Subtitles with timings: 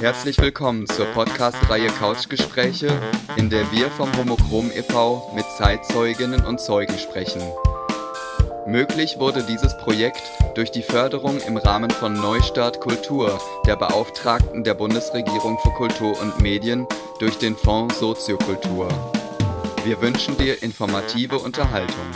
[0.00, 2.88] Herzlich willkommen zur Podcast-Reihe Couchgespräche,
[3.36, 5.32] in der wir vom Homochrom e.V.
[5.34, 7.42] mit Zeitzeuginnen und Zeugen sprechen.
[8.66, 10.22] Möglich wurde dieses Projekt
[10.54, 16.40] durch die Förderung im Rahmen von Neustart Kultur der Beauftragten der Bundesregierung für Kultur und
[16.40, 16.86] Medien
[17.18, 18.88] durch den Fonds Soziokultur.
[19.84, 22.06] Wir wünschen dir informative Unterhaltung.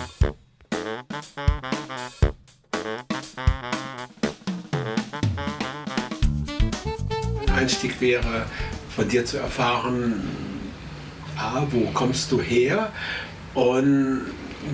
[7.62, 8.46] Einstieg wäre,
[8.94, 10.20] von dir zu erfahren,
[11.36, 12.93] A, wo kommst du her
[13.54, 14.26] und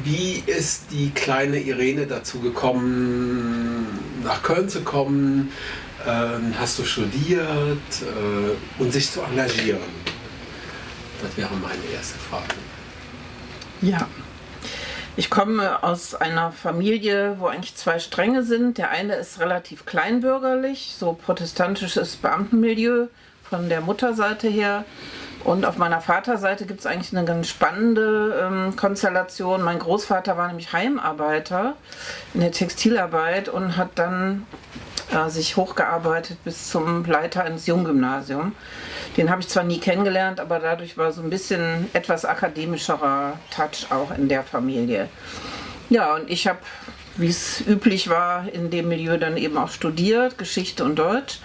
[0.05, 3.87] wie ist die kleine Irene dazu gekommen,
[4.25, 5.51] nach Köln zu kommen?
[6.07, 9.81] Ähm, hast du studiert äh, und sich zu engagieren?
[11.23, 12.55] Das wäre meine erste Frage.
[13.81, 14.07] Ja.
[15.19, 18.79] Ich komme aus einer Familie, wo eigentlich zwei Stränge sind.
[18.79, 23.09] Der eine ist relativ kleinbürgerlich, so protestantisches Beamtenmilieu
[23.43, 24.85] von der Mutterseite her.
[25.43, 29.63] Und auf meiner Vaterseite gibt es eigentlich eine ganz spannende ähm, Konstellation.
[29.63, 31.75] Mein Großvater war nämlich Heimarbeiter
[32.33, 34.47] in der Textilarbeit und hat dann
[35.11, 38.53] äh, sich hochgearbeitet bis zum Leiter eines Junggymnasiums.
[39.17, 43.91] Den habe ich zwar nie kennengelernt, aber dadurch war so ein bisschen etwas akademischerer Touch
[43.91, 45.09] auch in der Familie.
[45.91, 46.59] Ja, und ich habe,
[47.17, 51.39] wie es üblich war, in dem Milieu dann eben auch studiert, Geschichte und Deutsch.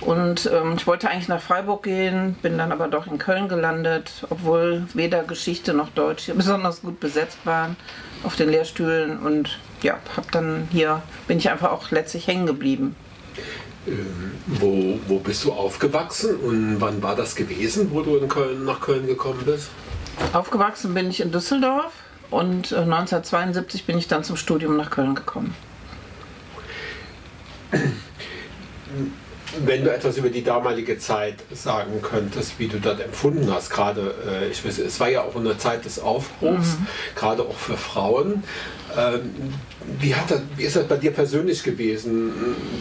[0.00, 4.12] Und ähm, ich wollte eigentlich nach Freiburg gehen, bin dann aber doch in Köln gelandet,
[4.30, 7.76] obwohl weder Geschichte noch Deutsch hier besonders gut besetzt waren
[8.22, 9.18] auf den Lehrstühlen.
[9.18, 12.96] Und ja, hab dann hier, bin ich einfach auch letztlich hängen geblieben.
[13.86, 18.64] Ähm, wo, wo bist du aufgewachsen und wann war das gewesen, wo du in Köln,
[18.64, 19.70] nach Köln gekommen bist?
[20.32, 21.92] Aufgewachsen bin ich in Düsseldorf
[22.30, 25.54] und 1972 äh, bin ich dann zum Studium nach Köln gekommen.
[29.64, 34.14] Wenn du etwas über die damalige Zeit sagen könntest, wie du das empfunden hast, gerade,
[34.26, 36.86] äh, ich weiß, es war ja auch eine Zeit des Aufbruchs, mhm.
[37.14, 38.44] gerade auch für Frauen.
[38.98, 39.30] Ähm,
[40.00, 42.32] wie, hat das, wie ist das bei dir persönlich gewesen?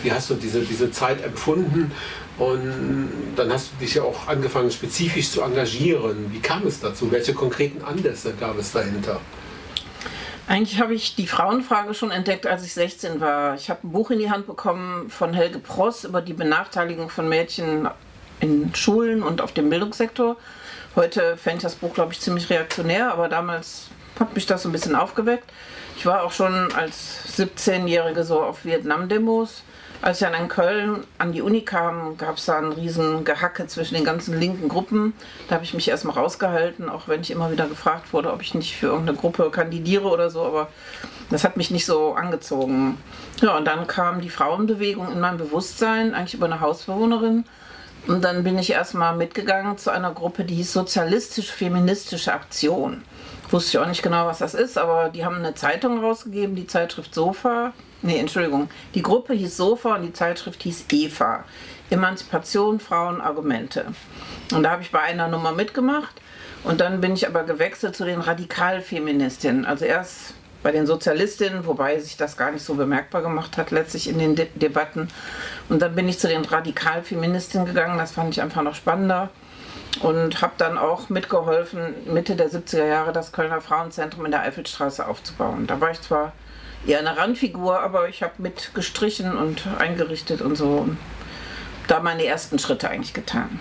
[0.01, 1.91] Wie hast du diese, diese Zeit empfunden?
[2.39, 6.31] Und dann hast du dich ja auch angefangen, spezifisch zu engagieren.
[6.31, 7.11] Wie kam es dazu?
[7.11, 9.19] Welche konkreten Anlässe gab es dahinter?
[10.47, 13.55] Eigentlich habe ich die Frauenfrage schon entdeckt, als ich 16 war.
[13.55, 17.28] Ich habe ein Buch in die Hand bekommen von Helge Pross über die Benachteiligung von
[17.28, 17.88] Mädchen
[18.39, 20.38] in Schulen und auf dem Bildungssektor.
[20.95, 23.88] Heute fände ich das Buch, glaube ich, ziemlich reaktionär, aber damals
[24.19, 25.51] hat mich das so ein bisschen aufgeweckt.
[25.97, 29.63] Ich war auch schon als 17-Jährige so auf Vietnam-Demos.
[30.00, 33.66] Als ich dann in Köln an die Uni kam, gab es da einen riesen Gehacke
[33.66, 35.13] zwischen den ganzen linken Gruppen.
[35.47, 38.53] Da habe ich mich erstmal rausgehalten, auch wenn ich immer wieder gefragt wurde, ob ich
[38.53, 40.68] nicht für irgendeine Gruppe kandidiere oder so, aber
[41.31, 43.00] das hat mich nicht so angezogen.
[43.41, 47.44] Ja, und dann kam die Frauenbewegung in mein Bewusstsein, eigentlich über eine Hausbewohnerin.
[48.06, 53.02] Und dann bin ich erstmal mitgegangen zu einer Gruppe, die hieß Sozialistisch-Feministische Aktion.
[53.50, 56.68] Wusste ich auch nicht genau, was das ist, aber die haben eine Zeitung rausgegeben, die
[56.68, 57.72] Zeitschrift Sofa.
[58.02, 58.69] Nee, Entschuldigung.
[58.94, 61.46] Die Gruppe hieß Sofa und die Zeitschrift hieß Eva.
[61.90, 63.85] Emanzipation, Frauen, Argumente.
[64.53, 66.22] Und da habe ich bei einer Nummer mitgemacht.
[66.66, 69.66] Und dann bin ich aber gewechselt zu den Radikalfeministinnen.
[69.66, 74.09] Also erst bei den Sozialistinnen, wobei sich das gar nicht so bemerkbar gemacht hat, letztlich
[74.09, 75.08] in den De Debatten.
[75.69, 77.97] Und dann bin ich zu den Radikalfeministinnen gegangen.
[77.97, 79.29] Das fand ich einfach noch spannender
[80.02, 85.08] und habe dann auch mitgeholfen, Mitte der 70er Jahre das Kölner Frauenzentrum in der Eifelstraße
[85.08, 85.68] aufzubauen.
[85.68, 86.34] Da war ich zwar
[86.85, 90.88] eher eine Randfigur, aber ich habe mitgestrichen und eingerichtet und so.
[91.88, 93.59] Da meine ersten Schritte eigentlich getan.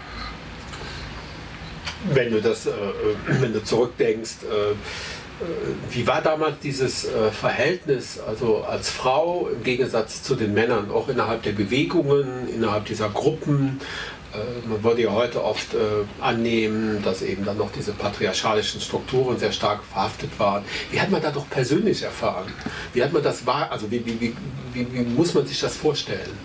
[2.12, 2.70] Wenn du das, äh,
[3.26, 4.74] wenn du zurückdenkst, äh, äh
[5.90, 11.08] wie war damals dieses äh, Verhältnis, also als Frau im Gegensatz zu den Männern, auch
[11.08, 13.80] innerhalb der Bewegungen, innerhalb dieser Gruppen?
[14.36, 15.78] Äh, man würde ja heute oft äh,
[16.20, 20.64] annehmen, dass eben dann noch diese patriarchalischen Strukturen sehr stark verhaftet waren.
[20.90, 22.52] Wie hat man da doch persönlich erfahren?
[22.92, 24.36] Wie hat man das wahr, also wie, wie, wie,
[24.92, 26.38] wie, muss man sich das vorstellen?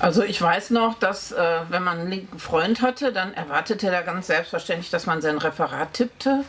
[0.00, 4.02] Also ich weiß noch, dass äh, wenn man einen linken Freund hatte, dann erwartete er
[4.02, 6.44] ganz selbstverständlich, dass man sein Referat tippte.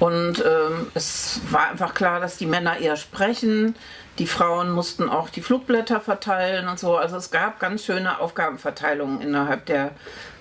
[0.00, 3.76] Und ähm, es war einfach klar, dass die Männer eher sprechen,
[4.18, 6.96] die Frauen mussten auch die Flugblätter verteilen und so.
[6.96, 9.90] Also es gab ganz schöne Aufgabenverteilungen innerhalb der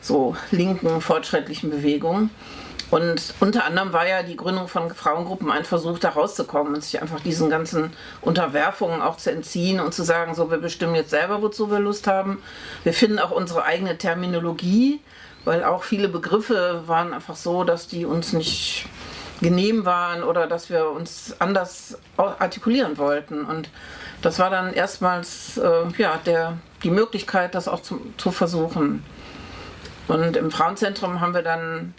[0.02, 2.30] so linken fortschrittlichen Bewegung.
[2.92, 7.02] Und unter anderem war ja die Gründung von Frauengruppen ein Versuch, da rauszukommen und sich
[7.02, 7.92] einfach diesen ganzen
[8.22, 12.06] Unterwerfungen auch zu entziehen und zu sagen, so, wir bestimmen jetzt selber, wozu wir Lust
[12.06, 12.44] haben.
[12.84, 15.00] Wir finden auch unsere eigene Terminologie,
[15.44, 18.86] weil auch viele Begriffe waren einfach so, dass die uns nicht
[19.44, 23.46] genehm waren oder dass wir uns anders artikulieren wollten.
[23.46, 23.70] Und
[24.24, 29.04] das war dann erstmals äh, ja, der, die Möglichkeit, das auch zu, zu versuchen.
[30.08, 31.94] Und im Frauenzentrum haben wir dann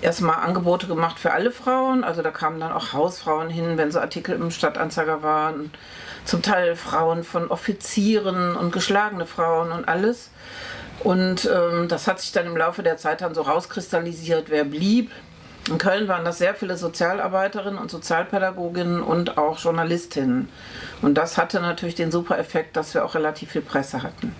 [0.00, 2.04] erstmal Angebote gemacht für alle Frauen.
[2.04, 5.70] Also da kamen dann auch Hausfrauen hin, wenn so Artikel im Stadtanzeiger waren.
[6.24, 10.30] Zum Teil Frauen von Offizieren und geschlagene Frauen und alles.
[11.02, 15.10] Und ähm, das hat sich dann im Laufe der Zeit dann so rauskristallisiert, wer blieb.
[15.68, 20.48] In Köln waren das sehr viele Sozialarbeiterinnen und Sozialpädagoginnen und auch Journalistinnen.
[21.02, 24.34] Und das hatte natürlich den super Effekt, dass wir auch relativ viel Presse hatten.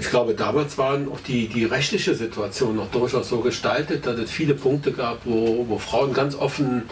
[0.00, 4.30] Ich glaube, damals waren auch die, die rechtliche Situation noch durchaus so gestaltet, dass es
[4.30, 6.88] viele Punkte gab, wo, wo Frauen ganz offen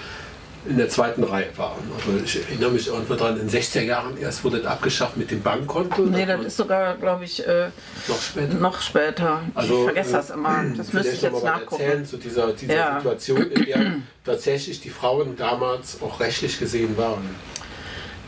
[0.69, 1.91] in der zweiten Reihe waren.
[1.97, 5.31] Also ich erinnere mich irgendwo dran, in den 60er Jahren erst wurde das abgeschafft mit
[5.31, 6.03] dem Bankkonto.
[6.03, 7.69] Nee, das ist sogar, glaube ich, äh,
[8.09, 8.55] noch später.
[8.55, 9.43] Noch später.
[9.55, 10.65] Also, ich vergesse das immer.
[10.77, 11.83] Das müsste ich jetzt nachgucken.
[11.83, 12.97] Erzählen zu dieser, dieser ja.
[12.97, 17.35] Situation, in der tatsächlich die Frauen damals auch rechtlich gesehen waren.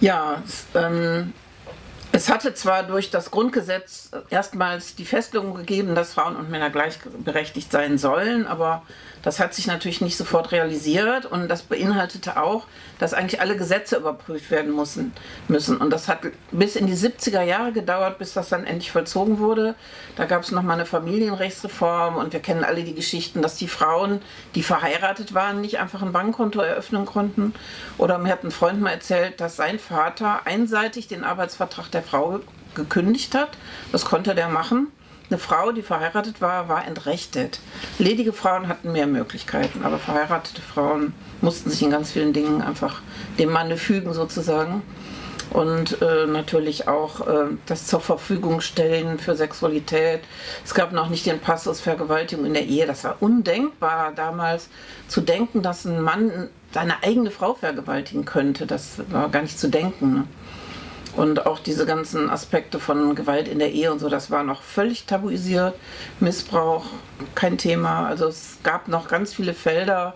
[0.00, 0.42] Ja,
[0.74, 1.32] ähm,
[2.12, 7.70] es hatte zwar durch das Grundgesetz erstmals die Festlegung gegeben, dass Frauen und Männer gleichberechtigt
[7.70, 8.82] sein sollen, aber
[9.22, 12.66] das hat sich natürlich nicht sofort realisiert und das beinhaltete auch,
[12.98, 15.12] dass eigentlich alle Gesetze überprüft werden müssen.
[15.48, 15.76] müssen.
[15.76, 16.20] Und das hat
[16.50, 19.74] bis in die 70er Jahre gedauert, bis das dann endlich vollzogen wurde.
[20.16, 24.20] Da gab es nochmal eine Familienrechtsreform und wir kennen alle die Geschichten, dass die Frauen,
[24.54, 27.54] die verheiratet waren, nicht einfach ein Bankkonto eröffnen konnten.
[27.98, 32.40] Oder mir hat ein Freund mal erzählt, dass sein Vater einseitig den Arbeitsvertrag der Frau
[32.74, 33.50] gekündigt hat.
[33.92, 34.88] Das konnte der machen
[35.30, 37.60] eine Frau, die verheiratet war, war entrechtet.
[37.98, 43.02] Ledige Frauen hatten mehr Möglichkeiten, aber verheiratete Frauen mussten sich in ganz vielen Dingen einfach
[43.38, 44.82] dem Manne fügen sozusagen.
[45.50, 50.20] Und äh, natürlich auch äh, das zur Verfügung stellen für Sexualität.
[50.62, 52.86] Es gab noch nicht den Passus Vergewaltigung in der Ehe.
[52.86, 54.68] Das war undenkbar damals
[55.08, 58.66] zu denken, dass ein Mann seine eigene Frau vergewaltigen könnte.
[58.66, 60.12] Das war gar nicht zu denken.
[60.12, 60.24] Ne?
[61.16, 64.62] Und auch diese ganzen Aspekte von Gewalt in der Ehe und so, das war noch
[64.62, 65.74] völlig tabuisiert.
[66.20, 66.86] Missbrauch,
[67.34, 68.06] kein Thema.
[68.06, 70.14] Also es gab noch ganz viele Felder,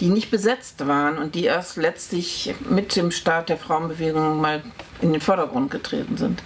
[0.00, 4.62] die nicht besetzt waren und die erst letztlich mit dem Start der Frauenbewegung mal
[5.00, 6.42] in den Vordergrund getreten sind.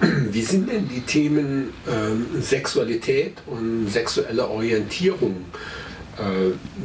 [0.00, 5.46] Wie sind denn die Themen äh, Sexualität und sexuelle Orientierung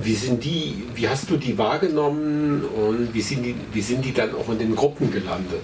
[0.02, 4.14] wie, sind die, wie hast du die wahrgenommen und wie sind, die, wie sind die
[4.14, 5.64] dann auch in den Gruppen gelandet?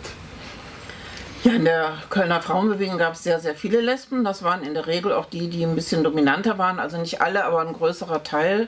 [1.44, 4.24] Ja, in der Kölner Frauenbewegung gab es sehr, sehr viele Lesben.
[4.24, 6.80] Das waren in der Regel auch die, die ein bisschen dominanter waren.
[6.80, 8.68] Also nicht alle, aber ein größerer Teil.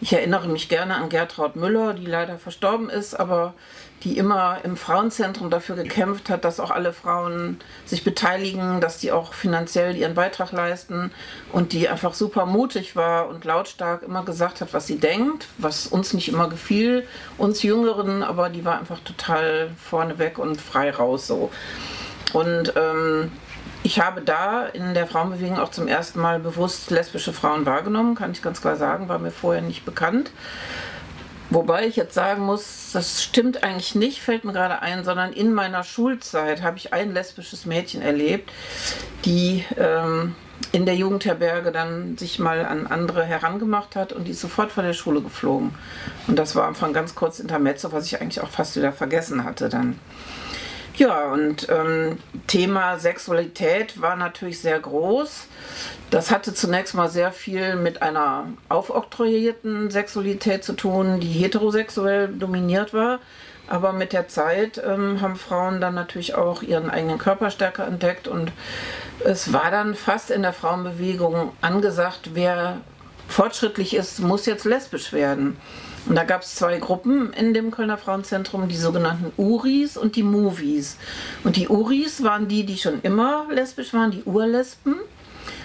[0.00, 3.54] Ich erinnere mich gerne an Gertraud Müller, die leider verstorben ist, aber
[4.04, 9.10] die immer im Frauenzentrum dafür gekämpft hat, dass auch alle Frauen sich beteiligen, dass die
[9.10, 11.10] auch finanziell ihren Beitrag leisten
[11.52, 15.86] und die einfach super mutig war und lautstark immer gesagt hat, was sie denkt, was
[15.86, 17.06] uns nicht immer gefiel,
[17.38, 21.50] uns Jüngeren, aber die war einfach total vorneweg und frei raus so.
[22.32, 23.32] Und ähm,
[23.82, 28.32] ich habe da in der Frauenbewegung auch zum ersten Mal bewusst lesbische Frauen wahrgenommen, kann
[28.32, 30.32] ich ganz klar sagen, war mir vorher nicht bekannt.
[31.56, 35.54] Wobei ich jetzt sagen muss, das stimmt eigentlich nicht, fällt mir gerade ein, sondern in
[35.54, 38.52] meiner Schulzeit habe ich ein lesbisches Mädchen erlebt,
[39.24, 40.34] die ähm,
[40.72, 44.84] in der Jugendherberge dann sich mal an andere herangemacht hat und die ist sofort von
[44.84, 45.74] der Schule geflogen.
[46.26, 49.42] Und das war am Anfang ganz kurz Intermezzo, was ich eigentlich auch fast wieder vergessen
[49.42, 49.98] hatte dann.
[50.96, 55.46] Ja, und ähm, Thema Sexualität war natürlich sehr groß.
[56.08, 62.94] Das hatte zunächst mal sehr viel mit einer aufoktroyierten Sexualität zu tun, die heterosexuell dominiert
[62.94, 63.18] war.
[63.68, 68.26] Aber mit der Zeit ähm, haben Frauen dann natürlich auch ihren eigenen Körper stärker entdeckt
[68.26, 68.52] und
[69.24, 72.80] es war dann fast in der Frauenbewegung angesagt, wer
[73.28, 75.58] fortschrittlich ist, muss jetzt lesbisch werden.
[76.06, 80.22] Und da gab es zwei Gruppen in dem Kölner Frauenzentrum, die sogenannten Uris und die
[80.22, 80.96] Movies.
[81.42, 84.96] Und die Uris waren die, die schon immer lesbisch waren, die Urlesben.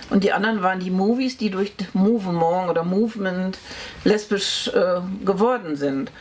[0.09, 3.57] Und die anderen waren die Movies, die durch Movement oder Movement
[4.03, 6.11] lesbisch äh, geworden sind.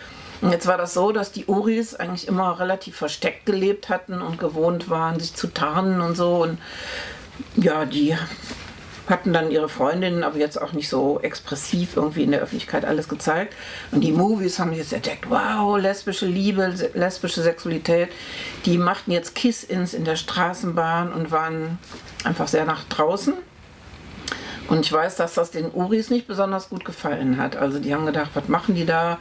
[0.42, 4.38] Und jetzt war das so, dass die Uris eigentlich immer relativ versteckt gelebt hatten und
[4.38, 6.42] gewohnt waren, sich zu tarnen und so.
[6.42, 6.58] Und
[7.56, 8.16] ja, die
[9.10, 13.08] hatten dann ihre Freundinnen, aber jetzt auch nicht so expressiv irgendwie in der Öffentlichkeit alles
[13.08, 13.54] gezeigt.
[13.90, 18.08] Und die Movies haben jetzt entdeckt, wow, lesbische Liebe, lesbische Sexualität.
[18.64, 21.78] Die machten jetzt Kiss-Ins in der Straßenbahn und waren
[22.24, 23.34] einfach sehr nach draußen.
[24.68, 27.56] Und ich weiß, dass das den Uris nicht besonders gut gefallen hat.
[27.56, 29.18] Also die haben gedacht, was machen die da?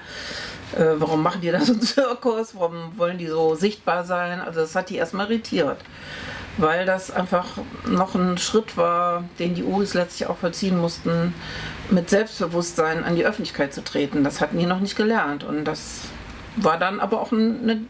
[0.78, 2.56] Äh, warum machen die da so einen Zirkus?
[2.56, 4.42] Warum wollen die so sichtbar sein?
[4.42, 5.80] Also das hat die erstmal irritiert
[6.60, 7.46] weil das einfach
[7.88, 11.34] noch ein Schritt war, den die Uris letztlich auch vollziehen mussten,
[11.90, 14.24] mit Selbstbewusstsein an die Öffentlichkeit zu treten.
[14.24, 16.02] Das hatten die noch nicht gelernt und das
[16.58, 17.82] war dann aber auch eine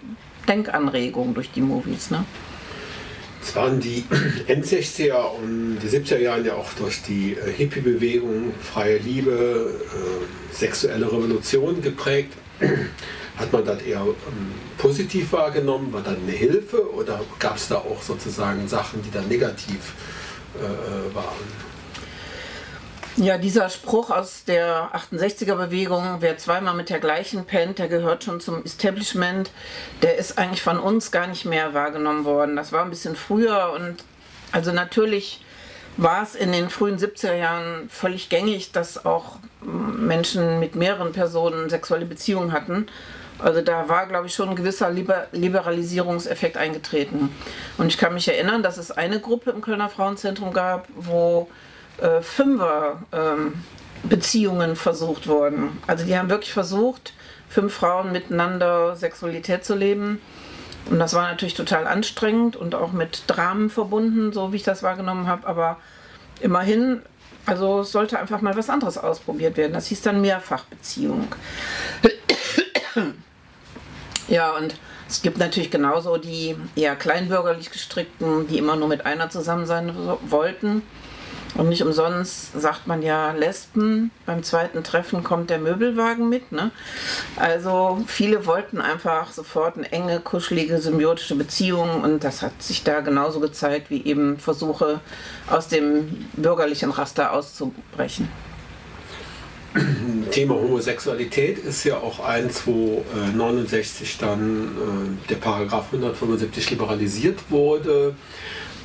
[0.48, 2.12] Denkanregung durch die Movies.
[2.12, 2.24] Ne?
[3.42, 4.06] Es waren die
[4.48, 11.08] End-60er und die 70er Jahre ja auch durch die äh, Hippie-Bewegung, freie Liebe, äh, sexuelle
[11.08, 12.34] Revolution geprägt.
[13.38, 15.94] Hat man das eher ähm, positiv wahrgenommen?
[15.94, 19.94] War das eine Hilfe oder gab es da auch sozusagen Sachen, die dann negativ
[20.56, 21.70] äh, äh waren?
[23.16, 28.40] Ja, dieser Spruch aus der 68er-Bewegung, wer zweimal mit der gleichen pennt, der gehört schon
[28.40, 29.52] zum Establishment,
[30.02, 32.56] der ist eigentlich von uns gar nicht mehr wahrgenommen worden.
[32.56, 33.98] Das war ein bisschen früher und
[34.54, 35.44] also natürlich
[36.02, 41.70] war es in den frühen 70er Jahren völlig gängig, dass auch Menschen mit mehreren Personen
[41.70, 42.88] sexuelle Beziehungen hatten.
[43.40, 47.30] Also da war, glaube ich, schon ein gewisser Liberalisierungseffekt eingetreten.
[47.78, 51.50] Und ich kann mich erinnern, dass es eine Gruppe im Kölner Frauenzentrum gab, wo
[52.02, 55.78] äh, Fünfer-Beziehungen ähm, versucht wurden.
[55.88, 57.14] Also die haben wirklich versucht,
[57.50, 60.22] fünf Frauen miteinander Sexualität zu leben.
[60.90, 64.82] Und das war natürlich total anstrengend und auch mit Dramen verbunden, so wie ich das
[64.84, 65.46] wahrgenommen habe.
[65.48, 65.78] Aber
[66.40, 67.02] immerhin,
[67.46, 69.74] also es sollte einfach mal was anderes ausprobiert werden.
[69.74, 71.28] Das hieß dann Mehrfachbeziehung.
[74.28, 74.76] ja, und
[75.08, 79.92] es gibt natürlich genauso die eher kleinbürgerlich gestrickten, die immer nur mit einer zusammen sein
[80.28, 80.84] wollten.
[81.56, 86.52] Und nicht umsonst sagt man ja Lesben, beim zweiten Treffen kommt der Möbelwagen mit.
[86.52, 86.72] Ne?
[87.36, 93.02] Also viele wollten einfach sofort eine enge, kuschelige, symbiotische Beziehung und das hat sich da
[93.02, 95.02] genauso gezeigt wie eben Versuche
[95.50, 98.30] aus dem bürgerlichen Raster auszubrechen.
[100.32, 107.40] Thema Homosexualität ist ja auch eins, wo äh, 69 dann äh, der Paragraph 175 liberalisiert
[107.50, 108.16] wurde.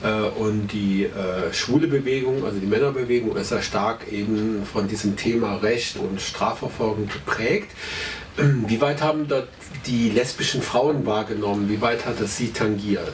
[0.03, 0.09] Äh,
[0.39, 5.57] und die äh, schwule Bewegung, also die Männerbewegung, ist ja stark eben von diesem Thema
[5.57, 7.71] Recht und Strafverfolgung geprägt.
[8.37, 9.49] Wie weit haben dort
[9.87, 11.69] die lesbischen Frauen wahrgenommen?
[11.69, 13.13] Wie weit hat es sie tangiert?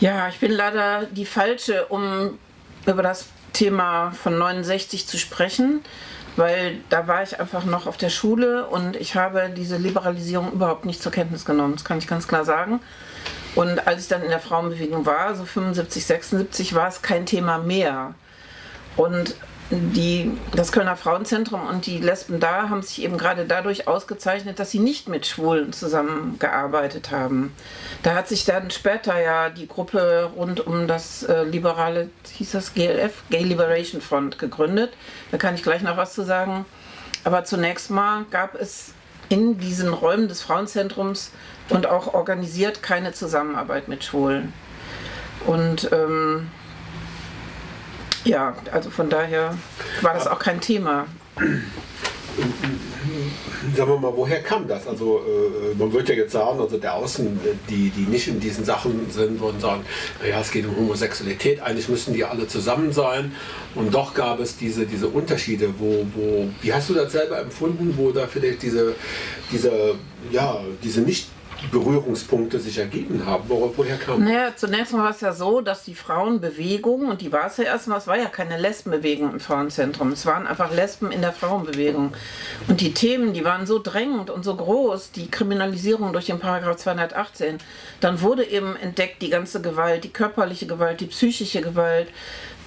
[0.00, 2.38] Ja, ich bin leider die Falsche, um
[2.86, 5.82] über das Thema von 69 zu sprechen,
[6.36, 10.86] weil da war ich einfach noch auf der Schule und ich habe diese Liberalisierung überhaupt
[10.86, 11.74] nicht zur Kenntnis genommen.
[11.74, 12.80] Das kann ich ganz klar sagen.
[13.54, 17.58] Und als ich dann in der Frauenbewegung war, so 75, 76, war es kein Thema
[17.58, 18.14] mehr.
[18.96, 19.34] Und
[19.70, 24.72] die, das Kölner Frauenzentrum und die Lesben da haben sich eben gerade dadurch ausgezeichnet, dass
[24.72, 27.54] sie nicht mit Schwulen zusammengearbeitet haben.
[28.02, 32.74] Da hat sich dann später ja die Gruppe rund um das äh, liberale, hieß das
[32.74, 34.92] GLF, Gay Liberation Front, gegründet.
[35.30, 36.66] Da kann ich gleich noch was zu sagen.
[37.22, 38.92] Aber zunächst mal gab es
[39.28, 41.30] in diesen Räumen des Frauenzentrums
[41.70, 44.52] und auch organisiert keine Zusammenarbeit mit Schwulen.
[45.46, 46.48] Und ähm,
[48.24, 49.56] ja, also von daher
[50.02, 51.06] war das auch kein Thema.
[53.76, 54.86] Sagen wir mal, woher kam das?
[54.86, 58.64] Also äh, man würde ja jetzt sagen, also der Außen, die, die nicht in diesen
[58.64, 59.84] Sachen sind, würden sagen,
[60.22, 63.32] naja, es geht um Homosexualität, eigentlich müssten die alle zusammen sein.
[63.74, 67.94] Und doch gab es diese, diese Unterschiede, wo, wo, wie hast du das selber empfunden,
[67.96, 68.94] wo da vielleicht diese,
[69.50, 69.94] diese,
[70.30, 71.28] ja, diese nicht
[71.70, 73.44] Berührungspunkte sich ergeben haben?
[73.48, 77.32] Wo, woher kam Naja, zunächst mal war es ja so, dass die Frauenbewegung, und die
[77.32, 81.10] war es ja erstmal, es war ja keine Lesbenbewegung im Frauenzentrum, es waren einfach Lesben
[81.10, 82.12] in der Frauenbewegung.
[82.68, 86.76] Und die Themen, die waren so drängend und so groß, die Kriminalisierung durch den Paragraph
[86.76, 87.58] 218,
[88.00, 92.08] dann wurde eben entdeckt die ganze Gewalt, die körperliche Gewalt, die psychische Gewalt,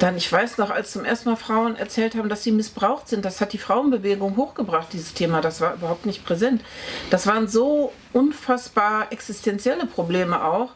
[0.04, 3.24] dann, ich weiß noch, als zum ersten Mal Frauen erzählt haben, dass sie missbraucht sind,
[3.24, 5.40] das hat die Frauenbewegung hochgebracht, dieses Thema.
[5.40, 6.62] Das war überhaupt nicht präsent.
[7.10, 10.72] Das waren so unfassbar existenzielle Probleme auch,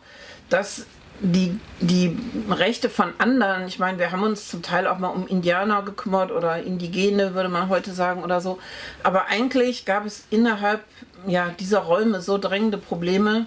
[0.50, 0.86] dass
[1.20, 2.18] die, die
[2.50, 6.32] Rechte von anderen, ich meine, wir haben uns zum Teil auch mal um Indianer gekümmert
[6.32, 8.60] oder Indigene, würde man heute sagen oder so.
[9.04, 10.86] Aber eigentlich gab es innerhalb
[11.26, 13.46] ja, dieser Räume so drängende Probleme,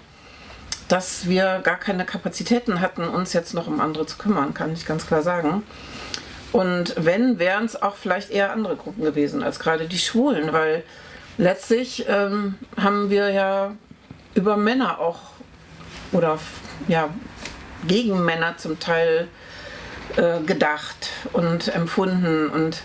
[0.91, 4.85] dass wir gar keine Kapazitäten hatten, uns jetzt noch um andere zu kümmern, kann ich
[4.85, 5.63] ganz klar sagen.
[6.51, 10.83] Und wenn, wären es auch vielleicht eher andere Gruppen gewesen als gerade die Schwulen, weil
[11.37, 13.71] letztlich ähm, haben wir ja
[14.33, 15.19] über Männer auch
[16.11, 16.39] oder
[16.89, 17.07] ja
[17.87, 19.29] gegen Männer zum Teil
[20.17, 22.81] äh, gedacht und empfunden und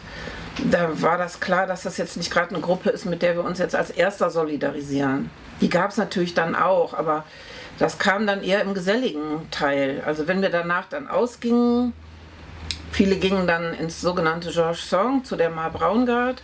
[0.71, 3.45] da war das klar, dass das jetzt nicht gerade eine Gruppe ist, mit der wir
[3.45, 5.29] uns jetzt als erster solidarisieren.
[5.61, 7.25] Die gab es natürlich dann auch, aber
[7.79, 10.03] das kam dann eher im geselligen Teil.
[10.07, 11.93] Also wenn wir danach dann ausgingen,
[12.91, 16.43] viele gingen dann ins sogenannte Georges Song zu der Mar Braungart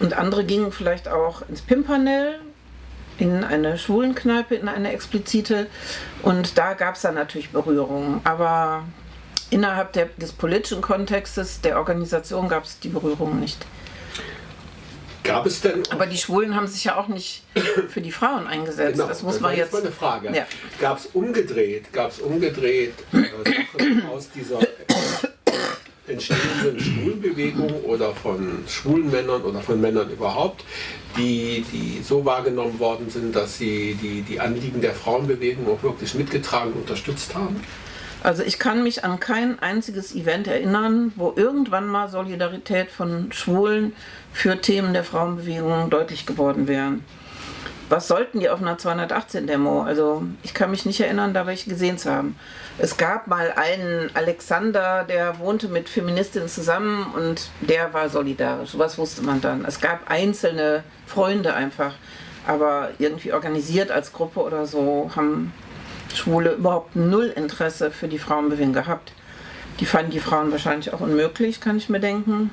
[0.00, 2.40] und andere gingen vielleicht auch ins Pimpernel,
[3.18, 5.66] in eine Schwulenkneipe, in eine explizite.
[6.22, 8.20] Und da gab es dann natürlich Berührungen.
[8.24, 8.84] Aber
[9.50, 13.66] innerhalb der, des politischen Kontextes, der Organisation gab es die Berührungen nicht.
[15.28, 15.82] Gab es denn.
[15.90, 17.42] Aber die Schwulen haben sich ja auch nicht
[17.88, 18.94] für die Frauen eingesetzt.
[18.94, 19.72] Genau, das muss man jetzt.
[19.72, 20.36] Das ist meine Frage.
[20.36, 20.46] Ja.
[20.80, 24.58] Gab es umgedreht, gab es umgedreht äh, aus dieser
[26.06, 30.64] entstehenden Schwulenbewegung oder von schwulen Männern oder von Männern überhaupt,
[31.16, 36.14] die, die so wahrgenommen worden sind, dass sie die, die Anliegen der Frauenbewegung auch wirklich
[36.14, 37.62] mitgetragen und unterstützt haben?
[38.22, 43.94] Also ich kann mich an kein einziges Event erinnern, wo irgendwann mal Solidarität von Schwulen
[44.32, 47.04] für Themen der Frauenbewegung deutlich geworden wären.
[47.88, 49.82] Was sollten die auf einer 218-Demo?
[49.82, 52.36] Also ich kann mich nicht erinnern, da welche gesehen zu haben.
[52.76, 58.76] Es gab mal einen Alexander, der wohnte mit Feministinnen zusammen und der war solidarisch.
[58.76, 59.64] Was wusste man dann.
[59.64, 61.94] Es gab einzelne Freunde einfach,
[62.46, 65.52] aber irgendwie organisiert als Gruppe oder so haben
[66.14, 69.12] Schwule überhaupt null Interesse für die Frauenbewegung gehabt.
[69.80, 72.50] Die fanden die Frauen wahrscheinlich auch unmöglich, kann ich mir denken.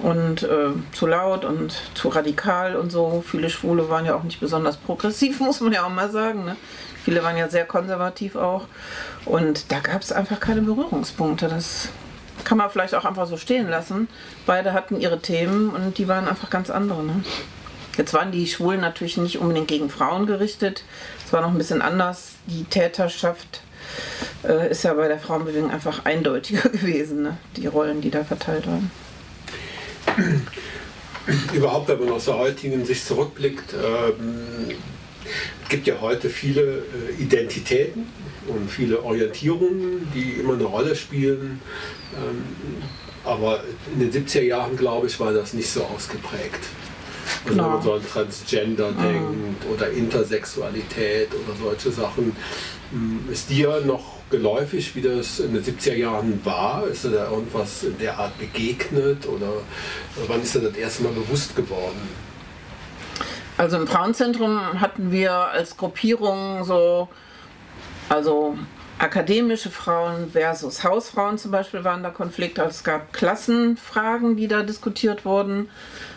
[0.00, 3.22] Und äh, zu laut und zu radikal und so.
[3.26, 6.44] Viele Schwule waren ja auch nicht besonders progressiv, muss man ja auch mal sagen.
[6.44, 6.56] Ne?
[7.04, 8.66] Viele waren ja sehr konservativ auch.
[9.24, 11.48] Und da gab es einfach keine Berührungspunkte.
[11.48, 11.90] Das
[12.44, 14.08] kann man vielleicht auch einfach so stehen lassen.
[14.46, 17.02] Beide hatten ihre Themen und die waren einfach ganz andere.
[17.02, 17.22] Ne?
[17.96, 20.84] Jetzt waren die Schwulen natürlich nicht unbedingt gegen Frauen gerichtet.
[21.30, 22.30] Es war noch ein bisschen anders.
[22.46, 23.60] Die Täterschaft
[24.42, 27.38] äh, ist ja bei der Frauenbewegung einfach eindeutiger gewesen, ne?
[27.56, 28.90] die Rollen, die da verteilt waren.
[31.52, 34.74] Überhaupt, wenn man aus der heutigen Sicht zurückblickt, ähm,
[35.68, 38.08] gibt ja heute viele äh, Identitäten
[38.48, 41.60] und viele Orientierungen, die immer eine Rolle spielen.
[42.16, 42.82] Ähm,
[43.24, 43.62] aber
[43.94, 46.58] in den 70er Jahren, glaube ich, war das nicht so ausgeprägt.
[47.44, 49.02] Also wenn man so an Transgender mhm.
[49.02, 52.36] denkt oder Intersexualität oder solche Sachen,
[52.90, 56.86] hm, ist dir noch geläufig, wie das in den 70er Jahren war?
[56.86, 59.52] Ist dir da irgendwas in der Art begegnet oder
[60.26, 62.00] wann ist dir das erste Mal bewusst geworden?
[63.56, 67.08] Also im Frauenzentrum hatten wir als Gruppierung so,
[68.08, 68.56] also
[69.00, 72.62] akademische Frauen versus Hausfrauen zum Beispiel waren da Konflikte.
[72.62, 75.70] Also es gab Klassenfragen, die da diskutiert wurden.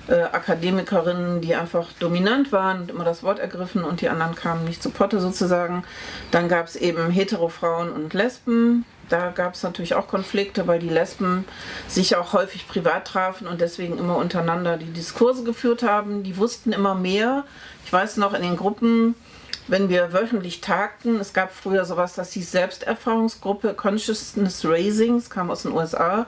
[0.08, 4.66] Äh, Akademikerinnen, die einfach dominant waren und immer das Wort ergriffen und die anderen kamen
[4.66, 5.86] nicht zu Potte sozusagen.
[6.32, 8.84] Dann gab es eben Hetero-Frauen und Lesben.
[9.08, 11.46] Da gab es natürlich auch Konflikte, weil die Lesben
[11.88, 16.24] sich auch häufig privat trafen und deswegen immer untereinander die Diskurse geführt haben.
[16.24, 17.46] Die wussten immer mehr.
[17.86, 19.16] Ich weiß noch in den Gruppen,
[19.68, 25.50] wenn wir wöchentlich tagten, es gab früher sowas, das hieß Selbsterfahrungsgruppe Consciousness Raising, es kam
[25.50, 26.26] aus den USA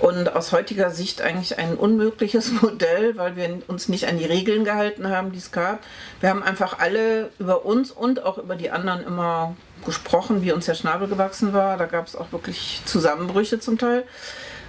[0.00, 4.64] und aus heutiger Sicht eigentlich ein unmögliches Modell, weil wir uns nicht an die Regeln
[4.64, 5.80] gehalten haben, die es gab.
[6.20, 10.66] Wir haben einfach alle über uns und auch über die anderen immer gesprochen, wie uns
[10.66, 11.76] der Schnabel gewachsen war.
[11.76, 14.04] Da gab es auch wirklich Zusammenbrüche zum Teil.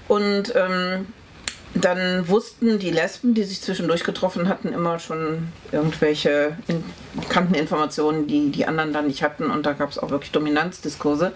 [0.08, 1.08] Und ähm,
[1.76, 6.84] dann wussten die Lesben, die sich zwischendurch getroffen hatten, immer schon irgendwelche in,
[7.30, 9.52] kannten Informationen, die die anderen dann nicht hatten.
[9.52, 11.32] Und da gab es auch wirklich Dominanzdiskurse.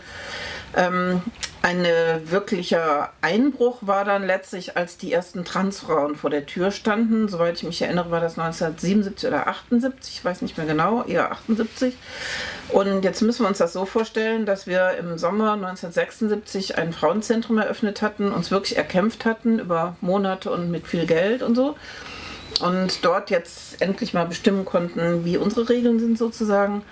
[0.76, 1.22] Ähm,
[1.63, 1.88] ein
[2.26, 7.30] wirklicher Einbruch war dann letztlich, als die ersten Transfrauen vor der Tür standen.
[7.30, 11.32] Soweit ich mich erinnere, war das 1977 oder 78, ich weiß nicht mehr genau, eher
[11.32, 11.95] 78.
[12.67, 17.58] Und jetzt müssen wir uns das so vorstellen, dass wir im Sommer 1976 ein Frauenzentrum
[17.58, 21.78] eröffnet hatten, uns wirklich erkämpft hatten über Monate und mit viel Geld und so.
[22.60, 26.84] Und dort jetzt endlich mal bestimmen konnten, wie unsere Regeln sind sozusagen.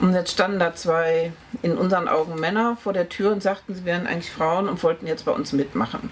[0.00, 1.32] Und jetzt standen da zwei
[1.62, 5.06] in unseren Augen Männer vor der Tür und sagten, sie wären eigentlich Frauen und wollten
[5.06, 6.10] jetzt bei uns mitmachen.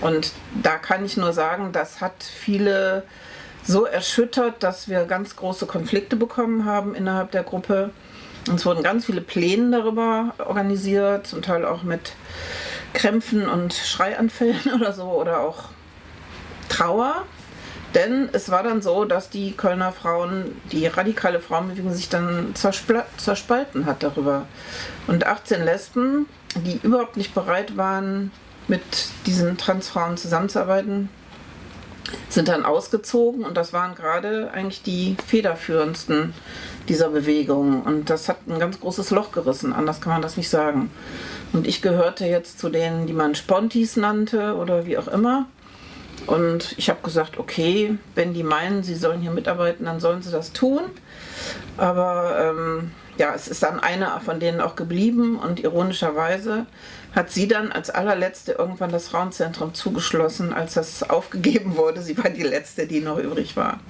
[0.00, 3.04] Und da kann ich nur sagen, das hat viele
[3.62, 7.90] so erschüttert, dass wir ganz große Konflikte bekommen haben innerhalb der Gruppe.
[8.52, 12.14] Es wurden ganz viele Pläne darüber organisiert, zum Teil auch mit
[12.92, 15.64] Krämpfen und Schreianfällen oder so oder auch
[16.68, 17.24] Trauer.
[17.94, 23.86] Denn es war dann so, dass die Kölner Frauen, die radikale Frauenbewegung sich dann zerspalten
[23.86, 24.46] hat darüber.
[25.06, 26.26] Und 18 Lesben,
[26.64, 28.30] die überhaupt nicht bereit waren,
[28.68, 28.82] mit
[29.26, 31.10] diesen Transfrauen zusammenzuarbeiten,
[32.28, 36.34] sind dann ausgezogen und das waren gerade eigentlich die federführendsten
[36.88, 37.82] dieser Bewegung.
[37.82, 40.90] Und das hat ein ganz großes Loch gerissen, anders kann man das nicht sagen.
[41.52, 45.46] Und ich gehörte jetzt zu denen, die man Spontis nannte oder wie auch immer.
[46.26, 50.30] Und ich habe gesagt, okay, wenn die meinen, sie sollen hier mitarbeiten, dann sollen sie
[50.30, 50.82] das tun.
[51.76, 56.66] Aber ähm, ja, es ist dann eine von denen auch geblieben und ironischerweise
[57.14, 62.02] hat sie dann als allerletzte irgendwann das Frauenzentrum zugeschlossen, als das aufgegeben wurde.
[62.02, 63.80] Sie war die letzte, die noch übrig war.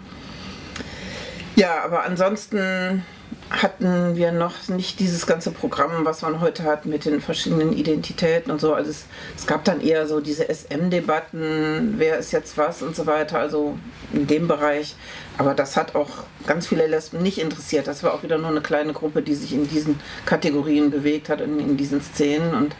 [1.54, 3.04] Ja, aber ansonsten
[3.50, 8.50] hatten wir noch nicht dieses ganze Programm, was man heute hat mit den verschiedenen Identitäten
[8.50, 8.74] und so.
[8.74, 9.04] Also es,
[9.36, 13.78] es gab dann eher so diese SM-Debatten, wer ist jetzt was und so weiter, also
[14.12, 14.96] in dem Bereich.
[15.36, 16.08] Aber das hat auch
[16.46, 17.86] ganz viele Lesben nicht interessiert.
[17.86, 21.40] Das war auch wieder nur eine kleine Gruppe, die sich in diesen Kategorien bewegt hat,
[21.40, 22.54] in, in diesen Szenen.
[22.54, 22.74] Und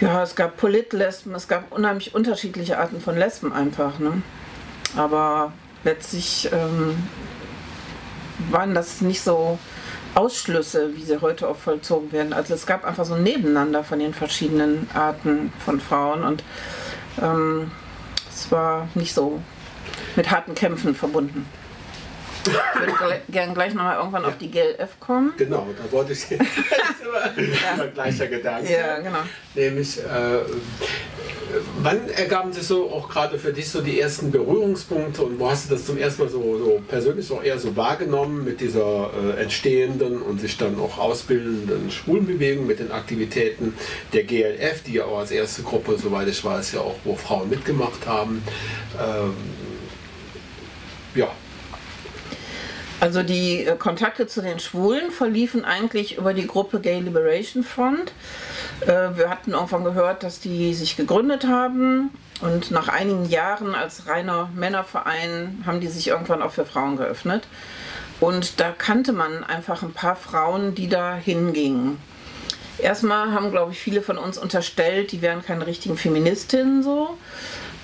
[0.00, 3.98] ja, es gab Politlesben, es gab unheimlich unterschiedliche Arten von Lesben einfach.
[3.98, 4.22] Ne?
[4.96, 5.52] Aber
[5.84, 6.96] letztlich ähm,
[8.50, 9.58] waren das nicht so
[10.14, 12.32] Ausschlüsse, wie sie heute auch vollzogen werden.
[12.32, 16.42] Also es gab einfach so ein Nebeneinander von den verschiedenen Arten von Frauen und
[17.20, 17.70] ähm,
[18.30, 19.40] es war nicht so
[20.16, 21.46] mit harten Kämpfen verbunden.
[22.44, 24.28] Ich würde gerne gleich nochmal irgendwann ja.
[24.28, 25.32] auf die GLF kommen.
[25.36, 26.40] Genau, da wollte ich immer,
[27.42, 27.86] ja.
[27.92, 28.72] gleicher Gedanke.
[28.72, 29.18] Ja, genau.
[29.54, 30.40] Nämlich, äh,
[31.80, 35.68] wann ergaben sich so auch gerade für dich so die ersten Berührungspunkte und wo hast
[35.68, 39.42] du das zum ersten Mal so, so persönlich auch eher so wahrgenommen mit dieser äh,
[39.42, 43.74] entstehenden und sich dann auch ausbildenden Schwulenbewegung, mit den Aktivitäten
[44.12, 47.48] der GLF, die ja auch als erste Gruppe, soweit ich weiß, ja auch, wo Frauen
[47.48, 48.42] mitgemacht haben.
[49.00, 49.34] Ähm,
[51.14, 51.28] ja,
[53.00, 58.12] also die äh, Kontakte zu den Schwulen verliefen eigentlich über die Gruppe Gay Liberation Front.
[58.80, 64.06] Äh, wir hatten irgendwann gehört, dass die sich gegründet haben und nach einigen Jahren als
[64.06, 67.46] reiner Männerverein haben die sich irgendwann auch für Frauen geöffnet.
[68.20, 71.98] Und da kannte man einfach ein paar Frauen, die da hingingen.
[72.78, 77.16] Erstmal haben, glaube ich, viele von uns unterstellt, die wären keine richtigen Feministinnen so.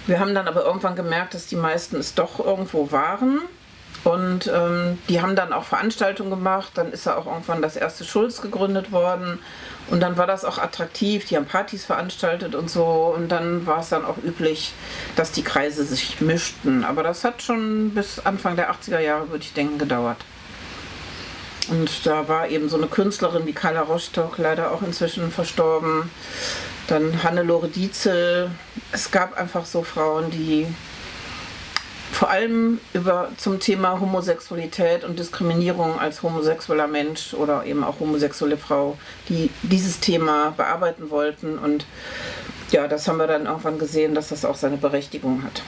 [0.06, 3.40] Wir haben dann aber irgendwann gemerkt, dass die meisten es doch irgendwo waren.
[4.04, 6.72] Und ähm, die haben dann auch Veranstaltungen gemacht.
[6.74, 9.38] Dann ist ja auch irgendwann das erste Schulz gegründet worden.
[9.90, 11.24] Und dann war das auch attraktiv.
[11.24, 12.84] Die haben Partys veranstaltet und so.
[13.16, 14.74] Und dann war es dann auch üblich,
[15.16, 16.84] dass die Kreise sich mischten.
[16.84, 20.18] Aber das hat schon bis Anfang der 80er Jahre, würde ich denken, gedauert.
[21.68, 26.10] Und da war eben so eine Künstlerin wie Carla Rostock, leider auch inzwischen verstorben.
[26.88, 28.50] Dann Hannelore Dietzel.
[28.92, 30.66] Es gab einfach so Frauen, die
[32.14, 38.56] vor allem über, zum Thema Homosexualität und Diskriminierung als homosexueller Mensch oder eben auch homosexuelle
[38.56, 38.96] Frau,
[39.28, 41.58] die dieses Thema bearbeiten wollten.
[41.58, 41.86] Und
[42.70, 45.62] ja, das haben wir dann irgendwann gesehen, dass das auch seine Berechtigung hat.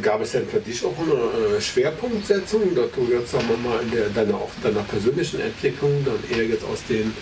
[0.00, 3.90] Gab es denn für dich auch eine Schwerpunktsetzung, dass du jetzt, sagen wir mal, in
[3.90, 7.12] der, deiner, auch deiner persönlichen Entwicklung dann eher jetzt aus den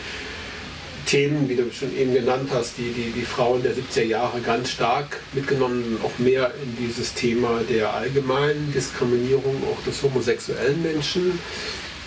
[1.07, 4.71] Themen, wie du schon eben genannt hast, die, die die Frauen der 70er Jahre ganz
[4.71, 11.38] stark mitgenommen, auch mehr in dieses Thema der allgemeinen Diskriminierung auch des homosexuellen Menschen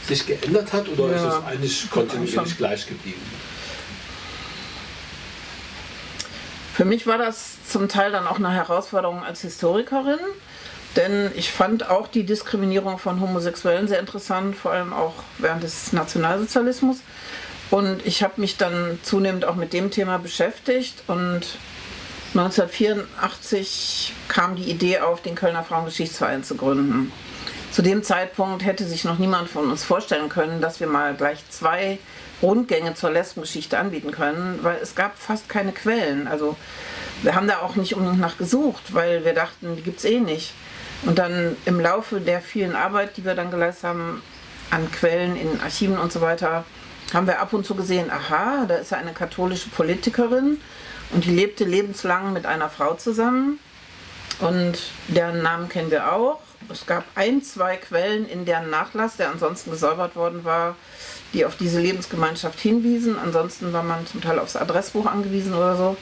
[0.08, 3.21] sich geändert hat oder ja, ist es eigentlich kontinuierlich gleich geblieben?
[6.73, 10.19] Für mich war das zum Teil dann auch eine Herausforderung als Historikerin,
[10.95, 15.93] denn ich fand auch die Diskriminierung von Homosexuellen sehr interessant, vor allem auch während des
[15.93, 16.97] Nationalsozialismus.
[17.75, 21.41] Und ich habe mich dann zunehmend auch mit dem Thema beschäftigt und
[22.33, 27.11] 1984 kam die Idee auf, den Kölner Frauengeschichtsverein zu gründen.
[27.73, 31.39] Zu dem Zeitpunkt hätte sich noch niemand von uns vorstellen können, dass wir mal gleich
[31.49, 31.99] zwei
[32.41, 36.29] Rundgänge zur Lesbengeschichte anbieten können, weil es gab fast keine Quellen.
[36.29, 36.55] Also
[37.23, 40.21] wir haben da auch nicht unbedingt nach gesucht, weil wir dachten, die gibt es eh
[40.21, 40.53] nicht.
[41.03, 44.21] Und dann im Laufe der vielen Arbeit, die wir dann geleistet haben,
[44.71, 46.63] an Quellen in Archiven und so weiter,
[47.15, 50.60] haben wir ab und zu gesehen, aha, da ist eine katholische Politikerin
[51.12, 53.60] und die lebte lebenslang mit einer Frau zusammen
[54.39, 56.41] und deren Namen kennen wir auch.
[56.69, 60.75] Es gab ein, zwei Quellen in deren Nachlass, der ansonsten gesäubert worden war,
[61.34, 63.17] die auf diese Lebensgemeinschaft hinwiesen.
[63.17, 65.97] Ansonsten war man zum Teil aufs Adressbuch angewiesen oder so.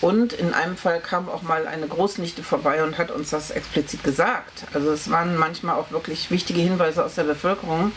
[0.00, 4.02] Und in einem Fall kam auch mal eine Großnichte vorbei und hat uns das explizit
[4.04, 4.64] gesagt.
[4.72, 7.92] Also es waren manchmal auch wirklich wichtige Hinweise aus der Bevölkerung.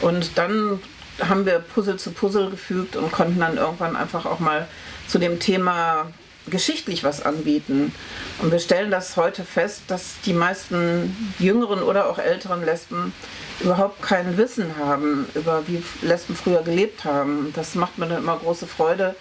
[0.00, 0.80] Und dann
[1.20, 4.68] haben wir Puzzle zu Puzzle gefügt und konnten dann irgendwann einfach auch mal
[5.06, 6.08] zu dem Thema
[6.46, 7.94] geschichtlich was anbieten.
[8.40, 13.12] Und wir stellen das heute fest, dass die meisten jüngeren oder auch älteren Lesben
[13.60, 17.52] überhaupt kein Wissen haben über wie Lesben früher gelebt haben.
[17.54, 19.14] Das macht mir dann immer große Freude,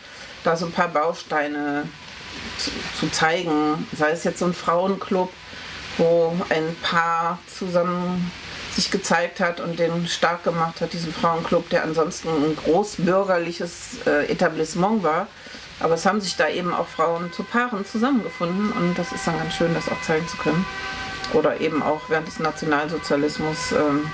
[0.43, 1.83] da so ein paar Bausteine
[2.57, 3.87] zu, zu zeigen.
[3.97, 5.31] Sei es jetzt so ein Frauenclub,
[5.97, 8.31] wo ein Paar zusammen
[8.75, 14.31] sich gezeigt hat und den stark gemacht hat, diesen Frauenclub, der ansonsten ein großbürgerliches äh,
[14.31, 15.27] Etablissement war.
[15.79, 19.37] Aber es haben sich da eben auch Frauen zu Paaren zusammengefunden und das ist dann
[19.37, 20.65] ganz schön, das auch zeigen zu können.
[21.33, 24.09] Oder eben auch während des Nationalsozialismus ähm,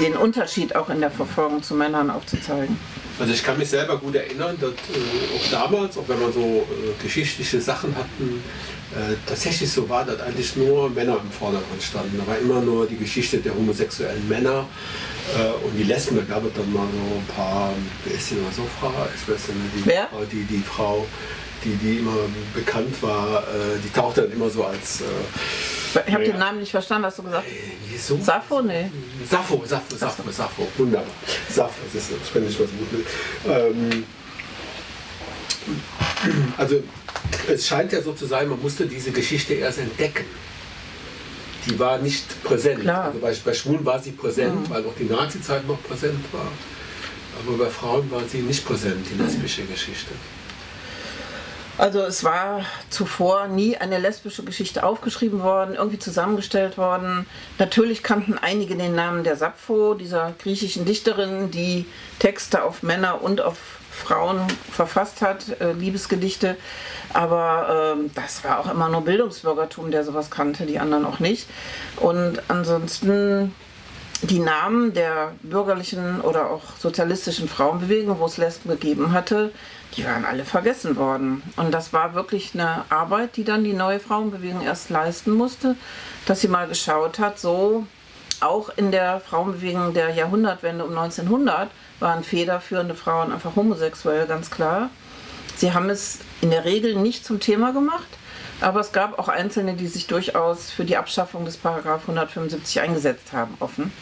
[0.00, 2.78] den Unterschied auch in der Verfolgung zu Männern aufzuzeigen.
[3.18, 6.40] Also ich kann mich selber gut erinnern, dass äh, auch damals, auch wenn man so
[6.40, 8.42] äh, geschichtliche Sachen hatten,
[8.94, 12.18] äh, tatsächlich so war, dass eigentlich nur Männer im Vordergrund standen.
[12.18, 14.66] Da war immer nur die Geschichte der homosexuellen Männer
[15.36, 16.16] äh, und die Lesben.
[16.16, 17.72] Da gab es dann mal so ein paar,
[18.04, 18.92] wer ist die mal so Frau?
[19.14, 20.08] Ich weiß nicht, die, Wer?
[20.30, 21.06] die, die Frau,
[21.64, 22.16] die, die immer
[22.54, 25.00] bekannt war, äh, die tauchte dann immer so als...
[25.00, 25.04] Äh,
[26.06, 26.32] Ich habe Ja.
[26.32, 27.46] den Namen nicht verstanden, hast du gesagt?
[27.90, 28.18] wie so?
[28.22, 28.62] Sappho?
[28.62, 28.90] Nee.
[29.30, 31.06] Sappho, Sappho, Sappho, Sappho, wunderbar.
[31.48, 33.06] Sappho, das ist, nicht was gut mit.
[33.46, 34.04] Ähm,
[36.56, 36.82] also
[37.48, 40.24] es scheint ja so zu sein, man musste diese Geschichte erst entdecken.
[41.66, 42.80] Die war nicht präsent.
[42.80, 43.04] Klar.
[43.04, 46.48] Also bei, bei Schwulen war sie präsent, weil auch die Nazi-Zeit noch präsent war.
[47.38, 50.12] Aber bei Frauen war sie nicht präsent, die lesbische Geschichte.
[51.78, 57.26] Also es war zuvor nie eine lesbische Geschichte aufgeschrieben worden, irgendwie zusammengestellt worden.
[57.58, 61.86] Natürlich kannten einige den Namen der Sappho, dieser griechischen Dichterin, die
[62.18, 63.56] Texte auf Männer und auf
[63.92, 66.56] Frauen verfasst hat, äh, Liebesgedichte.
[67.12, 71.48] Aber ähm, das war auch immer nur Bildungsbürgertum, der sowas kannte, die anderen auch nicht.
[71.96, 73.54] Und ansonsten
[74.22, 79.52] die Namen der bürgerlichen oder auch sozialistischen Frauenbewegung, wo es Lesben gegeben hatte,
[79.96, 81.42] die waren alle vergessen worden.
[81.56, 85.76] Und das war wirklich eine Arbeit, die dann die neue Frauenbewegung erst leisten musste,
[86.26, 87.86] dass sie mal geschaut hat, so
[88.40, 91.70] auch in der Frauenbewegung der Jahrhundertwende um 1900
[92.02, 94.90] waren federführende Frauen einfach homosexuell, ganz klar.
[95.56, 98.08] Sie haben es in der Regel nicht zum Thema gemacht,
[98.60, 103.32] aber es gab auch Einzelne, die sich durchaus für die Abschaffung des Paragraph 175 eingesetzt
[103.32, 103.92] haben, offen.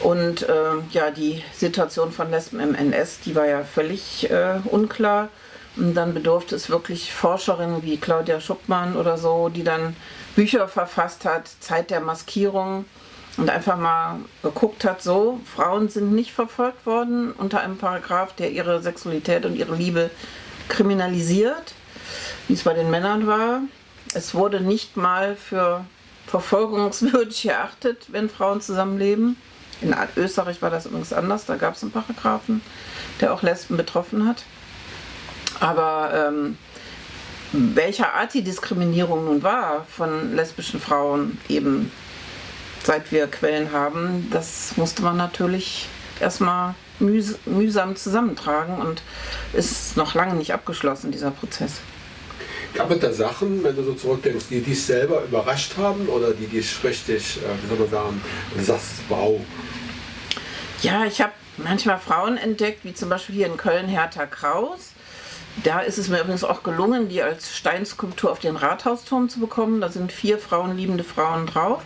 [0.00, 0.52] Und äh,
[0.90, 5.28] ja, die Situation von Lesben im NS, die war ja völlig äh, unklar.
[5.76, 9.96] Und dann bedurfte es wirklich Forscherinnen wie Claudia Schuppmann oder so, die dann
[10.34, 12.86] Bücher verfasst hat, Zeit der Maskierung
[13.36, 18.50] und einfach mal geguckt hat, so, Frauen sind nicht verfolgt worden unter einem Paragraph, der
[18.50, 20.10] ihre Sexualität und ihre Liebe
[20.68, 21.74] kriminalisiert,
[22.48, 23.60] wie es bei den Männern war.
[24.14, 25.84] Es wurde nicht mal für
[26.26, 29.36] verfolgungswürdig erachtet, wenn Frauen zusammenleben.
[29.82, 32.62] In Österreich war das übrigens anders, da gab es einen Paragraphen,
[33.20, 34.44] der auch Lesben betroffen hat.
[35.60, 36.56] Aber ähm,
[37.52, 41.92] welcher Art die Diskriminierung nun war von lesbischen Frauen, eben
[42.86, 45.88] seit wir Quellen haben, das musste man natürlich
[46.20, 49.02] erstmal mühs mühsam zusammentragen und
[49.52, 51.80] ist noch lange nicht abgeschlossen, dieser Prozess.
[52.74, 56.46] Gab es da Sachen, wenn du so zurückdenkst, die dich selber überrascht haben oder die
[56.46, 58.22] dich richtig, äh, wie soll man sagen,
[58.64, 59.40] sagst, wow,
[60.82, 64.92] Ja, ich habe manchmal Frauen entdeckt, wie zum Beispiel hier in Köln Hertha Kraus.
[65.64, 69.80] Da ist es mir übrigens auch gelungen, die als Steinskulptur auf den Rathausturm zu bekommen.
[69.80, 71.82] Da sind vier frauenliebende Frauen drauf.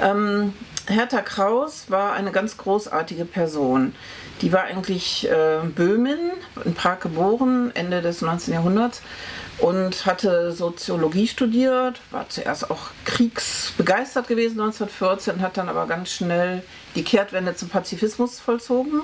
[0.00, 0.54] Ähm,
[0.86, 3.94] Hertha Kraus war eine ganz großartige Person.
[4.42, 6.18] Die war eigentlich äh, Böhmen,
[6.64, 8.54] in Prag geboren, Ende des 19.
[8.54, 9.00] Jahrhunderts
[9.58, 16.62] und hatte Soziologie studiert, war zuerst auch kriegsbegeistert gewesen 1914, hat dann aber ganz schnell
[16.96, 19.02] die Kehrtwende zum Pazifismus vollzogen.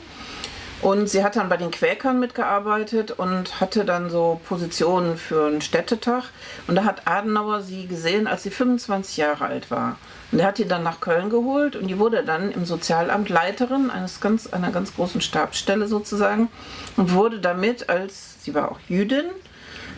[0.83, 5.61] Und sie hat dann bei den Quäkern mitgearbeitet und hatte dann so Positionen für einen
[5.61, 6.31] Städtetag.
[6.67, 9.99] Und da hat Adenauer sie gesehen, als sie 25 Jahre alt war.
[10.33, 13.91] Und er hat die dann nach Köln geholt und die wurde dann im Sozialamt Leiterin
[13.91, 16.49] eines ganz, einer ganz großen Stabsstelle sozusagen
[16.97, 19.25] und wurde damit als, sie war auch Jüdin,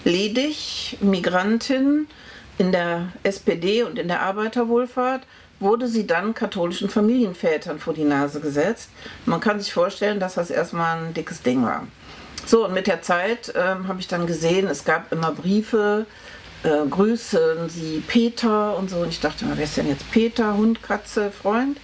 [0.05, 2.07] ledig, Migrantin
[2.59, 5.23] in der SPD und in der Arbeiterwohlfahrt,
[5.61, 8.91] wurde sie dann katholischen Familienvätern vor die Nase gesetzt.
[9.27, 11.87] Man kann sich vorstellen, dass das erstmal ein dickes Ding war.
[12.45, 16.07] So, und mit der Zeit ähm, habe ich dann gesehen, es gab immer Briefe,
[16.63, 18.99] äh, grüßen Sie Peter und so.
[18.99, 20.57] Und ich dachte mal, wer ist denn jetzt Peter?
[20.57, 21.79] Hund, Katze, Freund?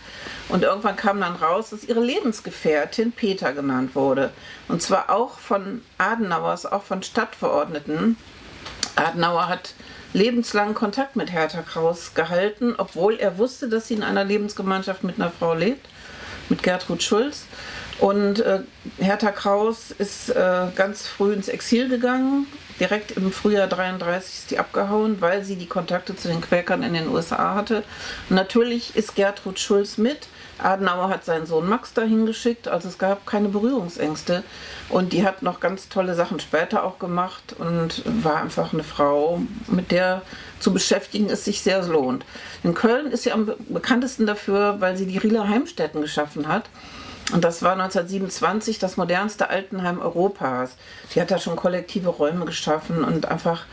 [0.49, 4.31] Und irgendwann kam dann raus, dass ihre Lebensgefährtin Peter genannt wurde.
[4.69, 8.17] Und zwar auch von Adenauers, auch von Stadtverordneten.
[8.97, 9.75] Adenauer hat
[10.15, 15.21] lebenslang Kontakt mit Hertha Kraus gehalten, obwohl er wusste, dass sie in einer Lebensgemeinschaft mit
[15.21, 15.87] einer Frau lebt,
[16.49, 17.45] mit Gertrud Schulz.
[17.99, 18.61] Und äh,
[18.99, 22.47] Hertha Kraus ist äh, ganz früh ins Exil gegangen.
[22.81, 26.95] Direkt im Frühjahr 33 ist die abgehauen, weil sie die Kontakte zu den Quäkern in
[26.95, 27.83] den USA hatte.
[28.29, 30.29] Und natürlich ist Gertrud Schulz mit.
[30.59, 34.43] Adenauer hat seinen Sohn Max dahin geschickt, also es gab keine Berührungsängste.
[34.89, 39.43] Und die hat noch ganz tolle Sachen später auch gemacht und war einfach eine Frau,
[39.69, 40.23] mit der
[40.59, 42.25] zu beschäftigen es sich sehr lohnt.
[42.65, 46.65] In Köln ist sie am bekanntesten dafür, weil sie die Rieler Heimstätten geschaffen hat.
[47.33, 50.77] Und das war 1927 das modernste Altenheim Europas.
[51.15, 53.67] Die hat da schon kollektive Räume geschaffen und einfach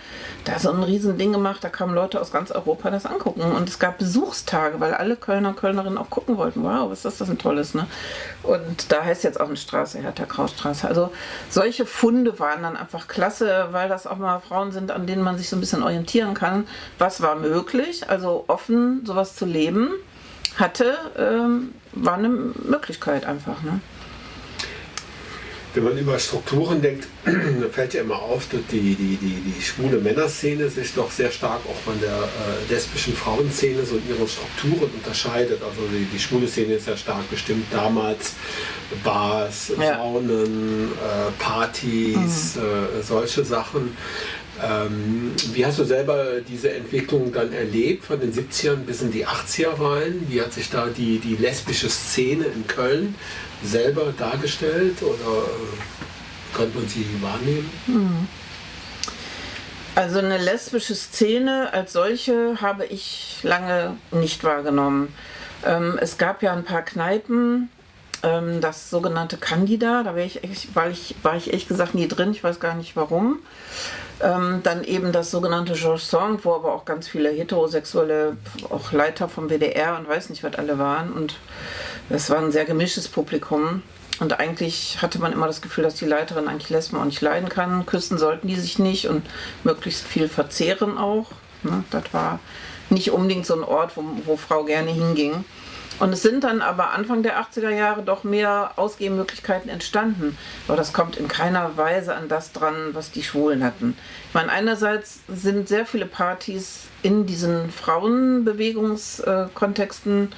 [0.44, 1.64] da so ein Riesending gemacht.
[1.64, 3.42] Da kamen Leute aus ganz Europa das angucken.
[3.42, 6.64] Und es gab Besuchstage, weil alle Kölner und Kölnerinnen auch gucken wollten.
[6.64, 7.88] Wow, was ist das ein tolles, ne?
[8.44, 10.88] Und da heißt jetzt auch eine Straße, Hertha Krausstraße.
[10.88, 11.12] Also
[11.50, 15.38] solche Funde waren dann einfach klasse, weil das auch mal Frauen sind, an denen man
[15.38, 16.68] sich so ein bisschen orientieren kann.
[17.00, 18.10] Was war möglich?
[18.10, 19.92] Also offen sowas zu leben
[20.58, 23.64] hatte, ähm, war eine Möglichkeit einfach.
[23.64, 23.80] Ne?
[25.74, 27.06] Wenn man über Strukturen denkt,
[27.72, 31.60] fällt ja immer auf, dass die, die, die, die schwule Männerszene sich doch sehr stark
[31.68, 35.62] auch von der äh, lesbischen Frauenszene so in ihren Strukturen unterscheidet.
[35.62, 38.36] Also die, die schwule Szene ist ja stark bestimmt damals
[39.04, 39.98] Bars, ja.
[39.98, 42.62] Saunen, äh, Partys, mhm.
[42.62, 43.98] äh, solche Sachen.
[44.64, 49.28] Ähm, wie hast du selber diese Entwicklung dann erlebt von den 70ern bis in die
[49.28, 50.26] 80er rein?
[50.30, 53.16] Wie hat sich da die, die lesbische Szene in Köln
[53.64, 57.70] selber dargestellt oder äh, konnte man sie wahrnehmen?
[57.86, 58.28] Hm.
[59.96, 65.14] Also eine lesbische Szene als solche habe ich lange nicht wahrgenommen.
[65.66, 67.70] Ähm, es gab ja ein paar Kneipen,
[68.24, 72.08] ähm, das sogenannte Candida, da war ich, echt, war, ich, war ich ehrlich gesagt nie
[72.08, 73.40] drin, ich weiß gar nicht warum.
[74.22, 78.38] Ähm, dann eben das sogenannte Georges Song, wo aber auch ganz viele heterosexuelle,
[78.70, 81.12] auch Leiter vom WDR und weiß nicht, was alle waren.
[81.12, 81.38] Und
[82.10, 83.84] das war ein sehr gemischtes Publikum.
[84.20, 87.50] Und eigentlich hatte man immer das Gefühl, dass die Leiterin eigentlich Lesben auch nicht leiden
[87.50, 87.86] kann.
[87.86, 89.26] Küssen sollten die sich nicht und
[89.64, 91.32] möglichst viel verzehren auch.
[91.64, 91.84] Ne?
[91.92, 92.40] Das war
[92.90, 95.44] nicht unbedingt so ein Ort, wo, wo Frau gerne hinging.
[96.00, 100.38] Und es sind dann aber Anfang der 80er Jahre doch mehr Ausgehmöglichkeiten entstanden.
[100.68, 103.96] Aber das kommt in keiner Weise an das dran, was die Schwulen hatten.
[104.28, 110.34] Ich meine, einerseits sind sehr viele Partys in diesen Frauenbewegungskontexten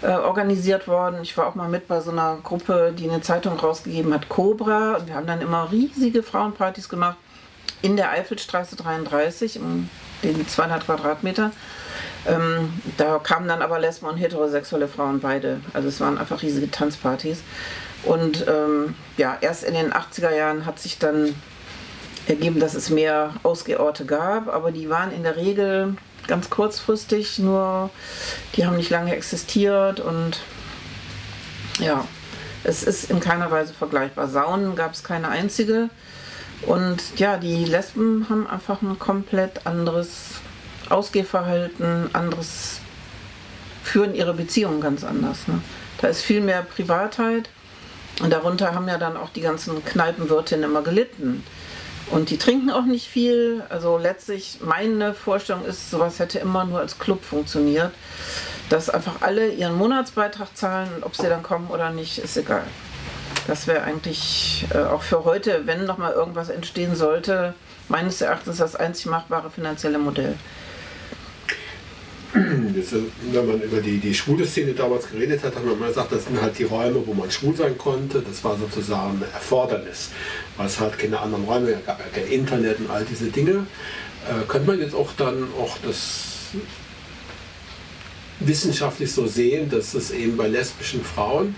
[0.00, 1.18] äh, organisiert worden.
[1.22, 4.94] Ich war auch mal mit bei so einer Gruppe, die eine Zeitung rausgegeben hat, Cobra.
[4.94, 7.18] Und wir haben dann immer riesige Frauenpartys gemacht
[7.82, 9.90] in der Eifelstraße 33, in
[10.22, 11.50] den 200 Quadratmeter.
[12.26, 15.60] Ähm, da kamen dann aber Lesben und heterosexuelle Frauen beide.
[15.72, 17.42] Also es waren einfach riesige Tanzpartys.
[18.04, 21.34] Und ähm, ja, erst in den 80er Jahren hat sich dann
[22.26, 27.90] ergeben, dass es mehr Ausgehorte gab, aber die waren in der Regel ganz kurzfristig, nur
[28.54, 30.40] die haben nicht lange existiert und
[31.80, 32.04] ja,
[32.64, 34.28] es ist in keiner Weise vergleichbar.
[34.28, 35.90] Saunen gab es keine einzige
[36.62, 40.41] und ja, die Lesben haben einfach ein komplett anderes
[40.92, 42.80] Ausgehverhalten, anderes
[43.82, 45.48] führen ihre Beziehungen ganz anders.
[45.48, 45.60] Ne?
[46.00, 47.48] Da ist viel mehr Privatheit
[48.20, 51.44] und darunter haben ja dann auch die ganzen Kneipenwirtinnen immer gelitten.
[52.10, 53.62] Und die trinken auch nicht viel.
[53.68, 57.92] Also letztlich meine Vorstellung ist, sowas hätte immer nur als Club funktioniert.
[58.68, 62.64] Dass einfach alle ihren Monatsbeitrag zahlen und ob sie dann kommen oder nicht, ist egal.
[63.46, 67.54] Das wäre eigentlich äh, auch für heute, wenn noch mal irgendwas entstehen sollte,
[67.88, 70.36] meines Erachtens das einzig machbare finanzielle Modell.
[72.32, 76.24] Wenn man über die, die schwule Szene damals geredet hat, hat man immer gesagt, das
[76.24, 78.22] sind halt die Räume, wo man schwul sein konnte.
[78.22, 80.10] Das war sozusagen ein Erfordernis,
[80.56, 83.66] weil es halt keine anderen Räume gab, ja kein Internet und all diese Dinge.
[84.28, 86.28] Äh, könnte man jetzt auch dann auch das
[88.40, 91.54] wissenschaftlich so sehen, dass es eben bei lesbischen Frauen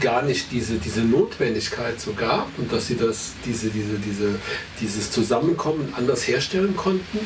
[0.00, 4.34] gar nicht diese, diese Notwendigkeit so gab und dass sie das, diese, diese, diese,
[4.80, 7.20] dieses Zusammenkommen anders herstellen konnten?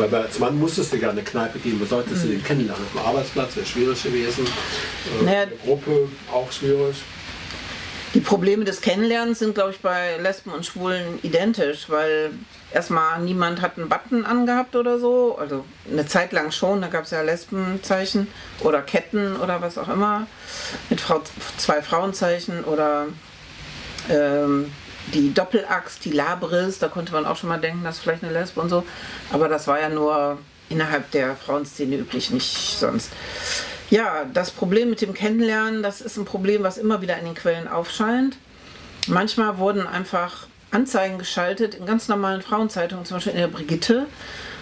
[0.00, 2.28] Weil als Mann musstest du gar eine Kneipe gehen, man solltest mhm.
[2.28, 2.84] du den kennenlernen.
[2.84, 4.46] Auf dem Arbeitsplatz wäre schwierig gewesen.
[4.46, 6.96] Äh, naja, Gruppe auch schwierig.
[8.12, 12.32] Die Probleme des Kennenlernens sind, glaube ich, bei Lesben und Schwulen identisch, weil
[12.72, 15.38] erstmal niemand hat einen Button angehabt oder so.
[15.38, 18.26] Also eine Zeit lang schon, da gab es ja Lesbenzeichen
[18.60, 20.26] oder Ketten oder was auch immer.
[20.88, 21.22] Mit Frau,
[21.56, 23.06] zwei Frauenzeichen oder
[24.08, 24.72] ähm,
[25.14, 28.32] die Doppelaxt, die Labris, da konnte man auch schon mal denken, das ist vielleicht eine
[28.32, 28.84] Lesbe und so.
[29.32, 33.10] Aber das war ja nur innerhalb der Frauenszene üblich, nicht sonst.
[33.90, 37.34] Ja, das Problem mit dem Kennenlernen, das ist ein Problem, was immer wieder in den
[37.34, 38.36] Quellen aufscheint.
[39.08, 44.06] Manchmal wurden einfach Anzeigen geschaltet in ganz normalen Frauenzeitungen, zum Beispiel in der Brigitte.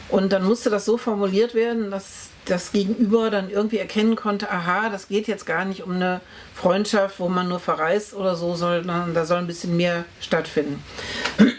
[0.08, 4.88] Und dann musste das so formuliert werden, dass das Gegenüber dann irgendwie erkennen konnte, aha,
[4.88, 6.20] das geht jetzt gar nicht um eine
[6.54, 10.82] Freundschaft, wo man nur verreist oder so, sondern da soll ein bisschen mehr stattfinden.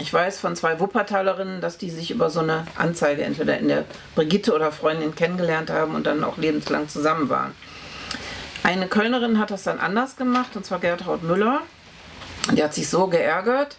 [0.00, 3.84] Ich weiß von zwei Wuppertalerinnen, dass die sich über so eine Anzeige entweder in der
[4.16, 7.54] Brigitte oder Freundin kennengelernt haben und dann auch lebenslang zusammen waren.
[8.64, 11.60] Eine Kölnerin hat das dann anders gemacht, und zwar Gertraud Müller.
[12.56, 13.76] Die hat sich so geärgert,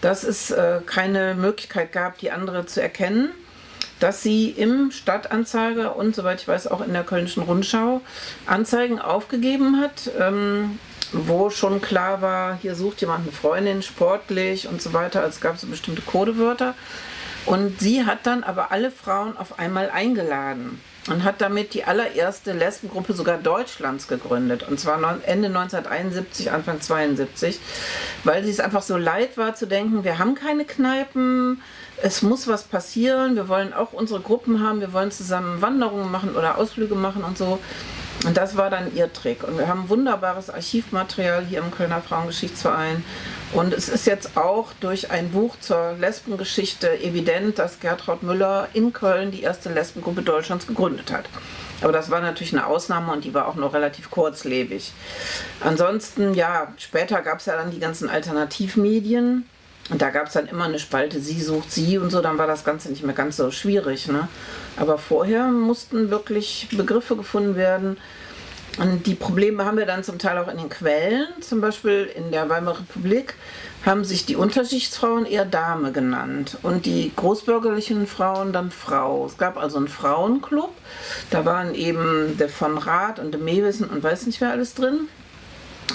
[0.00, 3.32] dass es äh, keine Möglichkeit gab, die andere zu erkennen
[4.02, 8.00] dass sie im Stadtanzeiger und soweit ich weiß auch in der Kölnischen Rundschau
[8.46, 10.78] Anzeigen aufgegeben hat, ähm,
[11.12, 15.20] wo schon klar war, hier sucht jemand eine Freundin, sportlich und so weiter.
[15.20, 16.74] Also es gab so bestimmte Codewörter.
[17.44, 22.52] Und sie hat dann aber alle Frauen auf einmal eingeladen und hat damit die allererste
[22.52, 24.62] Lesbengruppe sogar Deutschlands gegründet.
[24.68, 24.96] Und zwar
[25.26, 27.58] Ende 1971, Anfang 72,
[28.24, 31.60] weil sie es einfach so leid war zu denken, wir haben keine Kneipen,
[32.02, 36.34] es muss was passieren, wir wollen auch unsere Gruppen haben, wir wollen zusammen Wanderungen machen
[36.34, 37.60] oder Ausflüge machen und so.
[38.26, 39.42] Und das war dann ihr Trick.
[39.42, 43.04] Und wir haben wunderbares Archivmaterial hier im Kölner Frauengeschichtsverein.
[43.52, 48.92] Und es ist jetzt auch durch ein Buch zur Lesbengeschichte evident, dass Gertraud Müller in
[48.92, 51.24] Köln die erste Lesbengruppe Deutschlands gegründet hat.
[51.80, 54.92] Aber das war natürlich eine Ausnahme und die war auch noch relativ kurzlebig.
[55.60, 59.48] Ansonsten, ja, später gab es ja dann die ganzen Alternativmedien.
[59.92, 62.46] Und da gab es dann immer eine Spalte, sie sucht sie und so, dann war
[62.46, 64.08] das Ganze nicht mehr ganz so schwierig.
[64.08, 64.26] Ne?
[64.78, 67.98] Aber vorher mussten wirklich Begriffe gefunden werden.
[68.78, 71.26] Und die Probleme haben wir dann zum Teil auch in den Quellen.
[71.42, 73.34] Zum Beispiel in der Weimarer Republik
[73.84, 79.26] haben sich die Unterschichtsfrauen eher Dame genannt und die großbürgerlichen Frauen dann Frau.
[79.26, 80.72] Es gab also einen Frauenclub.
[81.28, 85.00] Da waren eben der von Rath und der Mewissen und weiß nicht wer alles drin.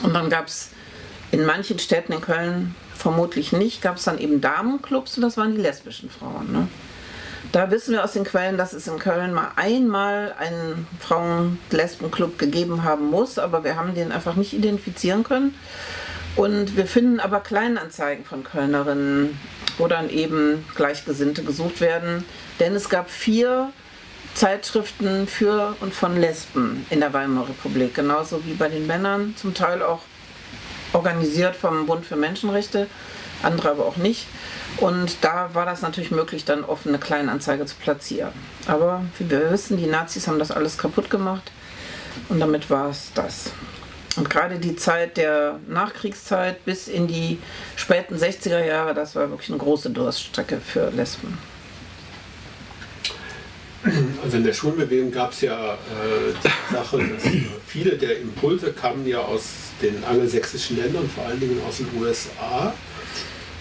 [0.03, 0.69] Und dann gab es
[1.31, 5.55] in manchen Städten in Köln vermutlich nicht, gab es dann eben Damenclubs und das waren
[5.55, 6.51] die lesbischen Frauen.
[6.51, 6.67] Ne?
[7.51, 12.83] Da wissen wir aus den Quellen, dass es in Köln mal einmal einen Frauen-Lesben-Club gegeben
[12.83, 15.55] haben muss, aber wir haben den einfach nicht identifizieren können.
[16.35, 19.39] Und wir finden aber Kleinanzeigen von Kölnerinnen,
[19.77, 22.25] wo dann eben Gleichgesinnte gesucht werden.
[22.59, 23.71] Denn es gab vier
[24.35, 29.55] Zeitschriften für und von Lesben in der Weimarer Republik, genauso wie bei den Männern, zum
[29.55, 30.01] Teil auch
[30.93, 32.87] organisiert vom Bund für Menschenrechte,
[33.43, 34.27] andere aber auch nicht.
[34.77, 38.31] Und da war das natürlich möglich, dann offene Kleinanzeige zu platzieren.
[38.67, 41.51] Aber wie wir wissen, die Nazis haben das alles kaputt gemacht
[42.29, 43.51] und damit war es das.
[44.17, 47.39] Und gerade die Zeit der Nachkriegszeit bis in die
[47.75, 51.37] späten 60er Jahre, das war wirklich eine große Durststrecke für Lesben.
[54.23, 57.23] Also in der Schulbewegung gab es ja äh, die Sache, dass
[57.67, 62.73] viele der Impulse kamen ja aus den angelsächsischen Ländern, vor allen Dingen aus den USA.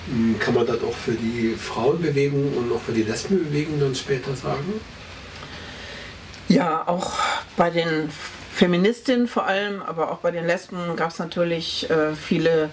[0.09, 4.35] Hm, kann man das auch für die Frauenbewegung und auch für die Lesbenbewegung dann später
[4.35, 4.81] sagen?
[6.49, 7.15] Ja, auch
[7.57, 8.09] bei den
[8.53, 12.71] Feministinnen vor allem, aber auch bei den Lesben gab es natürlich äh, viele,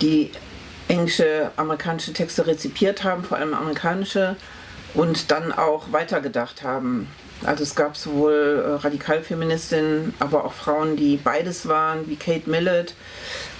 [0.00, 0.30] die
[0.88, 4.36] englische, amerikanische Texte rezipiert haben, vor allem amerikanische,
[4.94, 7.08] und dann auch weitergedacht haben.
[7.44, 12.94] Also es gab sowohl äh, Radikalfeministinnen, aber auch Frauen, die beides waren, wie Kate Millett,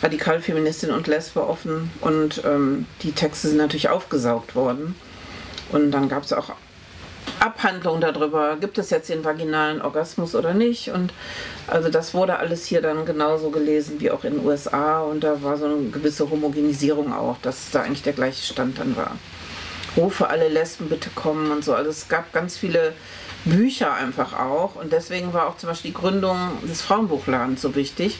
[0.03, 1.91] Radikalfeministin und Lesbe offen.
[2.01, 4.95] Und ähm, die Texte sind natürlich aufgesaugt worden.
[5.73, 6.53] Und dann gab es auch
[7.39, 10.91] Abhandlungen darüber, gibt es jetzt den vaginalen Orgasmus oder nicht.
[10.91, 11.15] Und
[11.67, 15.01] also das wurde alles hier dann genauso gelesen wie auch in den USA.
[15.01, 18.95] Und da war so eine gewisse Homogenisierung auch, dass da eigentlich der gleiche Stand dann
[18.97, 19.17] war.
[19.97, 21.75] Rufe alle Lesben bitte kommen und so.
[21.75, 22.93] Also es gab ganz viele
[23.45, 24.75] Bücher einfach auch.
[24.77, 26.37] Und deswegen war auch zum Beispiel die Gründung
[26.69, 28.19] des Frauenbuchladens so wichtig.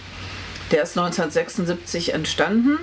[0.71, 2.79] Der ist 1976 entstanden.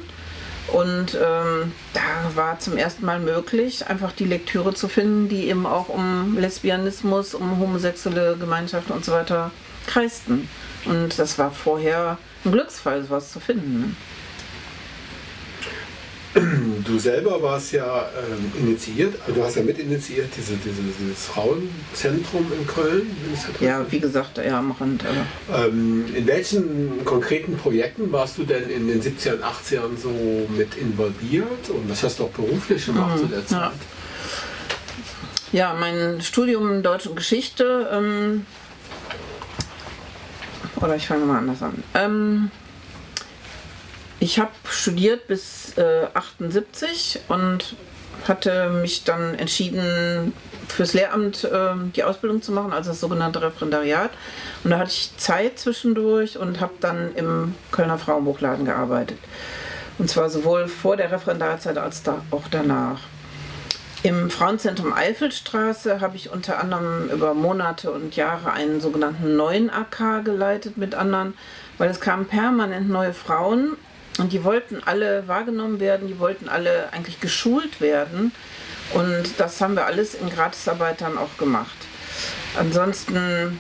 [0.67, 5.65] Und ähm, da war zum ersten Mal möglich, einfach die Lektüre zu finden, die eben
[5.65, 9.51] auch um Lesbianismus, um homosexuelle Gemeinschaften und so weiter
[9.85, 10.49] kreisten.
[10.83, 13.95] Und das war vorher ein Glücksfall, sowas zu finden.
[16.85, 22.67] Du selber warst ja ähm, initiiert, du hast ja mitinitiiert diese, diese, dieses Frauenzentrum in
[22.67, 23.07] Köln.
[23.59, 25.03] ja, wie gesagt, ja am Rand.
[25.53, 30.09] Ähm, in welchen konkreten Projekten warst du denn in den 70er und 80ern so
[30.55, 33.71] mit involviert und was hast du auch beruflich gemacht mhm, zu der Zeit?
[35.51, 35.71] Ja.
[35.71, 38.45] ja mein Studium Deutsch und Geschichte, ähm,
[40.79, 41.83] oder ich fange mal anders an.
[44.19, 47.75] Ich habe studiert bis äh, 78 und
[48.27, 50.33] hatte mich dann entschieden,
[50.67, 54.11] fürs Lehramt äh, die Ausbildung zu machen, also das sogenannte Referendariat.
[54.63, 59.19] Und da hatte ich Zeit zwischendurch und habe dann im Kölner Frauenbuchladen gearbeitet.
[59.97, 62.99] Und zwar sowohl vor der Referendarzeit als da auch danach.
[64.03, 70.23] Im Frauenzentrum Eifelstraße habe ich unter anderem über Monate und Jahre einen sogenannten neuen AK
[70.23, 71.33] geleitet mit anderen,
[71.77, 73.75] weil es kamen permanent neue Frauen
[74.19, 78.31] und die wollten alle wahrgenommen werden, die wollten alle eigentlich geschult werden.
[78.93, 81.77] Und das haben wir alles in Gratisarbeit dann auch gemacht.
[82.57, 83.59] Ansonsten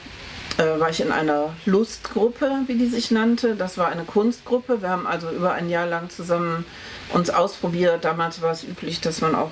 [0.57, 3.55] äh, war ich in einer Lustgruppe, wie die sich nannte.
[3.55, 4.81] Das war eine Kunstgruppe.
[4.81, 6.65] Wir haben also über ein Jahr lang zusammen
[7.13, 8.05] uns ausprobiert.
[8.05, 9.51] Damals war es üblich, dass man auch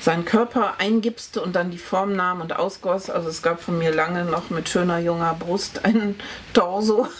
[0.00, 3.08] seinen Körper eingipste und dann die Form nahm und ausgoss.
[3.10, 6.18] Also es gab von mir lange noch mit schöner junger Brust einen
[6.52, 7.08] Torso.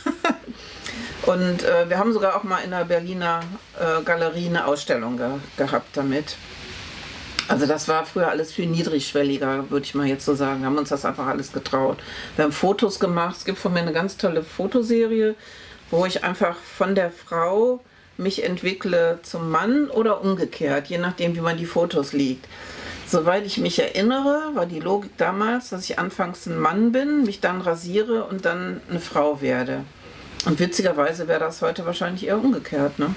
[1.27, 3.41] und äh, wir haben sogar auch mal in der Berliner
[3.79, 6.37] äh, Galerie eine Ausstellung ge gehabt damit.
[7.47, 10.61] Also das war früher alles viel niedrigschwelliger, würde ich mal jetzt so sagen.
[10.61, 11.99] Wir haben uns das einfach alles getraut.
[12.37, 13.37] Wir haben Fotos gemacht.
[13.37, 15.35] Es gibt von mir eine ganz tolle Fotoserie,
[15.91, 17.81] wo ich einfach von der Frau
[18.17, 22.47] mich entwickle zum Mann oder umgekehrt, je nachdem, wie man die Fotos liegt.
[23.07, 27.41] Soweit ich mich erinnere, war die Logik damals, dass ich anfangs ein Mann bin, mich
[27.41, 29.85] dann rasiere und dann eine Frau werde.
[30.45, 32.99] Und witzigerweise wäre das heute wahrscheinlich eher umgekehrt.
[32.99, 33.15] Ne?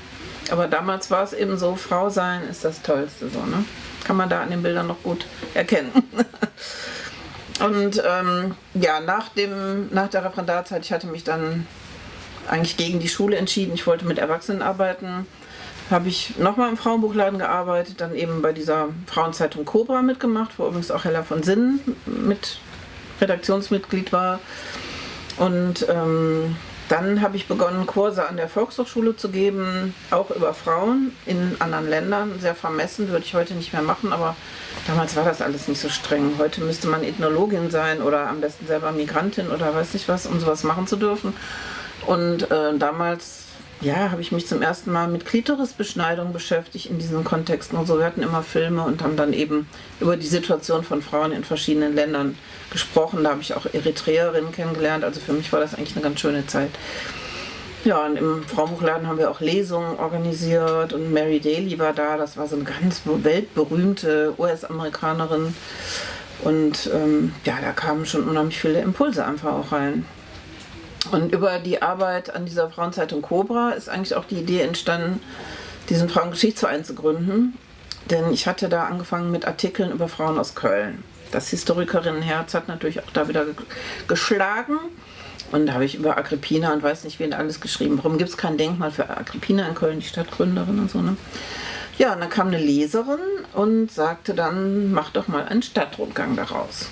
[0.50, 3.30] Aber damals war es eben so, Frau sein ist das Tollste.
[3.30, 3.66] So, ne?
[4.06, 5.92] Kann man da an den Bildern noch gut erkennen.
[7.60, 11.68] und ähm, ja, nach, dem, nach der Referendarzeit, ich hatte mich dann
[12.48, 13.74] eigentlich gegen die Schule entschieden.
[13.74, 15.28] Ich wollte mit Erwachsenen arbeiten.
[15.90, 20.92] Habe ich nochmal im Frauenbuchladen gearbeitet, dann eben bei dieser Frauenzeitung Cobra mitgemacht, wo übrigens
[20.92, 22.60] auch Hella von Sinnen mit
[23.22, 24.40] Redaktionsmitglied war.
[25.38, 26.56] Und ähm,
[26.90, 31.90] dann habe ich begonnen, Kurse an der Volkshochschule zu geben, auch über Frauen in anderen
[31.90, 32.40] Ländern.
[32.40, 34.36] Sehr vermessen, würde ich heute nicht mehr machen, aber
[34.86, 36.36] damals war das alles nicht so streng.
[36.38, 40.40] Heute müsste man Ethnologin sein oder am besten selber Migrantin oder weiß nicht was, um
[40.40, 41.34] sowas machen zu dürfen.
[42.06, 43.47] Und äh, damals
[43.82, 48.00] ja, habe ich mich zum ersten Mal mit Klitorisbeschneidung beschäftigt in diesen Kontexten und so.
[48.00, 49.68] Wir hatten immer Filme und haben dann eben
[50.00, 52.38] über die Situation von Frauen in verschiedenen Ländern
[52.72, 53.24] gesprochen.
[53.24, 55.04] Da habe ich auch Eritreerinnen kennengelernt.
[55.04, 56.72] Also für mich war das eigentlich eine ganz schöne Zeit.
[57.86, 62.18] Ja, und im Frauenbuchladen haben wir auch Lesungen organisiert und Mary Daly war da.
[62.18, 65.56] Das war so eine ganz weltberühmte US-Amerikanerin.
[66.44, 70.06] Und ähm, ja, da kamen schon unheimlich viele Impulse einfach auch rein.
[71.12, 75.22] Und über die Arbeit an dieser Frauenzeitung Cobra ist eigentlich auch die Idee entstanden,
[75.90, 77.58] diesen Frauengeschichtsverein zu gründen.
[78.10, 81.04] Denn ich hatte da angefangen mit Artikeln über Frauen aus Köln.
[81.32, 83.46] Das Historikerinnenherz hat natürlich auch da wieder
[84.08, 84.78] geschlagen.
[85.52, 87.98] Und da habe ich über Agrippina und weiß nicht wen alles geschrieben.
[87.98, 91.16] Warum gibt es kein Denkmal für Agrippina in Köln, die Stadtgründerin und so, ne?
[91.98, 93.20] Ja, und dann kam eine Leserin
[93.54, 96.90] und sagte dann, mach doch mal einen Stadtrundgang daraus.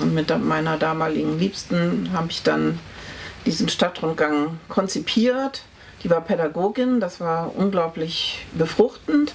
[0.00, 2.78] Und mit meiner damaligen Liebsten habe ich dann
[3.46, 5.62] diesen Stadtrundgang konzipiert.
[6.02, 9.34] Die war Pädagogin, das war unglaublich befruchtend,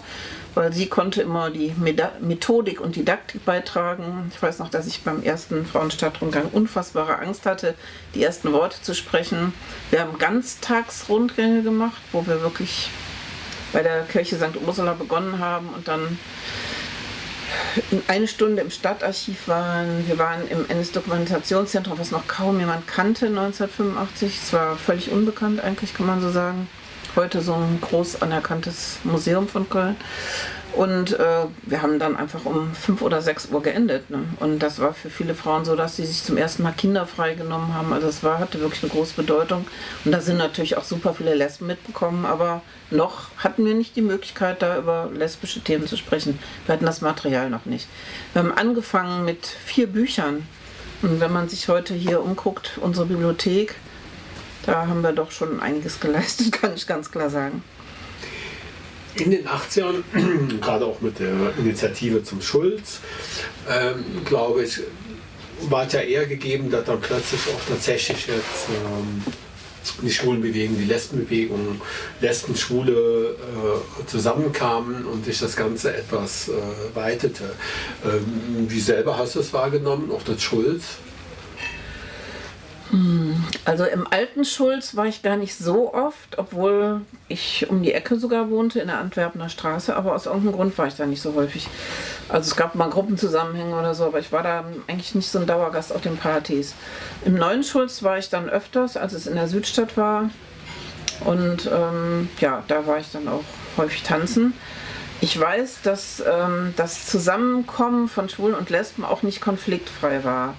[0.55, 1.75] weil sie konnte immer die
[2.21, 4.31] Methodik und Didaktik beitragen.
[4.33, 7.75] Ich weiß noch, dass ich beim ersten Frauenstadtrundgang unfassbare Angst hatte,
[8.15, 9.53] die ersten Worte zu sprechen.
[9.91, 12.89] Wir haben Ganztagsrundgänge gemacht, wo wir wirklich
[13.71, 14.57] bei der Kirche St.
[14.65, 16.17] Ursula begonnen haben und dann
[18.07, 20.07] eine Stunde im Stadtarchiv waren.
[20.07, 24.39] Wir waren im NS-Dokumentationszentrum, was noch kaum jemand kannte 1985.
[24.43, 26.67] Es war völlig unbekannt eigentlich, kann man so sagen.
[27.15, 29.95] Heute so ein groß anerkanntes Museum von Köln.
[30.73, 34.09] Und äh, wir haben dann einfach um 5 oder 6 Uhr geendet.
[34.09, 34.25] Ne?
[34.41, 37.73] Und das war für viele Frauen so, dass sie sich zum ersten Mal Kinder freigenommen
[37.73, 37.93] haben.
[37.93, 39.65] Also es war, hatte wirklich eine große Bedeutung.
[40.03, 42.61] Und da sind natürlich auch super viele Lesben mitbekommen, aber
[42.91, 46.37] noch hatten wir nicht die Möglichkeit, da über lesbische Themen zu sprechen.
[46.65, 47.87] Wir hatten das Material noch nicht.
[48.33, 50.45] Wir haben angefangen mit vier Büchern.
[51.01, 53.75] Und wenn man sich heute hier umguckt, unsere Bibliothek,
[54.65, 57.63] da haben wir doch schon einiges geleistet, kann ich ganz klar sagen
[59.15, 60.03] in den 80ern,
[60.61, 62.99] gerade auch mit der Initiative zum Schulz,
[63.69, 64.81] ähm, glaube ich,
[65.69, 69.23] war es ja eher gegeben, dass dann plötzlich auch tatsächlich jetzt ähm,
[70.01, 71.81] die Schwulenbewegung, die Lesbenbewegung,
[72.19, 76.51] Lesben, Schwule äh, zusammenkamen und sich das Ganze etwas äh,
[76.95, 77.43] weitete.
[78.03, 80.97] Ähm, wie selber hast du es wahrgenommen, auch das Schulz?
[83.65, 88.17] Also im alten Schulz war ich gar nicht so oft, obwohl ich um die Ecke
[88.17, 91.33] sogar wohnte, in der Antwerpener Straße, aber aus irgendeinem Grund war ich da nicht so
[91.33, 91.67] häufig.
[92.29, 95.47] Also es gab mal Gruppenzusammenhänge oder so, aber ich war da eigentlich nicht so ein
[95.47, 96.75] Dauergast auf den Partys.
[97.25, 100.29] Im neuen Schulz war ich dann öfters, als es in der Südstadt war.
[101.21, 103.43] Und ähm, ja, da war ich dann auch
[103.77, 104.53] häufig tanzen.
[105.21, 110.55] Ich weiß, dass ähm, das Zusammenkommen von Schwulen und Lesben auch nicht konfliktfrei war.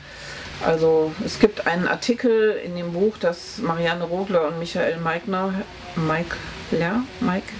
[0.65, 5.53] Also es gibt einen Artikel in dem Buch, das Marianne Rogler und Michael Meigner,
[5.97, 6.37] Mike,
[6.71, 7.53] ja, Mike,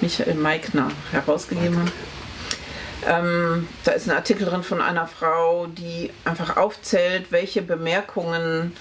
[0.00, 1.92] Michael Meigner herausgegeben haben.
[3.06, 8.76] Ähm, da ist ein Artikel drin von einer Frau, die einfach aufzählt, welche Bemerkungen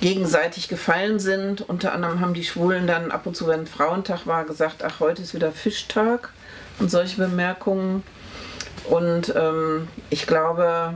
[0.00, 1.62] gegenseitig gefallen sind.
[1.62, 5.22] Unter anderem haben die Schwulen dann ab und zu, wenn Frauentag war, gesagt, ach, heute
[5.22, 6.30] ist wieder Fischtag
[6.78, 8.02] und solche Bemerkungen.
[8.84, 10.94] Und ähm, ich glaube,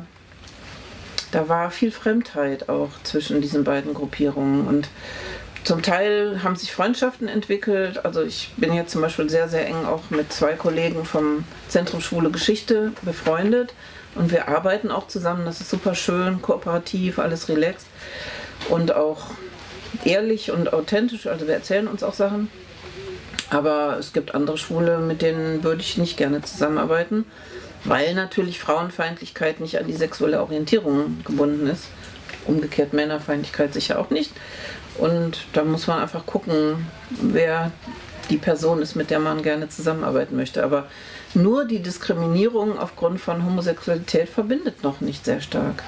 [1.31, 4.67] da war viel Fremdheit auch zwischen diesen beiden Gruppierungen.
[4.67, 4.89] Und
[5.65, 8.05] zum Teil haben sich Freundschaften entwickelt.
[8.05, 12.01] Also ich bin jetzt zum Beispiel sehr, sehr eng auch mit zwei Kollegen vom Zentrum
[12.01, 13.75] Schwule Geschichte befreundet.
[14.15, 15.45] Und wir arbeiten auch zusammen.
[15.45, 17.87] Das ist super schön, kooperativ, alles relaxed
[18.69, 19.27] und auch
[20.05, 21.27] ehrlich und authentisch.
[21.27, 22.51] Also wir erzählen uns auch Sachen.
[23.51, 27.25] Aber es gibt andere Schwule, mit denen würde ich nicht gerne zusammenarbeiten,
[27.85, 31.85] weil natürlich Frauenfeindlichkeit nicht an die sexuelle Orientierung gebunden ist.
[32.47, 34.33] Umgekehrt Männerfeindlichkeit sicher auch nicht.
[34.97, 37.71] Und da muss man einfach gucken, wer
[38.31, 40.65] die Person ist, mit der man gerne zusammenarbeiten möchte.
[40.65, 40.87] Aber
[41.35, 45.83] nur die Diskriminierung aufgrund von Homosexualität verbindet noch nicht sehr stark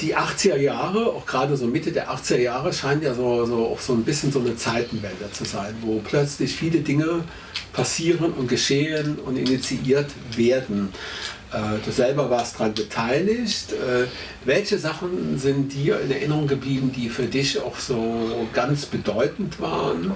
[0.00, 3.80] die 80er Jahre, auch gerade so Mitte der 80er Jahre, scheint ja so, so auch
[3.80, 7.24] so ein bisschen so eine Zeitenwende zu sein, wo plötzlich viele Dinge
[7.72, 10.88] passieren und geschehen und initiiert werden.
[11.52, 13.72] Äh, du selber warst daran beteiligt.
[13.72, 14.06] Äh,
[14.44, 20.12] welche Sachen sind dir in Erinnerung geblieben, die für dich auch so ganz bedeutend waren?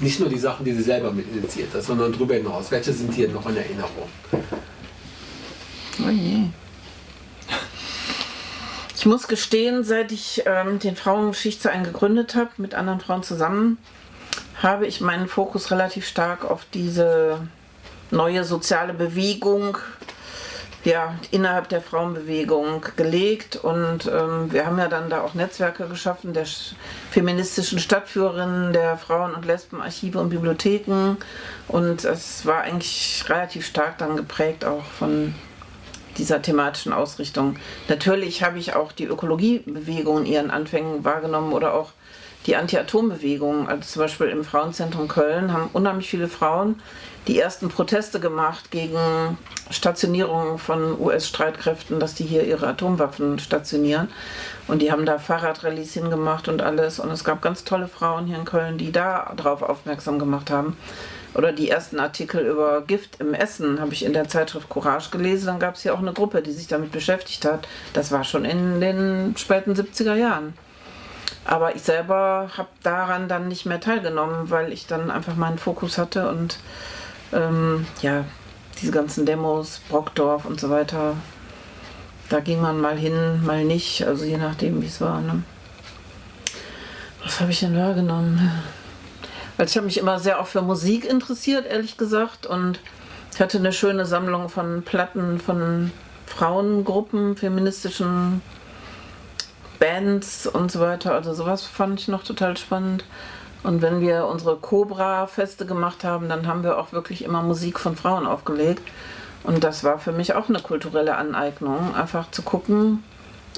[0.00, 2.70] Nicht nur die Sachen, die du selber mit initiiert hast, sondern darüber hinaus.
[2.70, 4.08] Welche sind dir noch in Erinnerung?
[6.00, 6.44] Oh je.
[8.98, 13.78] Ich muss gestehen, seit ich ähm, den Frauengeschichtsverein gegründet habe, mit anderen Frauen zusammen,
[14.60, 17.46] habe ich meinen Fokus relativ stark auf diese
[18.10, 19.78] neue soziale Bewegung
[20.82, 23.54] ja, innerhalb der Frauenbewegung gelegt.
[23.54, 26.46] Und ähm, wir haben ja dann da auch Netzwerke geschaffen der
[27.12, 31.18] feministischen Stadtführerinnen, der Frauen- und Lesbenarchive und Bibliotheken.
[31.68, 35.36] Und es war eigentlich relativ stark dann geprägt auch von
[36.18, 37.56] dieser thematischen Ausrichtung.
[37.88, 41.92] Natürlich habe ich auch die Ökologiebewegung in ihren Anfängen wahrgenommen oder auch
[42.46, 43.68] die Anti-Atom-Bewegung.
[43.68, 46.80] Also zum Beispiel im Frauenzentrum Köln haben unheimlich viele Frauen
[47.26, 49.36] die ersten Proteste gemacht gegen
[49.70, 54.08] Stationierung von US-Streitkräften, dass die hier ihre Atomwaffen stationieren.
[54.66, 56.98] Und die haben da Fahrradrallyes hingemacht und alles.
[56.98, 60.76] Und es gab ganz tolle Frauen hier in Köln, die da darauf aufmerksam gemacht haben
[61.38, 65.46] oder die ersten Artikel über Gift im Essen habe ich in der Zeitschrift Courage gelesen.
[65.46, 67.68] Dann gab es hier auch eine Gruppe, die sich damit beschäftigt hat.
[67.92, 70.54] Das war schon in den späten 70er Jahren.
[71.44, 75.96] Aber ich selber habe daran dann nicht mehr teilgenommen, weil ich dann einfach meinen Fokus
[75.96, 76.58] hatte und
[77.32, 78.24] ähm, ja,
[78.82, 81.14] diese ganzen Demos, Brockdorf und so weiter,
[82.30, 85.20] da ging man mal hin, mal nicht, also je nachdem, wie es war.
[85.20, 85.44] Ne?
[87.22, 88.50] Was habe ich denn wahrgenommen?
[89.58, 92.46] Weil ich habe mich immer sehr auch für Musik interessiert, ehrlich gesagt.
[92.46, 92.80] Und
[93.34, 95.90] ich hatte eine schöne Sammlung von Platten von
[96.26, 98.40] Frauengruppen, feministischen
[99.78, 101.12] Bands und so weiter.
[101.12, 103.04] Also sowas fand ich noch total spannend.
[103.64, 107.96] Und wenn wir unsere Cobra-Feste gemacht haben, dann haben wir auch wirklich immer Musik von
[107.96, 108.82] Frauen aufgelegt.
[109.42, 113.02] Und das war für mich auch eine kulturelle Aneignung, einfach zu gucken,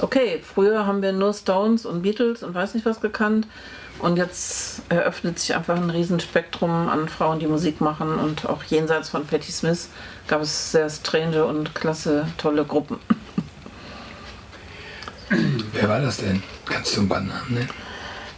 [0.01, 3.47] okay, früher haben wir nur Stones und Beatles und weiß nicht was gekannt.
[4.03, 8.19] Und jetzt eröffnet sich einfach ein Riesenspektrum an Frauen, die Musik machen.
[8.19, 9.89] Und auch jenseits von Patti Smith
[10.27, 12.99] gab es sehr strange und klasse, tolle Gruppen.
[15.73, 16.43] Wer war das denn?
[16.65, 17.71] Kannst du einen Bandnamen nennen?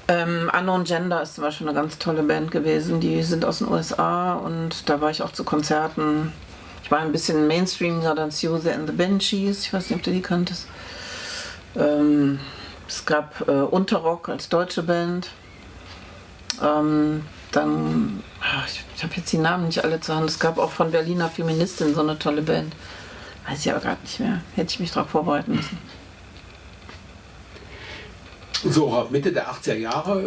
[0.09, 3.01] Ähm, Unknown Gender ist zum Beispiel eine ganz tolle Band gewesen.
[3.01, 6.33] Die sind aus den USA und da war ich auch zu Konzerten.
[6.83, 9.65] Ich war ein bisschen Mainstreamiger dann Susie and the Banshees.
[9.65, 10.67] Ich weiß nicht, ob du die kanntest.
[11.77, 12.41] Ähm,
[12.89, 15.31] es gab äh, Unterrock als deutsche Band.
[16.63, 20.31] Ähm, dann, ach, ich, ich habe jetzt die Namen nicht alle zur Hand.
[20.31, 22.75] Es gab auch von Berliner Feministin so eine tolle Band.
[23.47, 24.41] Weiß ich aber gerade nicht mehr.
[24.55, 25.79] Hätte ich mich darauf vorbereiten müssen.
[28.65, 30.25] So, Mitte der 80er Jahre äh,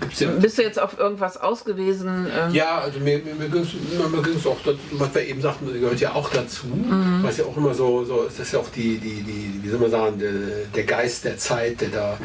[0.00, 0.30] gibt's ja.
[0.30, 2.26] Bist du jetzt auf irgendwas ausgewiesen?
[2.34, 4.56] Ähm ja, also mir, mir, mir ging es auch,
[4.92, 6.66] was wir eben sagten, gehört ja auch dazu.
[6.68, 7.22] Mhm.
[7.22, 9.78] Was ja auch immer so, so ist das ja auch die, die, die, wie soll
[9.78, 10.32] man sagen, der,
[10.74, 12.18] der Geist der Zeit, der da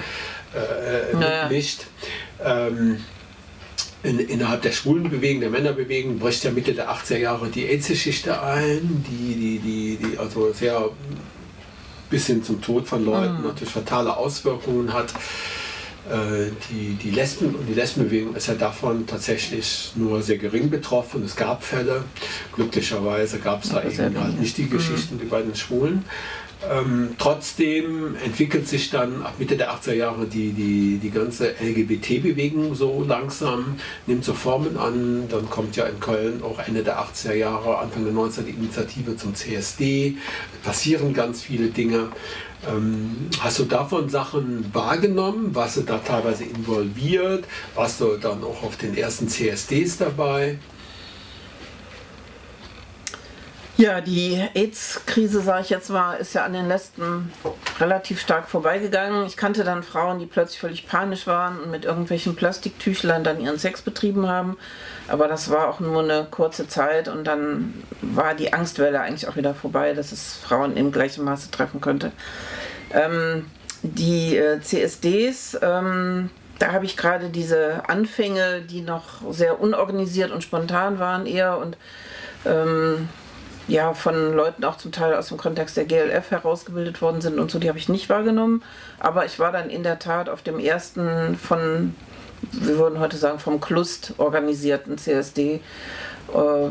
[0.54, 1.44] äh, naja.
[1.44, 1.82] mitmischt.
[2.42, 3.04] Ähm,
[4.06, 9.04] in, innerhalb der Schwulenbewegung, der Männerbewegung, bricht ja Mitte der 80er Jahre die AIDS-Geschichte ein,
[9.10, 10.90] die, die, die, die also sehr
[12.10, 13.48] bis hin zum Tod von Leuten mhm.
[13.48, 15.12] natürlich fatale Auswirkungen hat.
[16.10, 21.24] Äh, die, die Lesben und die Lesbenbewegung ist ja davon tatsächlich nur sehr gering betroffen.
[21.24, 22.04] Es gab Fälle.
[22.54, 24.70] Glücklicherweise gab es da eben halt nicht die mhm.
[24.72, 26.06] Geschichten wie bei den Schwulen.
[26.70, 32.74] Ähm, trotzdem entwickelt sich dann ab Mitte der 80er Jahre die, die, die ganze LGBT-Bewegung
[32.76, 33.76] so langsam,
[34.08, 35.28] nimmt so Formen an.
[35.30, 39.16] Dann kommt ja in Köln auch Ende der 80er Jahre, Anfang der 90er die Initiative
[39.16, 40.18] zum CSD.
[40.64, 42.10] Passieren ganz viele Dinge.
[42.68, 45.54] Ähm, hast du davon Sachen wahrgenommen?
[45.54, 47.46] Warst du da teilweise involviert?
[47.76, 50.58] Warst du dann auch auf den ersten CSDs dabei?
[53.78, 57.30] Ja, die AIDS-Krise, sage ich jetzt mal, ist ja an den Lesben
[57.78, 59.26] relativ stark vorbeigegangen.
[59.26, 63.60] Ich kannte dann Frauen, die plötzlich völlig panisch waren und mit irgendwelchen Plastiktüchlern dann ihren
[63.60, 64.58] Sex betrieben haben.
[65.10, 69.36] Aber das war auch nur eine kurze Zeit und dann war die Angstwelle eigentlich auch
[69.36, 72.14] wieder vorbei, dass es Frauen im gleichen Maße treffen könnte.
[72.94, 73.48] Ähm,
[73.84, 80.44] die äh, CSDs, ähm, da habe ich gerade diese Anfänge, die noch sehr unorganisiert und
[80.44, 81.78] spontan waren eher und
[82.46, 83.10] ähm,
[83.68, 87.50] ja, von Leuten auch zum Teil aus dem Kontext der GLF herausgebildet worden sind und
[87.50, 88.64] so, die habe ich nicht wahrgenommen.
[89.00, 91.96] Aber ich war dann in der Tat auf dem ersten von,
[92.52, 95.56] wir würden heute sagen, vom Klust organisierten CSD.
[95.56, 95.60] Äh,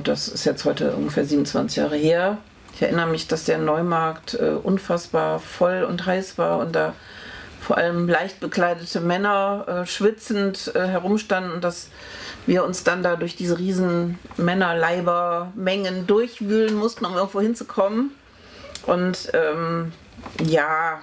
[0.05, 2.39] das ist jetzt heute ungefähr 27 Jahre her.
[2.75, 6.95] Ich erinnere mich, dass der Neumarkt äh, unfassbar voll und heiß war und da
[7.61, 11.89] vor allem leicht bekleidete Männer äh, schwitzend herumstanden und das
[12.47, 18.11] wir uns dann da durch diese riesen Männerleibermengen durchwühlen mussten, um irgendwo hinzukommen.
[18.87, 19.93] Und ähm,
[20.43, 21.01] ja,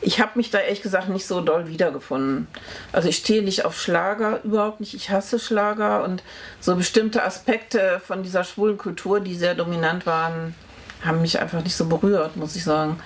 [0.00, 2.48] ich habe mich da ehrlich gesagt nicht so doll wiedergefunden.
[2.90, 4.94] Also ich stehe nicht auf Schlager, überhaupt nicht.
[4.94, 6.24] Ich hasse Schlager und
[6.60, 10.56] so bestimmte Aspekte von dieser schwulen Kultur, die sehr dominant waren,
[11.04, 12.98] haben mich einfach nicht so berührt, muss ich sagen.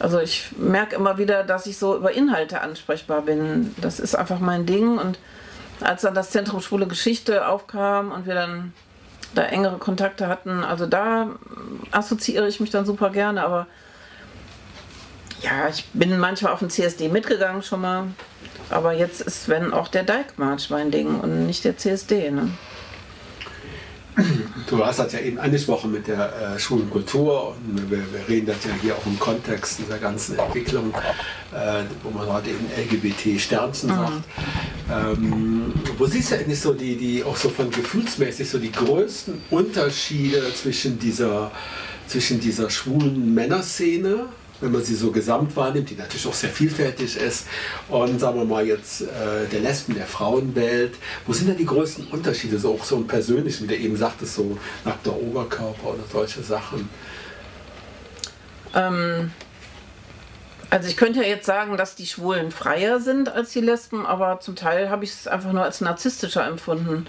[0.00, 3.74] Also ich merke immer wieder, dass ich so über Inhalte ansprechbar bin.
[3.80, 5.18] Das ist einfach mein Ding und
[5.82, 8.72] als dann das Zentrum Schwule Geschichte aufkam und wir dann
[9.34, 11.28] da engere Kontakte hatten, also da
[11.92, 13.66] assoziiere ich mich dann super gerne, aber
[15.42, 18.08] ja, ich bin manchmal auf dem CSD mitgegangen schon mal,
[18.70, 22.30] aber jetzt ist, wenn auch der Dijkmarsch mein Ding und nicht der CSD.
[22.30, 22.50] Ne?
[24.68, 28.64] Du hast das ja eben angesprochen mit der äh, Schulkultur und wir, wir, reden das
[28.64, 30.92] ja hier auch im Kontext dieser ganzen Entwicklung,
[31.52, 33.94] äh, wo man heute eben LGBT-Sternchen mhm.
[33.94, 34.24] sagt.
[34.92, 39.40] Ähm, wo siehst du eigentlich so die, die, auch so von gefühlsmäßig so die größten
[39.50, 41.50] Unterschiede zwischen dieser,
[42.06, 44.26] zwischen dieser schwulen Männerszene
[44.60, 47.46] wenn man sie so gesamt wahrnimmt, die natürlich auch sehr vielfältig ist,
[47.88, 50.94] und sagen wir mal jetzt äh, der Lesben, der Frauenwelt,
[51.26, 54.34] wo sind da die größten Unterschiede, so auch so im Persönlichen, wie du eben sagtest,
[54.34, 56.88] so nackter Oberkörper oder solche Sachen?
[58.74, 59.32] Ähm,
[60.70, 64.38] also ich könnte ja jetzt sagen, dass die Schwulen freier sind als die Lesben, aber
[64.40, 67.08] zum Teil habe ich es einfach nur als narzisstischer empfunden.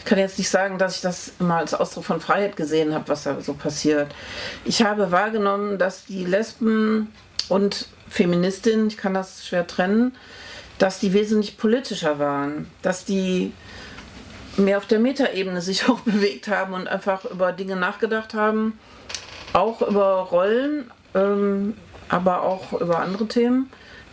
[0.00, 3.08] Ich kann jetzt nicht sagen, dass ich das immer als Ausdruck von Freiheit gesehen habe,
[3.08, 4.12] was da so passiert.
[4.64, 7.12] Ich habe wahrgenommen, dass die Lesben
[7.48, 10.16] und Feministinnen, ich kann das schwer trennen,
[10.78, 13.52] dass die wesentlich politischer waren, dass die
[14.56, 18.78] mehr auf der Metaebene sich auch bewegt haben und einfach über Dinge nachgedacht haben,
[19.52, 21.76] auch über Rollen, ähm,
[22.08, 23.70] aber auch über andere Themen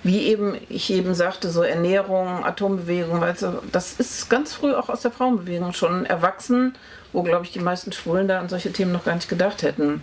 [0.08, 5.02] wie eben ich eben sagte, so Ernährung, Atombewegung, also das ist ganz früh auch aus
[5.02, 6.74] der Frauenbewegung schon erwachsen,
[7.12, 10.02] wo glaube ich die meisten Schwulen da an solche Themen noch gar nicht gedacht hätten.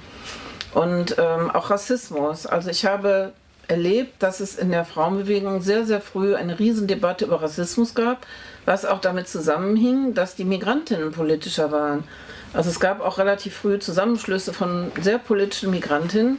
[0.75, 2.47] Und ähm, auch Rassismus.
[2.47, 3.33] Also ich habe
[3.67, 8.27] erlebt, dass es in der Frauenbewegung sehr, sehr früh eine Riesendebatte über Rassismus gab,
[8.67, 12.05] was auch damit zusammenhing, dass die Migrantinnen politischer waren.
[12.55, 16.39] Also es gab auch relativ früh Zusammenschlüsse von sehr politischen Migrantinnen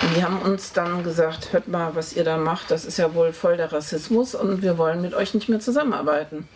[0.00, 3.14] und die haben uns dann gesagt, hört mal, was ihr da macht, das ist ja
[3.14, 6.46] wohl voll der Rassismus und wir wollen mit euch nicht mehr zusammenarbeiten.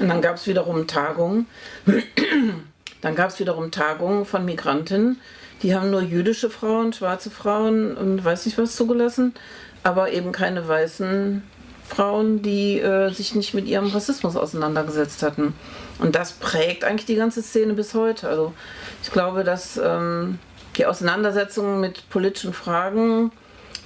[0.00, 1.46] Und dann gab es wiederum Tagungen,
[3.00, 5.20] dann gab es wiederum Tagungen von Migrantinnen,
[5.62, 9.32] die haben nur jüdische Frauen, schwarze Frauen und weiß nicht was zugelassen,
[9.84, 11.42] aber eben keine weißen
[11.88, 15.54] Frauen, die äh, sich nicht mit ihrem Rassismus auseinandergesetzt hatten.
[15.98, 18.28] Und das prägt eigentlich die ganze Szene bis heute.
[18.28, 18.52] Also
[19.02, 20.38] ich glaube, dass ähm,
[20.76, 23.32] die Auseinandersetzungen mit politischen Fragen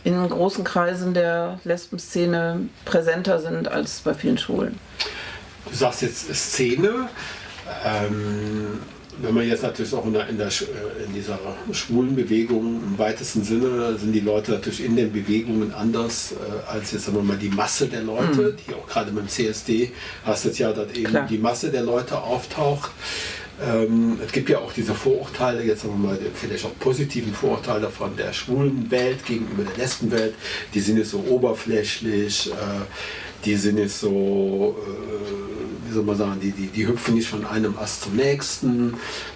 [0.02, 4.78] in großen Kreisen der Lesbenszene präsenter sind als bei vielen Schulen.
[5.68, 7.08] Du sagst jetzt Szene.
[7.84, 8.80] Ähm
[9.22, 11.38] wenn man jetzt natürlich auch in, der, in, der, äh, in, dieser
[11.72, 16.92] schwulen Bewegung im weitesten Sinne sind die Leute natürlich in den Bewegungen anders äh, als
[16.92, 18.56] jetzt sagen wir mal die Masse der Leute, mhm.
[18.56, 19.92] die auch gerade dem CSD
[20.24, 21.26] hast jetzt ja, dass eben Klar.
[21.28, 22.90] die Masse der Leute auftaucht.
[23.62, 27.90] Ähm, es gibt ja auch diese Vorurteile, jetzt sagen wir mal, vielleicht auch positiven Vorurteile
[27.90, 30.34] von der schwulen Welt gegenüber der Lesbenwelt.
[30.72, 32.54] Die sind jetzt so oberflächlich, äh,
[33.44, 35.49] die sind jetzt so äh,
[35.90, 38.94] wie soll man sagen, die, die, die hüpfen nicht von einem Ast zum nächsten,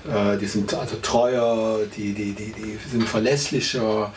[0.09, 4.13] äh, die sind also treuer, die, die, die, die sind verlässlicher.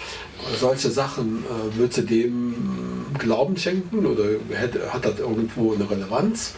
[0.60, 6.54] Solche Sachen, äh, würdest du dem Glauben schenken oder hätte, hat das irgendwo eine Relevanz?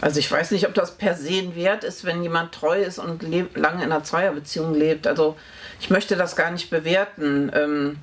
[0.00, 2.98] Also ich weiß nicht, ob das per se ein Wert ist, wenn jemand treu ist
[2.98, 5.08] und lange in einer Zweierbeziehung lebt.
[5.08, 5.36] Also
[5.80, 7.50] ich möchte das gar nicht bewerten.
[7.52, 7.96] Ähm,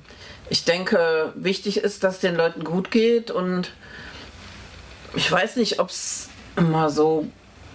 [0.50, 3.72] ich denke, wichtig ist, dass es den Leuten gut geht und
[5.16, 7.26] ich weiß nicht, ob es immer so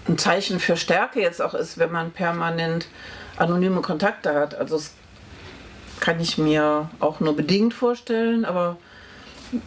[0.07, 2.87] ein Zeichen für Stärke jetzt auch ist, wenn man permanent
[3.37, 4.55] anonyme Kontakte hat.
[4.55, 4.93] Also es
[5.99, 8.77] kann ich mir auch nur bedingt vorstellen, aber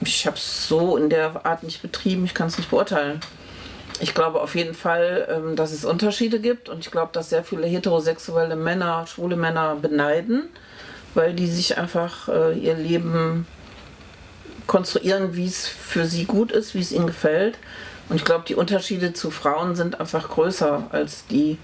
[0.00, 3.20] ich habe es so in der Art nicht betrieben, ich kann es nicht beurteilen.
[4.00, 7.44] Ich glaube auf jeden Fall, ähm, dass es Unterschiede gibt und ich glaube, dass sehr
[7.44, 10.48] viele heterosexuelle Männer, schwule Männer beneiden,
[11.14, 13.46] weil die sich einfach äh, ihr Leben
[14.66, 17.58] konstruieren, wie es für sie gut ist, wie es ihnen gefällt.
[18.12, 21.56] Und ich glaube, die Unterschiede zu Frauen sind einfach größer als die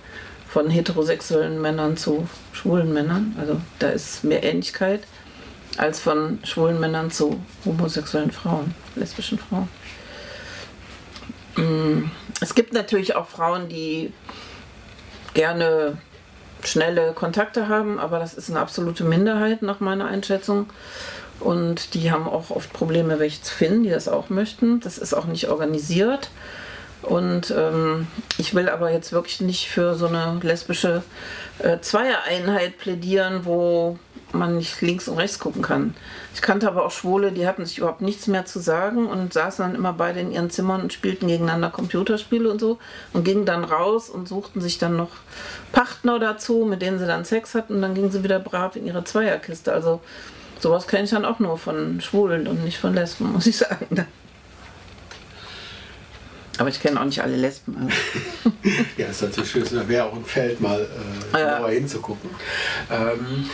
[0.49, 3.37] von heterosexuellen Männern zu schwulen Männern.
[3.39, 5.03] Also da ist mehr Ähnlichkeit
[5.77, 9.69] als von schwulen Männern zu homosexuellen Frauen, lesbischen Frauen.
[11.57, 14.15] Mm, es gibt natürlich auch Frauen, die
[15.35, 15.99] gerne
[16.65, 20.71] schnelle Kontakte haben, aber das ist eine absolute Minderheit nach meiner Einschätzung.
[21.41, 24.81] Und die haben auch oft Probleme, welche zu finden, die das auch möchten.
[24.81, 26.31] Das ist auch nicht organisiert.
[27.03, 28.09] Und ähm,
[28.39, 31.03] ich will aber jetzt wirklich nicht für so eine lesbische
[31.61, 33.99] äh, Zweiereinheit plädieren, wo
[34.33, 35.95] man nicht links und rechts gucken kann.
[36.35, 39.65] Ich kannte aber auch Schwule, die hatten sich überhaupt nichts mehr zu sagen und saßen
[39.65, 42.79] dann immer beide in ihren Zimmern und spielten gegeneinander Computerspiele und so
[43.13, 45.11] und gingen dann raus und suchten sich dann noch
[45.73, 48.87] Partner dazu, mit denen sie dann Sex hatten und dann gingen sie wieder brav in
[48.87, 49.73] ihre Zweierkiste.
[49.73, 50.01] Also
[50.61, 54.07] sowas kenne ich dann auch nur von Schwulen und nicht von Lesben, muss ich sagen.
[56.59, 57.89] Aber ich kenne auch nicht alle Lesben.
[58.97, 59.65] ja, das ist natürlich schön.
[59.71, 60.81] Da wäre auch ein Feld, mal
[61.33, 61.57] äh, ja.
[61.57, 62.31] genauer hinzugucken.
[62.91, 63.49] Ähm,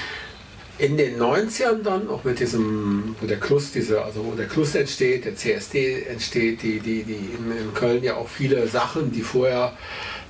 [0.79, 4.75] in den 90ern dann, auch mit diesem, wo der Klus, diese, also wo der Klus
[4.75, 9.23] entsteht, der CSD entsteht, die, die, die in, in Köln ja auch viele Sachen, die
[9.23, 9.77] vorher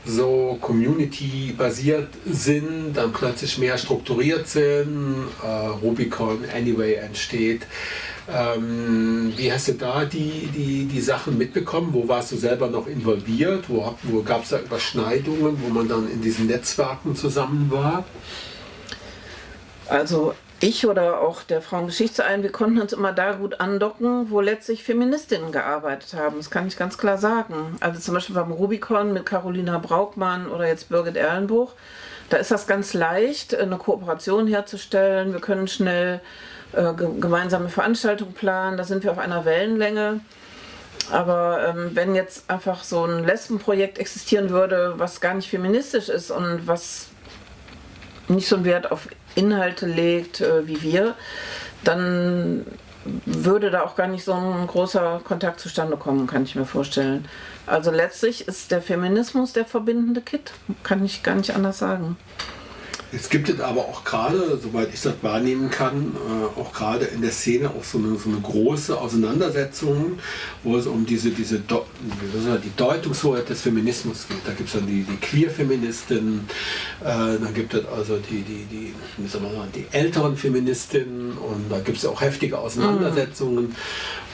[0.05, 7.62] so community-basiert sind, dann plötzlich mehr strukturiert sind, äh, Rubicon Anyway entsteht.
[8.32, 11.90] Ähm, wie hast du da die, die, die Sachen mitbekommen?
[11.92, 13.64] Wo warst du selber noch involviert?
[13.68, 18.05] Wo, wo gab es da Überschneidungen, wo man dann in diesen Netzwerken zusammen war?
[19.88, 20.34] Also
[20.64, 25.52] ich oder auch der Frauengeschichtsverein, wir konnten uns immer da gut andocken, wo letztlich Feministinnen
[25.52, 26.38] gearbeitet haben.
[26.38, 27.76] Das kann ich ganz klar sagen.
[27.80, 31.72] Also zum Beispiel beim Rubicon mit Carolina Braukmann oder jetzt Birgit Erlenbuch.
[32.30, 35.34] Da ist das ganz leicht, eine Kooperation herzustellen.
[35.34, 36.20] Wir können schnell
[36.72, 38.78] äh, gemeinsame Veranstaltungen planen.
[38.78, 40.20] Da sind wir auf einer Wellenlänge.
[41.10, 46.30] Aber ähm, wenn jetzt einfach so ein Lesbenprojekt existieren würde, was gar nicht feministisch ist
[46.30, 47.08] und was
[48.28, 51.14] nicht so einen Wert auf Inhalte legt äh, wie wir,
[51.82, 52.64] dann
[53.26, 57.26] würde da auch gar nicht so ein großer Kontakt zustande kommen, kann ich mir vorstellen.
[57.66, 62.16] Also letztlich ist der Feminismus der verbindende Kit, kann ich gar nicht anders sagen.
[63.14, 67.22] Es gibt es aber auch gerade, soweit ich das wahrnehmen kann, äh, auch gerade in
[67.22, 70.18] der Szene auch so eine, so eine große Auseinandersetzung,
[70.62, 74.38] wo es um diese, diese Do die Deutungshoheit des Feminismus geht.
[74.46, 76.48] Da gibt es dann die, die Queer-Feministinnen,
[77.00, 81.32] äh, dann gibt es also die, die, die, wie soll man sagen, die älteren Feministinnen
[81.32, 83.68] und da gibt es auch heftige Auseinandersetzungen.
[83.68, 83.74] Mhm.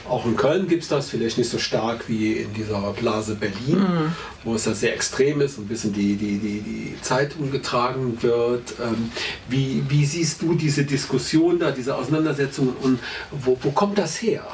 [0.09, 3.79] Auch in Köln gibt es das, vielleicht nicht so stark wie in dieser Blase Berlin,
[3.79, 4.13] mhm.
[4.43, 8.19] wo es da sehr extrem ist und ein bisschen die, die, die, die Zeitung getragen
[8.21, 8.70] wird.
[8.81, 9.11] Ähm,
[9.49, 12.99] wie, wie siehst du diese Diskussion da, diese Auseinandersetzungen und
[13.31, 14.45] wo, wo kommt das her?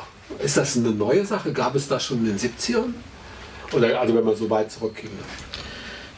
[0.42, 1.52] Ist das eine neue Sache?
[1.52, 2.94] Gab es das schon in den 70ern?
[3.72, 5.10] Oder also wenn man so weit zurückging?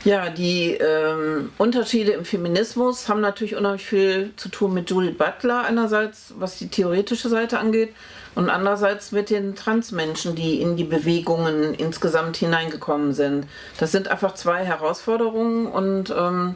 [0.05, 5.65] Ja, die ähm, Unterschiede im Feminismus haben natürlich unheimlich viel zu tun mit Judith Butler
[5.65, 7.93] einerseits, was die theoretische Seite angeht,
[8.35, 13.49] und andererseits mit den Transmenschen, die in die Bewegungen insgesamt hineingekommen sind.
[13.79, 16.55] Das sind einfach zwei Herausforderungen und ähm,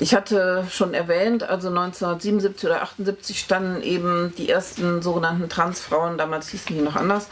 [0.00, 6.48] ich hatte schon erwähnt, also 1977 oder 78 standen eben die ersten sogenannten Transfrauen, damals
[6.48, 7.28] hießen die noch anders,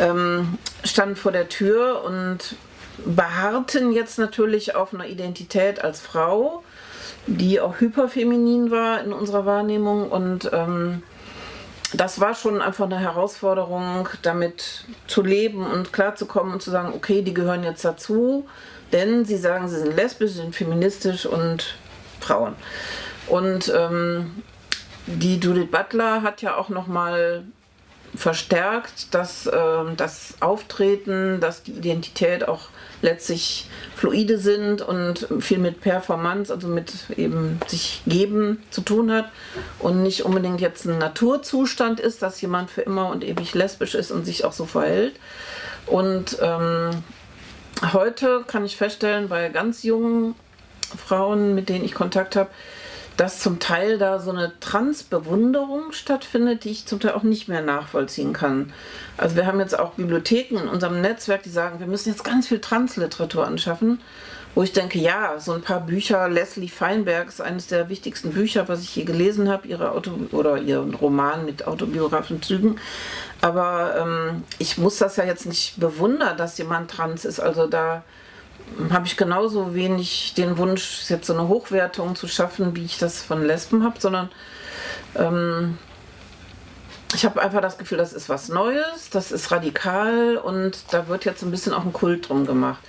[0.00, 2.56] ähm, standen vor der Tür und
[3.04, 6.62] beharrten jetzt natürlich auf einer Identität als Frau,
[7.26, 11.02] die auch hyperfeminin war in unserer Wahrnehmung und ähm,
[11.92, 17.22] das war schon einfach eine Herausforderung, damit zu leben und klarzukommen und zu sagen, okay,
[17.22, 18.46] die gehören jetzt dazu,
[18.92, 21.76] denn sie sagen, sie sind lesbisch, sie sind feministisch und
[22.26, 22.54] Frauen.
[23.28, 24.42] Und ähm,
[25.06, 27.44] die Judith Butler hat ja auch noch mal
[28.14, 32.68] verstärkt, dass äh, das Auftreten, dass die Identität auch
[33.02, 39.30] letztlich fluide sind und viel mit Performance, also mit eben sich geben zu tun hat
[39.78, 44.10] und nicht unbedingt jetzt ein Naturzustand ist, dass jemand für immer und ewig lesbisch ist
[44.10, 45.16] und sich auch so verhält.
[45.86, 46.90] Und ähm,
[47.92, 50.34] heute kann ich feststellen, bei ganz jungen
[50.96, 52.50] Frauen, mit denen ich Kontakt habe,
[53.16, 57.62] dass zum Teil da so eine Transbewunderung stattfindet, die ich zum Teil auch nicht mehr
[57.62, 58.72] nachvollziehen kann.
[59.16, 62.48] Also wir haben jetzt auch Bibliotheken in unserem Netzwerk, die sagen, wir müssen jetzt ganz
[62.48, 64.00] viel Transliteratur anschaffen,
[64.54, 68.68] wo ich denke, ja, so ein paar Bücher, Leslie Feinberg ist eines der wichtigsten Bücher,
[68.68, 72.76] was ich je gelesen habe, ihre Auto oder ihren Roman mit autobiografischen Zügen.
[73.40, 77.40] Aber ähm, ich muss das ja jetzt nicht bewundern, dass jemand trans ist.
[77.40, 78.02] Also da
[78.90, 83.22] habe ich genauso wenig den Wunsch, jetzt so eine Hochwertung zu schaffen, wie ich das
[83.22, 84.30] von Lesben habe, sondern
[85.14, 85.78] ähm,
[87.14, 91.24] ich habe einfach das Gefühl, das ist was Neues, das ist radikal und da wird
[91.24, 92.80] jetzt ein bisschen auch ein Kult drum gemacht.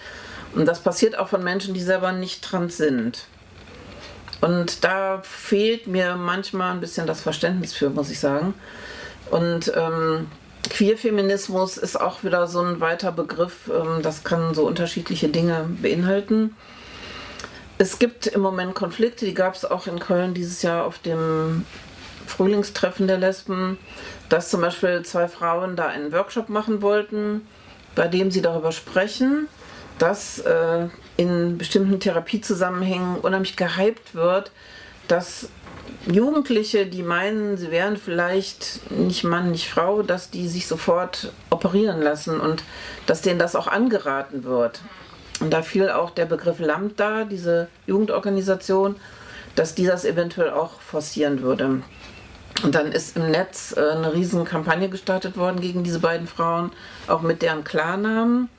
[0.55, 3.25] Und das passiert auch von Menschen, die selber nicht trans sind.
[4.41, 8.53] Und da fehlt mir manchmal ein bisschen das Verständnis für, muss ich sagen.
[9.29, 10.27] Und ähm,
[10.69, 16.55] Queerfeminismus ist auch wieder so ein weiter Begriff, ähm, das kann so unterschiedliche Dinge beinhalten.
[17.77, 21.65] Es gibt im Moment Konflikte, die gab es auch in Köln dieses Jahr auf dem
[22.25, 23.77] Frühlingstreffen der Lesben,
[24.29, 27.47] dass zum Beispiel zwei Frauen da einen Workshop machen wollten,
[27.95, 29.47] bei dem sie darüber sprechen,
[29.99, 30.87] dass äh,
[31.17, 34.51] in bestimmten Therapiezusammenhängen unheimlich gehypt wird,
[35.07, 35.49] dass
[36.11, 42.01] Jugendliche, die meinen, sie wären vielleicht nicht Mann, nicht Frau, dass die sich sofort operieren
[42.01, 42.63] lassen und
[43.05, 44.81] dass denen das auch angeraten wird.
[45.39, 48.95] Und da fiel auch der Begriff Lambda, diese Jugendorganisation,
[49.55, 51.81] dass die das eventuell auch forcieren würde.
[52.63, 56.71] Und dann ist im Netz äh, eine riesen Kampagne gestartet worden gegen diese beiden Frauen,
[57.07, 58.49] auch mit deren Klarnamen.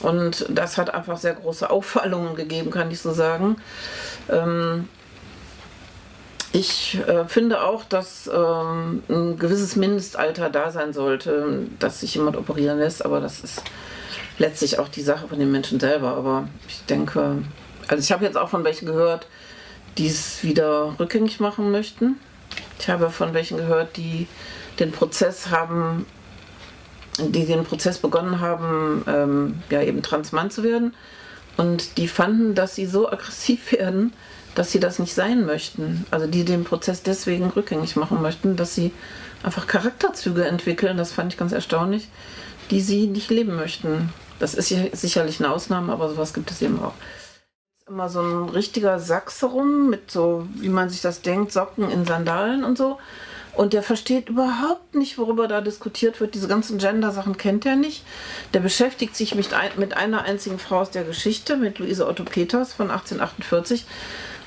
[0.00, 3.56] Und das hat einfach sehr große Auffallungen gegeben, kann ich so sagen.
[4.28, 4.88] Ähm,
[6.52, 12.36] ich äh, finde auch, dass ähm, ein gewisses Mindestalter da sein sollte, dass sich jemand
[12.36, 13.62] operieren lässt, aber das ist
[14.38, 16.14] letztlich auch die Sache von den Menschen selber.
[16.16, 17.42] Aber ich denke,
[17.88, 19.26] also ich habe jetzt auch von welchen gehört,
[19.98, 22.16] die es wieder rückgängig machen möchten.
[22.78, 24.26] Ich habe von welchen gehört, die
[24.78, 26.06] den Prozess haben,
[27.18, 30.94] die den Prozess begonnen haben, ähm, ja eben Transmann zu werden.
[31.56, 34.12] Und die fanden, dass sie so aggressiv werden,
[34.56, 36.04] dass sie das nicht sein möchten.
[36.10, 38.90] Also die den Prozess deswegen rückgängig machen möchten, dass sie
[39.42, 42.08] einfach Charakterzüge entwickeln, das fand ich ganz erstaunlich,
[42.70, 44.12] die sie nicht leben möchten.
[44.38, 46.94] Das ist sicherlich eine Ausnahme, aber sowas gibt es eben auch
[47.88, 52.04] immer so ein richtiger Sachse rum mit so, wie man sich das denkt, Socken in
[52.04, 52.98] Sandalen und so.
[53.54, 56.34] Und der versteht überhaupt nicht, worüber da diskutiert wird.
[56.34, 58.04] Diese ganzen Gender-Sachen kennt er nicht.
[58.52, 62.24] Der beschäftigt sich mit, ein, mit einer einzigen Frau aus der Geschichte, mit Luise Otto
[62.24, 63.86] Peters von 1848.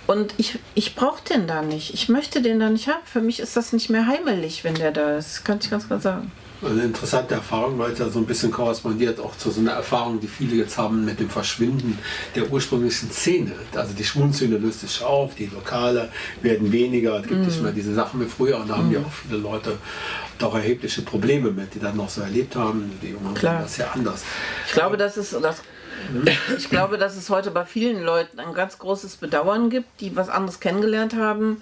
[0.09, 1.93] Und ich, ich brauche den da nicht.
[1.93, 3.05] Ich möchte den da nicht haben.
[3.05, 5.45] Für mich ist das nicht mehr heimelig, wenn der da ist.
[5.45, 6.31] Kann ich ganz klar sagen
[6.61, 10.19] eine interessante Erfahrung, weil es ja so ein bisschen korrespondiert auch zu so einer Erfahrung,
[10.19, 11.97] die viele jetzt haben mit dem Verschwinden
[12.35, 13.53] der ursprünglichen Szene.
[13.73, 16.09] Also die Schmunzszene löst sich auf, die Lokale
[16.41, 17.45] werden weniger, es gibt mm.
[17.45, 19.05] nicht mehr diese Sachen wie früher und da haben ja mm.
[19.05, 19.77] auch viele Leute
[20.37, 22.91] doch erhebliche Probleme mit, die das noch so erlebt haben.
[23.01, 23.61] Die Jungen Klar.
[23.61, 24.23] das ja anders.
[24.67, 25.61] Ich glaube, das ist das
[26.57, 30.29] ich glaube, dass es heute bei vielen Leuten ein ganz großes Bedauern gibt, die was
[30.29, 31.61] anderes kennengelernt haben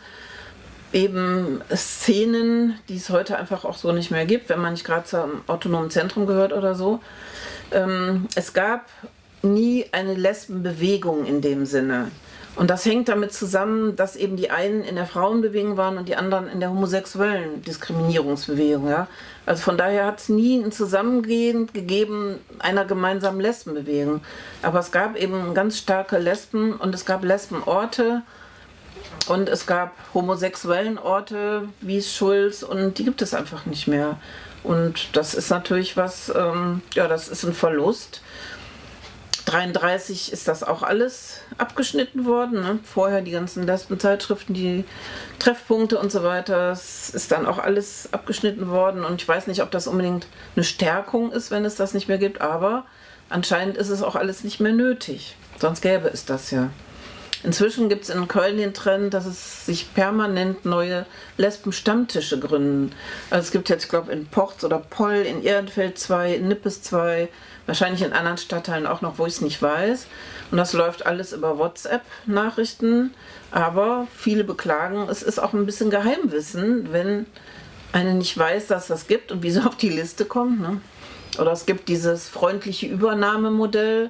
[0.93, 5.05] eben Szenen, die es heute einfach auch so nicht mehr gibt, wenn man nicht gerade
[5.05, 7.01] zum autonomen Zentrum gehört oder so.
[7.71, 8.85] Ähm, es gab
[9.41, 12.11] nie eine Lesbenbewegung in dem Sinne.
[12.58, 16.16] Und das hängt damit zusammen, dass eben die einen in der Frauenbewegung waren und die
[16.16, 18.89] anderen in der homosexuellen Diskriminierungsbewegung.
[18.89, 19.08] Ja?
[19.45, 24.22] Also von daher hat es nie ein Zusammengehen gegeben einer gemeinsamen Lesbenbewegung.
[24.64, 28.24] Aber es gab eben ganz starke Lesben und es gab Lesbenorte
[29.28, 34.18] und es gab homosexuellen Orte wie Schulz und die gibt es einfach nicht mehr.
[34.64, 38.22] Und das ist natürlich was, ähm, ja, das ist ein Verlust.
[39.48, 42.60] 33 ist das auch alles abgeschnitten worden.
[42.60, 42.80] Ne?
[42.84, 44.84] Vorher die ganzen Lesbenzeitschriften, die
[45.39, 46.72] Treffpunkte und so weiter.
[46.72, 49.06] Es ist dann auch alles abgeschnitten worden.
[49.06, 52.18] Und ich weiß nicht, ob das unbedingt eine Stärkung ist, wenn es das nicht mehr
[52.18, 52.41] gibt.
[52.41, 52.86] Aber
[53.30, 55.38] anscheinend ist es auch alles nicht mehr nötig.
[55.60, 56.70] Sonst gäbe es das ja.
[57.43, 61.06] Inzwischen gibt es in Köln den Trend, dass es sich permanent neue
[61.38, 62.91] Lesben-Stammtische gründen.
[63.30, 66.82] Also es gibt jetzt, ich glaube, in Porz oder Poll, in Ehrenfeld zwei, in Nippes
[66.82, 67.30] zwei,
[67.68, 70.07] wahrscheinlich in anderen Stadtteilen auch noch, wo ich es nicht weiß.
[70.49, 73.13] Und das läuft alles über WhatsApp-Nachrichten.
[73.51, 77.28] Aber viele beklagen, es ist auch ein bisschen Geheimwissen, wenn
[77.91, 80.59] eine nicht weiß, dass das gibt und wie sie auf die Liste kommt.
[80.59, 80.82] Ne?
[81.39, 84.09] Oder es gibt dieses freundliche Übernahmemodell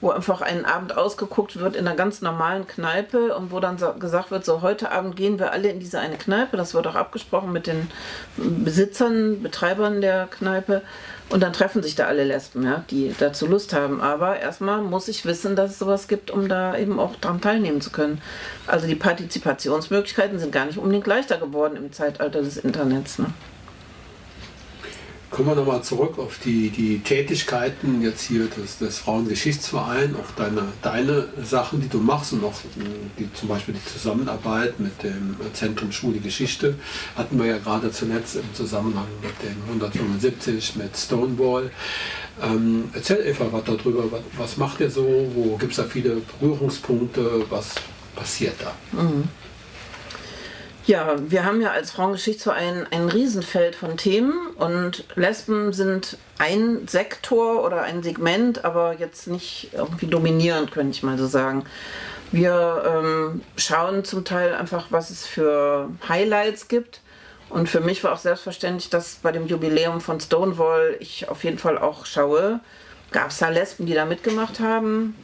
[0.00, 3.92] wo einfach einen Abend ausgeguckt wird in einer ganz normalen Kneipe und wo dann so
[3.94, 6.58] gesagt wird, so heute Abend gehen wir alle in diese eine Kneipe.
[6.58, 7.90] Das wird auch abgesprochen mit den
[8.36, 10.82] Besitzern, Betreibern der Kneipe.
[11.28, 14.00] Und dann treffen sich da alle Lesben, ja, die dazu Lust haben.
[14.00, 17.80] Aber erstmal muss ich wissen, dass es sowas gibt, um da eben auch dran teilnehmen
[17.80, 18.20] zu können.
[18.66, 23.18] Also die Partizipationsmöglichkeiten sind gar nicht unbedingt leichter geworden im Zeitalter des Internets.
[23.18, 23.26] Ne?
[25.36, 30.62] Kommen wir nochmal zurück auf die, die Tätigkeiten jetzt hier des, des Frauengeschichtsvereins, auch deine,
[30.80, 32.54] deine Sachen, die du machst und auch
[33.18, 36.76] die, zum Beispiel die Zusammenarbeit mit dem Zentrum Schule Geschichte
[37.16, 41.70] hatten wir ja gerade zuletzt im Zusammenhang mit dem 175 mit Stonewall.
[42.42, 46.16] Ähm, erzähl Eva was darüber, was, was macht ihr so, wo gibt es da viele
[46.40, 47.74] Berührungspunkte, was
[48.14, 48.72] passiert da?
[48.98, 49.28] Mhm.
[50.86, 57.64] Ja, wir haben ja als Frauengeschichtsverein ein Riesenfeld von Themen und Lesben sind ein Sektor
[57.64, 61.64] oder ein Segment, aber jetzt nicht irgendwie dominierend, könnte ich mal so sagen.
[62.30, 67.00] Wir ähm, schauen zum Teil einfach, was es für Highlights gibt.
[67.48, 71.58] Und für mich war auch selbstverständlich, dass bei dem Jubiläum von Stonewall ich auf jeden
[71.58, 72.60] Fall auch schaue.
[73.10, 75.16] Gab es da Lesben, die da mitgemacht haben?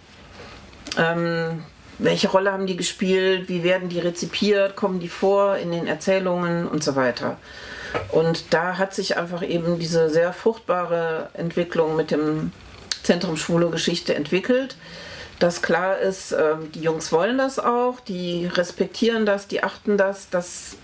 [0.98, 1.62] Ähm,
[2.02, 6.66] welche Rolle haben die gespielt, wie werden die rezipiert, kommen die vor in den Erzählungen
[6.66, 7.38] und so weiter.
[8.10, 12.52] Und da hat sich einfach eben diese sehr fruchtbare Entwicklung mit dem
[13.02, 14.76] Zentrum Schwule Geschichte entwickelt,
[15.38, 20.30] dass klar ist, ähm, die Jungs wollen das auch, die respektieren das, die achten das,
[20.30, 20.76] dass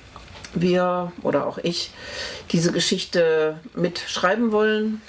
[0.55, 1.91] wir oder auch ich
[2.51, 5.01] diese Geschichte mitschreiben wollen.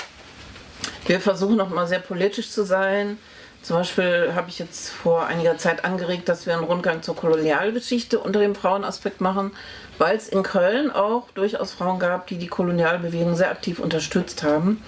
[1.07, 3.17] Wir versuchen auch mal sehr politisch zu sein
[3.61, 8.19] zum Beispiel habe ich jetzt vor einiger Zeit angeregt, dass wir einen Rundgang zur Kolonialgeschichte
[8.19, 9.51] unter dem Frauenaspekt machen,
[9.97, 14.81] weil es in Köln auch durchaus Frauen gab, die die Kolonialbewegung sehr aktiv unterstützt haben.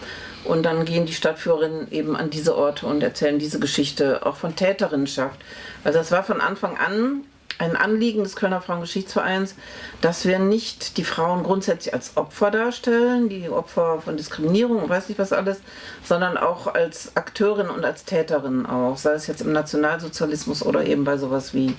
[0.43, 4.55] Und dann gehen die Stadtführerinnen eben an diese Orte und erzählen diese Geschichte auch von
[4.55, 5.39] Täterinnenschaft.
[5.83, 7.25] Also das war von Anfang an
[7.61, 9.55] ein Anliegen des Kölner Frauengeschichtsvereins,
[10.01, 15.09] dass wir nicht die Frauen grundsätzlich als Opfer darstellen, die Opfer von Diskriminierung und weiß
[15.09, 15.61] nicht was alles,
[16.03, 21.03] sondern auch als Akteurinnen und als Täterinnen auch, sei es jetzt im Nationalsozialismus oder eben
[21.03, 21.75] bei sowas wie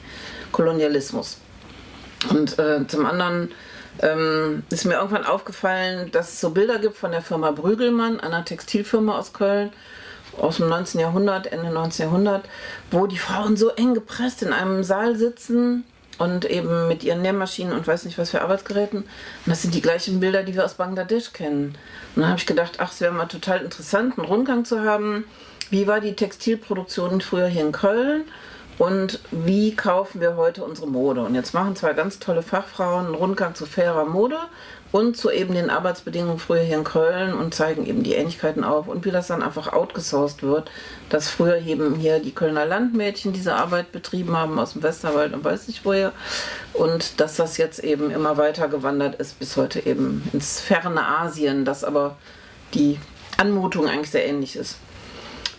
[0.52, 1.38] Kolonialismus.
[2.30, 3.50] Und äh, zum anderen
[4.00, 8.44] ähm, ist mir irgendwann aufgefallen, dass es so Bilder gibt von der Firma Brügelmann, einer
[8.44, 9.70] Textilfirma aus Köln,
[10.38, 11.00] aus dem 19.
[11.00, 12.06] Jahrhundert, Ende 19.
[12.06, 12.44] Jahrhundert,
[12.90, 15.84] wo die Frauen so eng gepresst in einem Saal sitzen
[16.18, 19.00] und eben mit ihren Nähmaschinen und weiß nicht was für Arbeitsgeräten.
[19.00, 19.08] Und
[19.46, 21.76] das sind die gleichen Bilder, die wir aus Bangladesch kennen.
[22.14, 25.24] Und dann habe ich gedacht, ach, es wäre mal total interessant, einen Rundgang zu haben.
[25.70, 28.24] Wie war die Textilproduktion früher hier in Köln?
[28.78, 31.22] Und wie kaufen wir heute unsere Mode?
[31.22, 34.38] Und jetzt machen zwei ganz tolle Fachfrauen einen Rundgang zu fairer Mode
[34.92, 38.86] und zu eben den Arbeitsbedingungen früher hier in Köln und zeigen eben die Ähnlichkeiten auf
[38.86, 40.70] und wie das dann einfach outgesourced wird,
[41.08, 45.42] dass früher eben hier die Kölner Landmädchen diese Arbeit betrieben haben aus dem Westerwald und
[45.42, 46.12] weiß nicht woher
[46.74, 51.64] und dass das jetzt eben immer weiter gewandert ist bis heute eben ins ferne Asien,
[51.64, 52.16] dass aber
[52.74, 53.00] die
[53.38, 54.76] Anmutung eigentlich sehr ähnlich ist.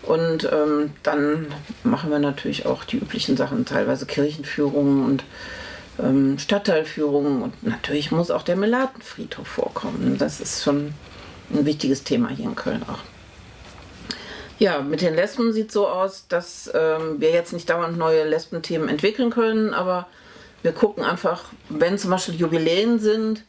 [0.03, 1.47] Und ähm, dann
[1.83, 5.23] machen wir natürlich auch die üblichen Sachen, teilweise Kirchenführungen und
[5.99, 10.17] ähm, Stadtteilführungen und natürlich muss auch der Melatenfriedhof vorkommen.
[10.17, 10.93] Das ist schon
[11.53, 12.99] ein wichtiges Thema hier in Köln auch.
[14.59, 18.27] Ja, mit den Lesben sieht es so aus, dass ähm, wir jetzt nicht dauernd neue
[18.27, 20.07] Lesbenthemen entwickeln können, aber
[20.61, 23.43] wir gucken einfach, wenn zum Beispiel Jubiläen sind,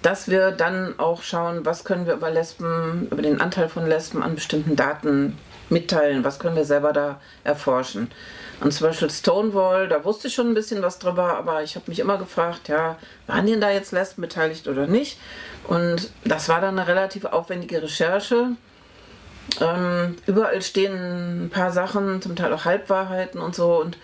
[0.00, 4.22] dass wir dann auch schauen, was können wir über Lesben, über den Anteil von Lesben
[4.22, 5.36] an bestimmten Daten
[5.70, 8.10] mitteilen, was können wir selber da erforschen.
[8.60, 11.84] Und zum Beispiel Stonewall, da wusste ich schon ein bisschen was drüber, aber ich habe
[11.88, 15.18] mich immer gefragt, ja, waren denn da jetzt Lesben beteiligt oder nicht?
[15.68, 18.52] Und das war dann eine relativ aufwendige Recherche.
[19.60, 23.80] Ähm, überall stehen ein paar Sachen, zum Teil auch Halbwahrheiten und so.
[23.80, 23.96] Und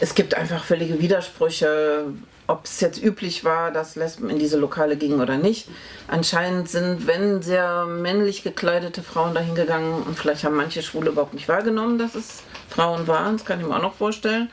[0.00, 2.06] es gibt einfach völlige Widersprüche,
[2.46, 5.68] ob es jetzt üblich war, dass Lesben in diese Lokale gingen oder nicht.
[6.08, 11.34] Anscheinend sind, wenn sehr männlich gekleidete Frauen dahin gegangen und vielleicht haben manche Schwule überhaupt
[11.34, 14.50] nicht wahrgenommen, dass es Frauen waren, das kann ich mir auch noch vorstellen,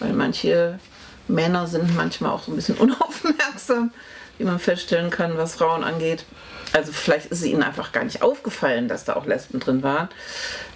[0.00, 0.78] weil manche
[1.28, 3.92] Männer sind manchmal auch so ein bisschen unaufmerksam,
[4.38, 6.24] wie man feststellen kann, was Frauen angeht.
[6.72, 10.08] Also vielleicht ist es ihnen einfach gar nicht aufgefallen, dass da auch Lesben drin waren.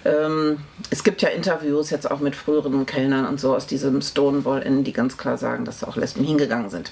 [0.03, 4.61] Ähm, es gibt ja Interviews jetzt auch mit früheren Kellnern und so aus diesem Stonewall
[4.61, 6.91] Inn, die ganz klar sagen, dass da auch Lesben hingegangen sind.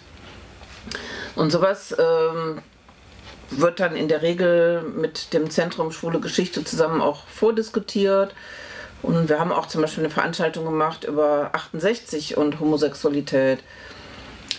[1.36, 2.60] Und sowas ähm,
[3.50, 8.34] wird dann in der Regel mit dem Zentrum Schwule Geschichte zusammen auch vordiskutiert.
[9.02, 13.60] Und wir haben auch zum Beispiel eine Veranstaltung gemacht über 68 und Homosexualität.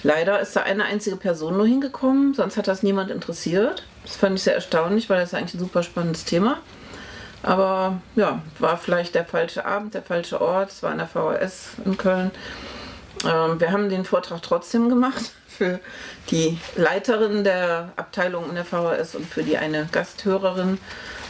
[0.02, 3.84] Leider ist da eine einzige Person nur hingekommen, sonst hat das niemand interessiert.
[4.04, 6.58] Das fand ich sehr erstaunlich, weil das ist eigentlich ein super spannendes Thema.
[7.42, 10.70] Aber ja, war vielleicht der falsche Abend, der falsche Ort.
[10.70, 12.30] Es war in der VHS in Köln.
[13.24, 15.80] Ähm, wir haben den Vortrag trotzdem gemacht für
[16.30, 20.78] die Leiterin der Abteilung in der VHS und für die eine Gasthörerin.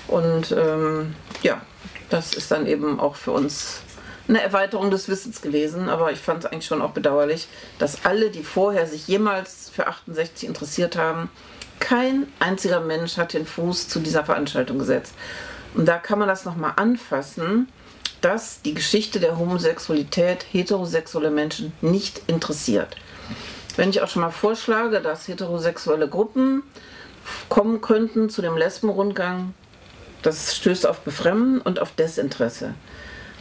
[0.06, 1.60] Und ähm, ja,
[2.10, 3.80] das ist dann eben auch für uns
[4.28, 7.48] eine Erweiterung des Wissens gewesen, aber ich fand es eigentlich schon auch bedauerlich,
[7.78, 11.28] dass alle, die vorher sich jemals für 68 interessiert haben,
[11.80, 15.14] Kein einziger Mensch hat den Fuß zu dieser Veranstaltung gesetzt.
[15.74, 17.68] Und da kann man das nochmal anfassen,
[18.20, 22.96] dass die Geschichte der Homosexualität heterosexuelle Menschen nicht interessiert.
[23.76, 26.62] Wenn ich auch schon mal vorschlage, dass heterosexuelle Gruppen
[27.48, 29.52] kommen könnten zu dem Lesbenrundgang,
[30.22, 32.74] das stößt auf Befremden und auf Desinteresse.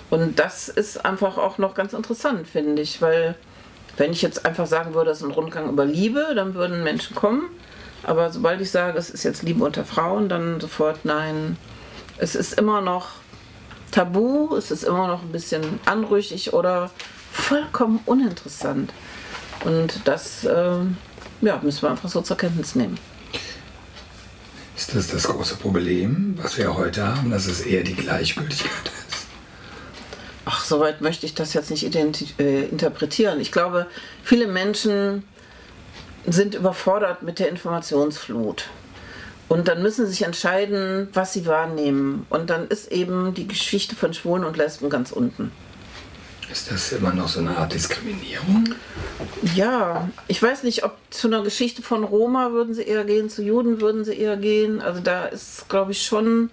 [0.09, 3.35] Und das ist einfach auch noch ganz interessant, finde ich, weil
[3.97, 7.15] wenn ich jetzt einfach sagen würde, es ist ein Rundgang über Liebe, dann würden Menschen
[7.15, 7.43] kommen.
[8.03, 11.57] Aber sobald ich sage, es ist jetzt Liebe unter Frauen, dann sofort nein.
[12.17, 13.09] Es ist immer noch
[13.91, 16.91] tabu, es ist immer noch ein bisschen anrüchig oder
[17.31, 18.93] vollkommen uninteressant.
[19.63, 20.79] Und das äh,
[21.41, 22.97] ja, müssen wir einfach so zur Kenntnis nehmen.
[24.75, 29.27] Ist das das große Problem, was wir heute haben, dass es eher die Gleichgültigkeit ist?
[30.45, 33.39] Ach, soweit möchte ich das jetzt nicht äh, interpretieren.
[33.39, 33.87] Ich glaube,
[34.23, 35.23] viele Menschen
[36.25, 38.65] sind überfordert mit der Informationsflut.
[39.49, 42.25] Und dann müssen sie sich entscheiden, was sie wahrnehmen.
[42.29, 45.51] Und dann ist eben die Geschichte von Schwulen und Lesben ganz unten.
[46.51, 48.75] Ist das immer noch so eine Art Diskriminierung?
[49.55, 53.41] Ja, ich weiß nicht, ob zu einer Geschichte von Roma würden sie eher gehen, zu
[53.43, 54.81] Juden würden sie eher gehen.
[54.81, 56.51] Also da ist, glaube ich, schon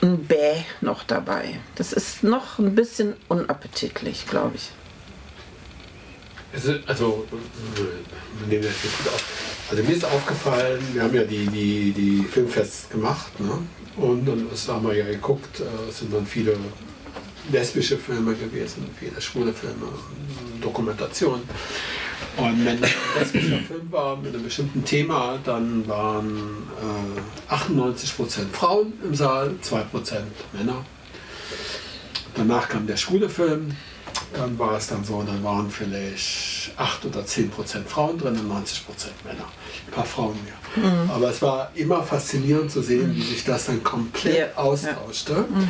[0.00, 1.60] ein Bäh noch dabei.
[1.74, 4.70] Das ist noch ein bisschen unappetitlich, glaube ich.
[6.54, 7.26] Also, also
[8.38, 9.24] wir nehmen das jetzt auf.
[9.70, 13.58] Also mir ist aufgefallen, wir haben ja die, die, die Filmfests gemacht ne?
[13.96, 16.56] und dann haben wir ja geguckt, äh, es sind dann viele
[17.50, 19.88] lesbische Filme gewesen, viele schwule Filme,
[20.60, 21.42] Dokumentationen.
[22.36, 26.62] Und wenn das ein lesbischer Film war mit einem bestimmten Thema, dann waren
[27.50, 29.82] äh, 98% Frauen im Saal, 2%
[30.52, 30.84] Männer.
[32.34, 33.76] Danach kam der schwule Film,
[34.32, 38.54] dann war es dann so, dann waren vielleicht 8 oder 10% Frauen drin und 90%
[39.24, 39.46] Männer.
[39.86, 40.90] Ein paar Frauen mehr.
[40.90, 41.10] Mhm.
[41.10, 44.62] Aber es war immer faszinierend zu sehen, wie sich das dann komplett ja.
[44.62, 45.34] austauschte.
[45.34, 45.68] Mhm.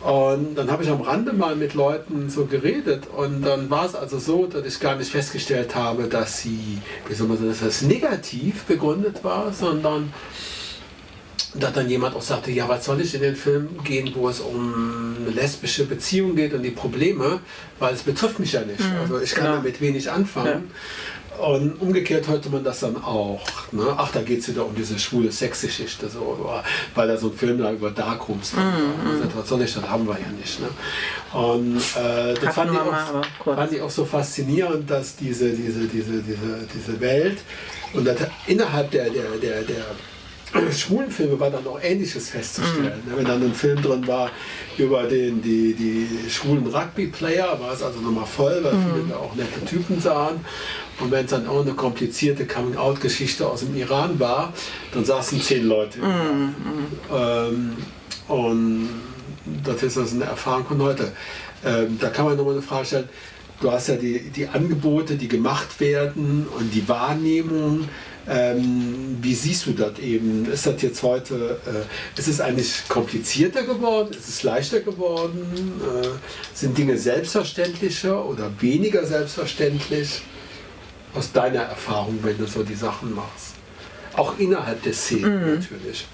[0.00, 3.96] Und dann habe ich am Rande mal mit Leuten so geredet und dann war es
[3.96, 6.78] also so, dass ich gar nicht festgestellt habe, dass sie,
[7.08, 10.12] wie soll man sagen, dass das negativ begründet war, sondern
[11.54, 14.40] dass dann jemand auch sagte, ja, was soll ich in den Film gehen, wo es
[14.40, 17.40] um eine lesbische Beziehung geht und die Probleme,
[17.78, 18.80] weil es betrifft mich ja nicht.
[18.80, 19.56] Mhm, also ich kann genau.
[19.56, 20.70] damit wenig anfangen.
[20.70, 21.44] Ja.
[21.44, 23.40] Und umgekehrt hörte man das dann auch.
[23.70, 23.94] Ne?
[23.96, 26.60] Ach, da geht es wieder um diese schwule Sexgeschichte, so,
[26.96, 29.36] weil da so ein Film da über Darkrooms mm, war.
[29.36, 30.60] Was soll ich, das haben wir ja nicht.
[30.60, 30.68] Ne?
[31.32, 36.22] Und äh, das fand ich, auch, fand ich, auch, so faszinierend, dass diese, diese, diese,
[36.22, 37.38] diese, diese Welt
[37.92, 38.08] und
[38.48, 39.84] innerhalb der, der, der, der
[40.72, 43.02] schwulen Filme war dann auch Ähnliches festzustellen.
[43.06, 43.16] Mhm.
[43.16, 44.30] Wenn dann ein Film drin war
[44.76, 48.84] über den, die, die schwulen Rugby-Player, war es also nochmal voll, weil mhm.
[48.94, 50.40] viele da auch nette Typen sahen.
[51.00, 54.52] Und wenn es dann auch eine komplizierte Coming-out-Geschichte aus dem Iran war,
[54.92, 56.00] dann saßen zehn Leute.
[56.00, 56.54] Mhm.
[57.12, 57.76] Ähm,
[58.26, 58.88] und
[59.64, 61.12] das ist also eine Erfahrung von heute.
[61.64, 63.08] Ähm, da kann man nochmal eine Frage stellen.
[63.60, 67.88] Du hast ja die, die Angebote, die gemacht werden und die Wahrnehmung.
[68.28, 70.50] Ähm, wie siehst du das eben?
[70.50, 74.10] Ist das jetzt heute, äh, ist es eigentlich komplizierter geworden?
[74.10, 75.80] Ist es leichter geworden?
[75.82, 76.08] Äh,
[76.52, 80.22] sind Dinge selbstverständlicher oder weniger selbstverständlich?
[81.14, 83.54] Aus deiner Erfahrung, wenn du so die Sachen machst.
[84.14, 85.54] Auch innerhalb der Szene mhm.
[85.54, 86.06] natürlich.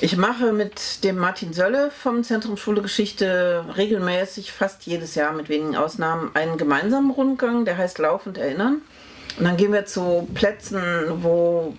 [0.00, 5.48] Ich mache mit dem Martin Sölle vom Zentrum Schule Geschichte regelmäßig, fast jedes Jahr mit
[5.48, 8.82] wenigen Ausnahmen, einen gemeinsamen Rundgang, der heißt Laufend Erinnern.
[9.38, 10.82] Und dann gehen wir zu Plätzen,
[11.22, 11.74] wo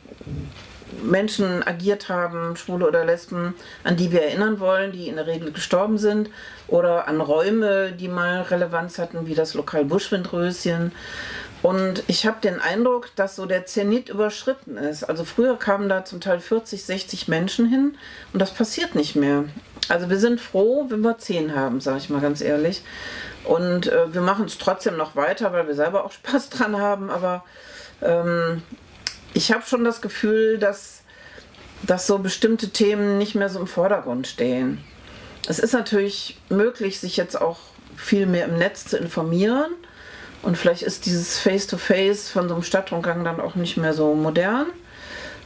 [1.04, 3.54] Menschen agiert haben, Schwule oder Lesben,
[3.84, 6.30] an die wir erinnern wollen, die in der Regel gestorben sind,
[6.68, 10.92] oder an Räume, die mal Relevanz hatten, wie das Lokal Buschwindröschen.
[11.62, 15.04] Und ich habe den Eindruck, dass so der Zenit überschritten ist.
[15.04, 17.98] Also früher kamen da zum Teil 40, 60 Menschen hin
[18.34, 19.46] und das passiert nicht mehr.
[19.90, 22.84] Also wir sind froh, wenn wir 10 haben, sage ich mal ganz ehrlich.
[23.46, 27.10] Und äh, wir machen es trotzdem noch weiter, weil wir selber auch Spaß dran haben.
[27.10, 27.44] Aber
[28.02, 28.62] ähm,
[29.34, 31.04] ich habe schon das Gefühl, dass,
[31.84, 34.84] dass so bestimmte Themen nicht mehr so im Vordergrund stehen.
[35.48, 37.60] Es ist natürlich möglich, sich jetzt auch
[37.96, 39.72] viel mehr im Netz zu informieren.
[40.42, 44.14] Und vielleicht ist dieses Face-to-Face -face von so einem Stadtrundgang dann auch nicht mehr so
[44.14, 44.68] modern.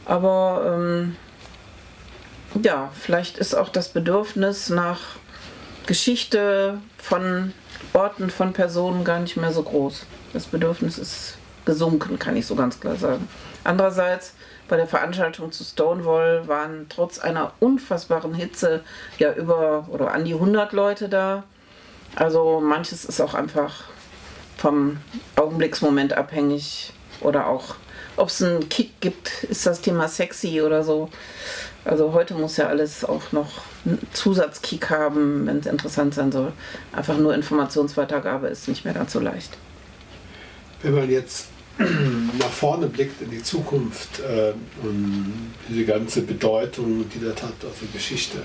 [0.04, 1.16] Aber ähm,
[2.62, 5.00] ja, vielleicht ist auch das Bedürfnis nach
[5.86, 7.52] Geschichte von
[7.92, 10.06] Orten, von Personen gar nicht mehr so groß.
[10.32, 13.28] Das Bedürfnis ist gesunken, kann ich so ganz klar sagen.
[13.64, 14.34] Andererseits,
[14.68, 18.82] bei der Veranstaltung zu Stonewall waren trotz einer unfassbaren Hitze
[19.18, 21.44] ja über oder an die 100 Leute da.
[22.14, 23.84] Also manches ist auch einfach
[24.56, 24.98] vom
[25.36, 27.76] Augenblicksmoment abhängig oder auch
[28.16, 31.08] ob es einen Kick gibt, ist das Thema sexy oder so.
[31.84, 36.52] Also heute muss ja alles auch noch einen Zusatzkick haben, wenn es interessant sein soll.
[36.92, 39.56] Einfach nur Informationsweitergabe ist nicht mehr ganz so leicht.
[40.82, 41.48] Wenn man jetzt
[41.78, 44.52] nach vorne blickt in die Zukunft äh,
[44.82, 48.38] und diese ganze Bedeutung, die das hat, also Geschichte,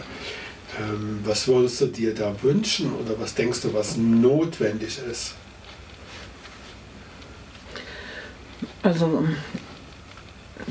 [0.79, 5.33] ähm, was würdest du dir da wünschen oder was denkst du, was notwendig ist?
[8.83, 9.25] Also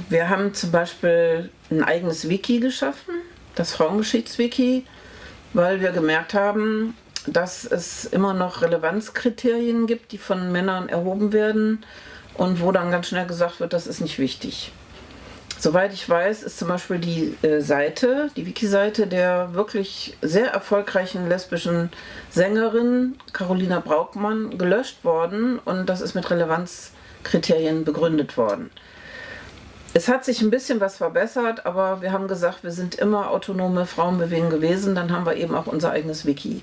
[0.08, 3.14] wir haben zum Beispiel ein eigenes Wiki geschaffen,
[3.54, 4.86] das Frauengeschichtswiki,
[5.52, 6.96] weil wir gemerkt haben,
[7.26, 11.84] dass es immer noch Relevanzkriterien gibt, die von Männern erhoben werden
[12.34, 14.72] und wo dann ganz schnell gesagt wird, das ist nicht wichtig.
[15.58, 21.28] Soweit ich weiß, ist zum Beispiel die äh, Seite, die Wiki-Seite der wirklich sehr erfolgreichen
[21.28, 21.90] lesbischen
[22.28, 28.70] Sängerin Carolina Braukmann gelöscht worden und das ist mit Relevanzkriterien begründet worden.
[29.96, 33.86] Es hat sich ein bisschen was verbessert, aber wir haben gesagt, wir sind immer autonome
[33.86, 34.96] Frauenbewegung gewesen.
[34.96, 36.62] Dann haben wir eben auch unser eigenes Wiki.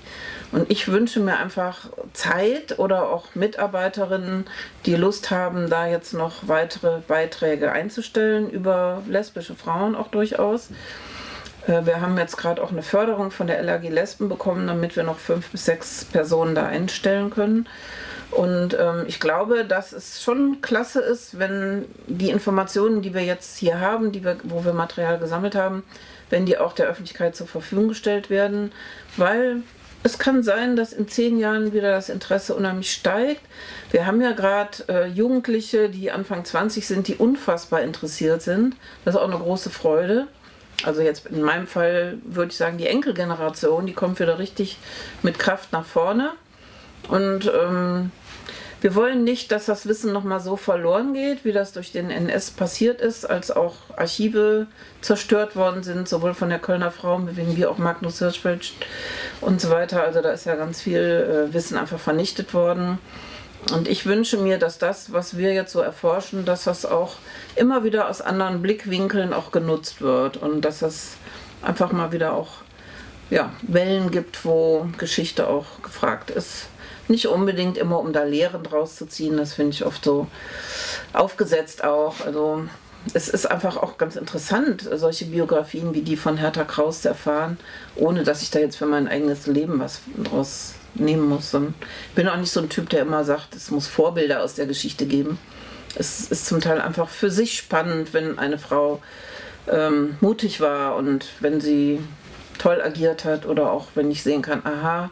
[0.52, 4.44] Und ich wünsche mir einfach Zeit oder auch Mitarbeiterinnen,
[4.84, 10.68] die Lust haben, da jetzt noch weitere Beiträge einzustellen über lesbische Frauen auch durchaus.
[11.66, 15.04] Äh, wir haben jetzt gerade auch eine Förderung von der LAG Lesben bekommen, damit wir
[15.04, 17.66] noch fünf bis sechs Personen da einstellen können.
[18.32, 23.58] Und ähm, ich glaube, dass es schon klasse ist, wenn die Informationen, die wir jetzt
[23.58, 25.82] hier haben, die wir, wo wir Material gesammelt haben,
[26.30, 28.72] wenn die auch der Öffentlichkeit zur Verfügung gestellt werden,
[29.18, 29.62] weil
[30.02, 33.42] es kann sein, dass in zehn Jahren wieder das Interesse unheimlich steigt.
[33.90, 38.76] Wir haben ja gerade äh, Jugendliche, die Anfang 20 sind, die unfassbar interessiert sind.
[39.04, 40.26] Das ist auch eine große Freude.
[40.84, 44.78] Also jetzt in meinem Fall würde ich sagen, die Enkelgeneration, die kommt wieder richtig
[45.22, 46.30] mit Kraft nach vorne.
[47.08, 48.10] Und ähm,
[48.82, 52.50] wir wollen nicht, dass das Wissen nochmal so verloren geht, wie das durch den NS
[52.50, 54.66] passiert ist, als auch Archive
[55.00, 58.72] zerstört worden sind, sowohl von der Kölner Frauenbewegung wie auch Magnus Hirschfeld
[59.40, 60.02] und so weiter.
[60.02, 62.98] Also da ist ja ganz viel äh, Wissen einfach vernichtet worden.
[63.72, 67.14] Und ich wünsche mir, dass das, was wir jetzt so erforschen, dass das auch
[67.54, 71.12] immer wieder aus anderen Blickwinkeln auch genutzt wird und dass das
[71.62, 72.48] einfach mal wieder auch
[73.30, 76.66] ja, Wellen gibt, wo Geschichte auch gefragt ist.
[77.08, 80.28] Nicht unbedingt immer, um da Lehren draus zu ziehen, das finde ich oft so
[81.12, 82.24] aufgesetzt auch.
[82.24, 82.64] Also
[83.14, 87.58] es ist einfach auch ganz interessant, solche Biografien wie die von Hertha Kraus zu erfahren,
[87.96, 91.52] ohne dass ich da jetzt für mein eigenes Leben was draus nehmen muss.
[91.54, 91.74] Und
[92.10, 94.66] ich bin auch nicht so ein Typ, der immer sagt, es muss Vorbilder aus der
[94.66, 95.38] Geschichte geben.
[95.94, 99.02] Es ist zum Teil einfach für sich spannend, wenn eine Frau
[99.68, 102.00] ähm, mutig war und wenn sie
[102.58, 105.10] toll agiert hat oder auch wenn ich sehen kann, aha,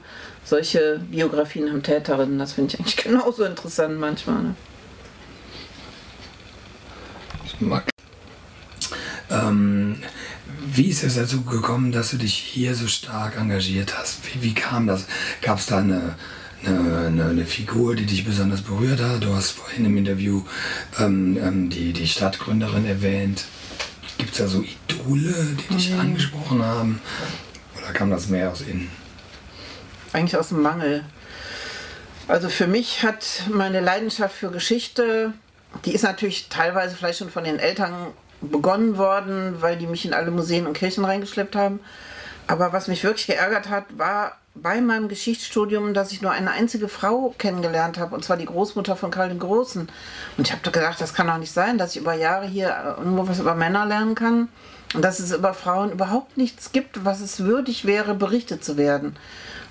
[0.51, 4.43] solche Biografien haben Täterinnen, das finde ich eigentlich genauso interessant manchmal.
[4.43, 4.55] Ne?
[9.31, 9.97] Ähm,
[10.67, 14.21] wie ist es dazu gekommen, dass du dich hier so stark engagiert hast?
[14.27, 15.07] Wie, wie kam das?
[15.41, 16.17] Gab es da eine,
[16.65, 19.23] eine, eine, eine, Figur, die dich besonders berührt hat?
[19.23, 20.43] Du hast vorhin im Interview
[20.99, 23.45] ähm, ähm die, die Stadtgründerin erwähnt.
[24.19, 26.01] Gibt es da so Idole, die dich mhm.
[26.01, 27.01] angesprochen haben?
[27.79, 29.00] Oder kam das mehr aus innen?
[30.13, 31.05] Eigentlich aus dem Mangel.
[32.29, 35.33] Also für mich hat meine Leidenschaft für Geschichte,
[35.85, 38.09] die ist natürlich teilweise vielleicht schon von den Eltern
[38.41, 41.81] begonnen worden, weil die mich in alle Museen und Kirchen reingeschleppt haben.
[42.47, 46.89] Aber was mich wirklich geärgert hat, war bei meinem Geschichtsstudium, dass ich nur eine einzige
[46.89, 49.89] Frau kennengelernt habe, und zwar die Großmutter von Karl dem Großen.
[50.37, 52.97] Und ich habe da gedacht, das kann doch nicht sein, dass ich über Jahre hier
[53.05, 54.49] nur was über Männer lernen kann
[54.95, 59.17] dass es über Frauen überhaupt nichts gibt, was es würdig wäre, berichtet zu werden.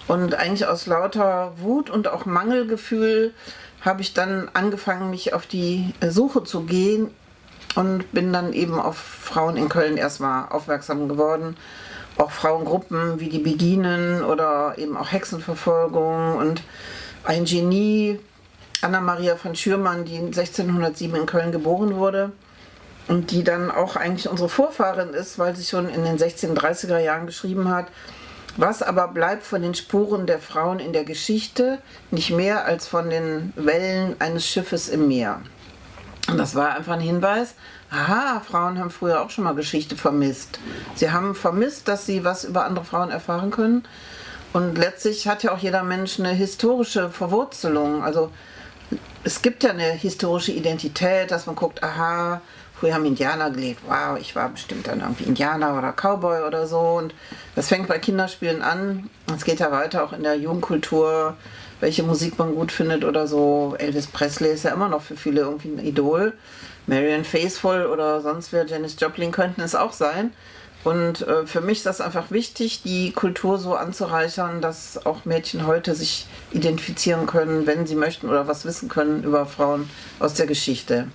[0.08, 3.34] Und eigentlich aus lauter Wut und auch Mangelgefühl
[3.82, 7.10] habe ich dann angefangen, mich auf die Suche zu gehen
[7.76, 11.56] und bin dann eben auf Frauen in Köln erstmal aufmerksam geworden.
[12.18, 16.64] Auch Frauengruppen wie die Beginen oder eben auch Hexenverfolgung und
[17.24, 18.20] ein Genie,
[18.82, 22.32] Anna-Maria von Schürmann, die 1607 in Köln geboren wurde
[23.10, 27.26] und die dann auch eigentlich unsere Vorfahrin ist, weil sie schon in den 1630er Jahren
[27.26, 27.88] geschrieben hat,
[28.56, 31.80] was aber bleibt von den Spuren der Frauen in der Geschichte?
[32.12, 35.42] Nicht mehr als von den Wellen eines Schiffes im Meer.
[36.30, 37.56] Und das war einfach ein Hinweis,
[37.90, 40.60] aha, Frauen haben früher auch schon mal Geschichte vermisst.
[40.96, 43.84] Sie haben vermisst, dass sie was über andere Frauen erfahren können.
[44.54, 48.04] Und letztlich hat ja auch jeder Mensch eine historische Verwurzelung.
[48.04, 48.32] Also
[49.24, 52.42] es gibt ja eine historische Identität, dass man guckt, aha,
[52.80, 53.82] Früher haben Indianer gelebt.
[53.88, 56.80] Wow, ich war bestimmt dann irgendwie Indianer oder Cowboy oder so.
[56.80, 57.14] Und
[57.56, 59.10] das fängt bei Kinderspielen an.
[59.36, 61.36] Es geht ja weiter auch in der Jugendkultur.
[61.82, 63.76] welche Musik man gut findet oder so.
[63.78, 66.34] Elvis Presley ist ja immer noch für viele irgendwie ein Idol.
[66.88, 70.34] Marianne Faithful oder sonst wer, Janis Joplin könnten es auch sein.
[70.84, 75.68] Und äh, für mich ist das einfach wichtig, die Kultur so anzureichern, dass auch Mädchen
[75.68, 79.90] heute sich identifizieren können, wenn sie möchten oder was wissen können über Frauen
[80.20, 81.08] aus der Geschichte.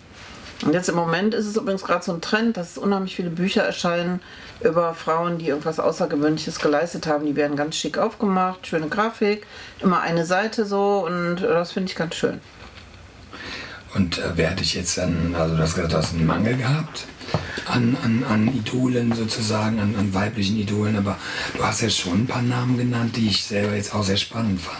[0.62, 3.62] Und jetzt im Moment ist es übrigens gerade so ein Trend, dass unheimlich viele Bücher
[3.62, 4.20] erscheinen
[4.60, 7.26] über Frauen, die irgendwas Außergewöhnliches geleistet haben.
[7.26, 9.47] Die werden ganz schick aufgemacht, schöne Grafik,
[9.81, 12.40] immer eine Seite so und das finde ich ganz schön.
[13.94, 16.56] Und äh, wer hat dich jetzt dann, also du hast gesagt, du hast einen Mangel
[16.56, 17.06] gehabt
[17.66, 21.18] an, an, an Idolen sozusagen, an, an weiblichen Idolen, aber
[21.56, 24.60] du hast ja schon ein paar Namen genannt, die ich selber jetzt auch sehr spannend
[24.60, 24.78] fand.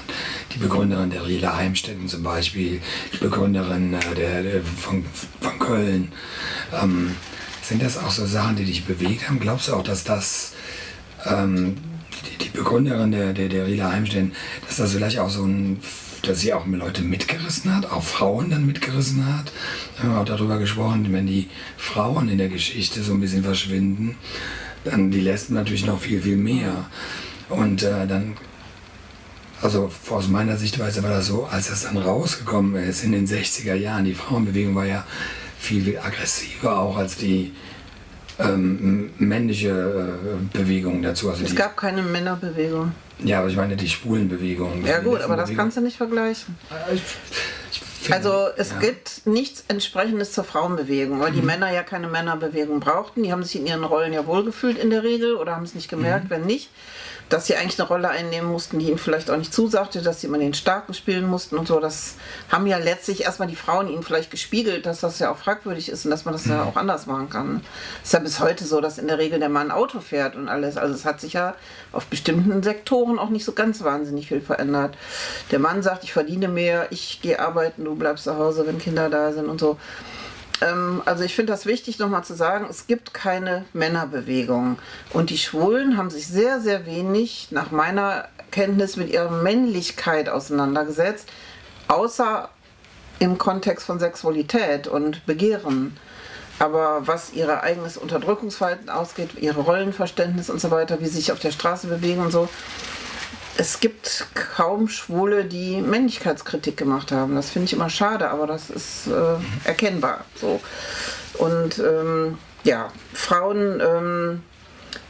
[0.55, 2.81] Die Begründerin der Riela Heimstätten zum Beispiel,
[3.13, 5.05] die Begründerin äh, der, der, von,
[5.41, 6.13] von Köln.
[6.73, 7.17] Ähm,
[7.63, 9.41] sind das auch so Sachen, die dich bewegt haben?
[9.41, 10.53] Glaubst du auch, dass das
[11.25, 11.77] ähm,
[12.31, 14.33] die, die, Begründerin der, der, der Riela Heimstätten,
[14.67, 15.81] dass das vielleicht auch so ein
[16.29, 19.53] dass sie auch Leute mitgerissen hat, auch Frauen dann mitgerissen hat.
[19.97, 24.17] Wir haben auch darüber gesprochen, wenn die Frauen in der Geschichte so ein bisschen verschwinden,
[24.85, 26.87] dann die Lesben natürlich noch viel, viel mehr.
[27.49, 28.37] Und äh, dann,
[29.63, 33.75] also aus meiner Sichtweise war das so, als das dann rausgekommen ist in den 60er
[33.75, 35.05] Jahren, die Frauenbewegung war ja
[35.59, 37.53] viel, viel aggressiver auch als die
[38.39, 41.31] ähm, männliche äh, Bewegung dazu.
[41.31, 42.93] Also es gab keine Männerbewegung.
[43.23, 44.85] Ja, aber ich meine die Schwulenbewegung.
[44.85, 46.57] Ja gut, aber das kannst du nicht vergleichen.
[46.93, 47.03] Ich,
[47.71, 48.81] ich also es ja.
[48.81, 51.37] gibt nichts entsprechendes zur Frauenbewegung, weil mhm.
[51.37, 53.23] die Männer ja keine Männerbewegung brauchten.
[53.23, 55.89] Die haben sich in ihren Rollen ja wohlgefühlt in der Regel oder haben es nicht
[55.89, 56.31] gemerkt, mhm.
[56.31, 56.71] wenn nicht
[57.29, 60.27] dass sie eigentlich eine Rolle einnehmen mussten, die ihnen vielleicht auch nicht zusagte, dass sie
[60.27, 61.81] immer den Starken spielen mussten und so.
[61.81, 62.15] Das
[62.51, 66.05] haben ja letztlich erstmal die Frauen ihnen vielleicht gespiegelt, dass das ja auch fragwürdig ist
[66.05, 66.69] und dass man das ja mhm.
[66.69, 67.63] auch anders machen kann.
[68.03, 70.49] Es ist ja bis heute so, dass in der Regel der Mann Auto fährt und
[70.49, 70.77] alles.
[70.77, 71.55] Also es hat sich ja
[71.93, 74.97] auf bestimmten Sektoren auch nicht so ganz wahnsinnig viel verändert.
[75.51, 79.09] Der Mann sagt, ich verdiene mehr, ich gehe arbeiten, du bleibst zu Hause, wenn Kinder
[79.09, 79.79] da sind und so.
[80.61, 84.79] Ähm, also ich finde das wichtig nochmal zu sagen, es gibt keine Männerbewegung.
[85.11, 91.29] Und die Schwulen haben sich sehr, sehr wenig nach meiner Kenntnis mit ihrer Männlichkeit auseinandergesetzt,
[91.89, 92.49] außer
[93.19, 95.97] im Kontext von Sexualität und Begehren.
[96.59, 101.41] Aber was ihr eigenes Unterdrückungsverhalten ausgeht, ihre Rollenverständnis und so weiter, wie sie sich auf
[101.41, 102.49] der Straße bewegen und so,
[103.57, 107.37] es gibt kaum Schwule, die Männlichkeitskritik gemacht haben.
[107.37, 110.25] Das finde ich immer schade, aber das ist äh, erkennbar.
[110.41, 110.61] So.
[111.39, 114.43] Und ähm, ja, Frauen, ähm,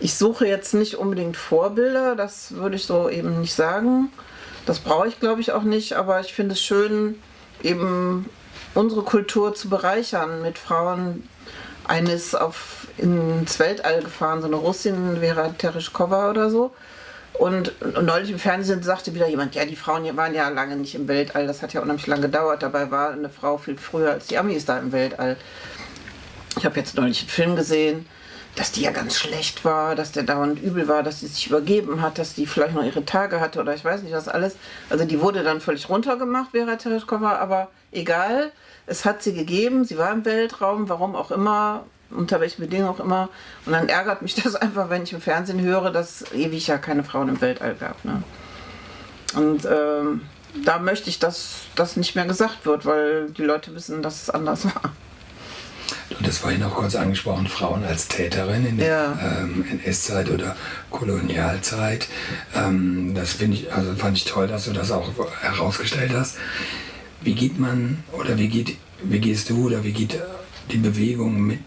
[0.01, 4.11] ich suche jetzt nicht unbedingt Vorbilder, das würde ich so eben nicht sagen.
[4.67, 7.21] Das brauche ich, glaube ich, auch nicht, aber ich finde es schön,
[7.63, 8.29] eben
[8.75, 11.29] unsere Kultur zu bereichern mit Frauen.
[11.87, 16.73] Eines auf ins Weltall gefahren, so eine Russin, Vera Tereshkova oder so
[17.39, 20.95] und, und, neulich im Fernsehen sagte wieder jemand, ja, die Frauen waren ja lange nicht
[20.95, 22.63] im Weltall, das hat ja unheimlich lange gedauert.
[22.63, 25.37] Dabei war eine Frau viel früher als die Amis da im Weltall.
[26.57, 28.07] Ich habe jetzt neulich einen Film gesehen,
[28.55, 32.03] dass die ja ganz schlecht war, dass der dauernd übel war, dass sie sich übergeben
[32.03, 34.57] hat, dass die vielleicht noch ihre Tage hatte oder ich weiß nicht was alles.
[34.89, 38.53] Also die wurde dann völlig runtergemacht, Vera Tereshkova, aber egal,
[38.87, 41.85] es hat sie gegeben, sie war im Weltraum, warum auch immer,
[42.15, 43.29] unter welchen Bedingungen auch immer.
[43.67, 47.05] Und dann ärgert mich das einfach, wenn ich im Fernsehen höre, dass ewig ja keine
[47.05, 48.05] Frauen im Weltall gab.
[48.05, 48.23] Ne?
[49.35, 50.23] Und ähm,
[50.65, 54.31] da möchte ich, dass das nicht mehr gesagt wird, weil die Leute wissen, dass es
[54.31, 54.93] anders war.
[56.09, 59.39] Du hast vorhin auch kurz angesprochen, Frauen als Täterin in der ja.
[59.41, 60.57] ähm, NS-Zeit oder
[60.91, 62.09] Kolonialzeit.
[62.55, 65.11] Ähm, das finde ich, also fand ich toll, dass du das auch
[65.41, 66.37] herausgestellt hast.
[67.21, 70.21] Wie geht man oder wie geht, wie gehst du oder wie geht
[70.71, 71.61] die Bewegung mit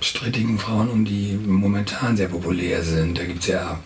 [0.00, 3.18] strittigen Frauen um, die momentan sehr populär sind.
[3.18, 3.78] Da gibt es ja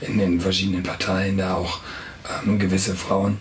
[0.00, 1.80] in den verschiedenen Parteien da auch
[2.44, 3.38] ähm, gewisse Frauen,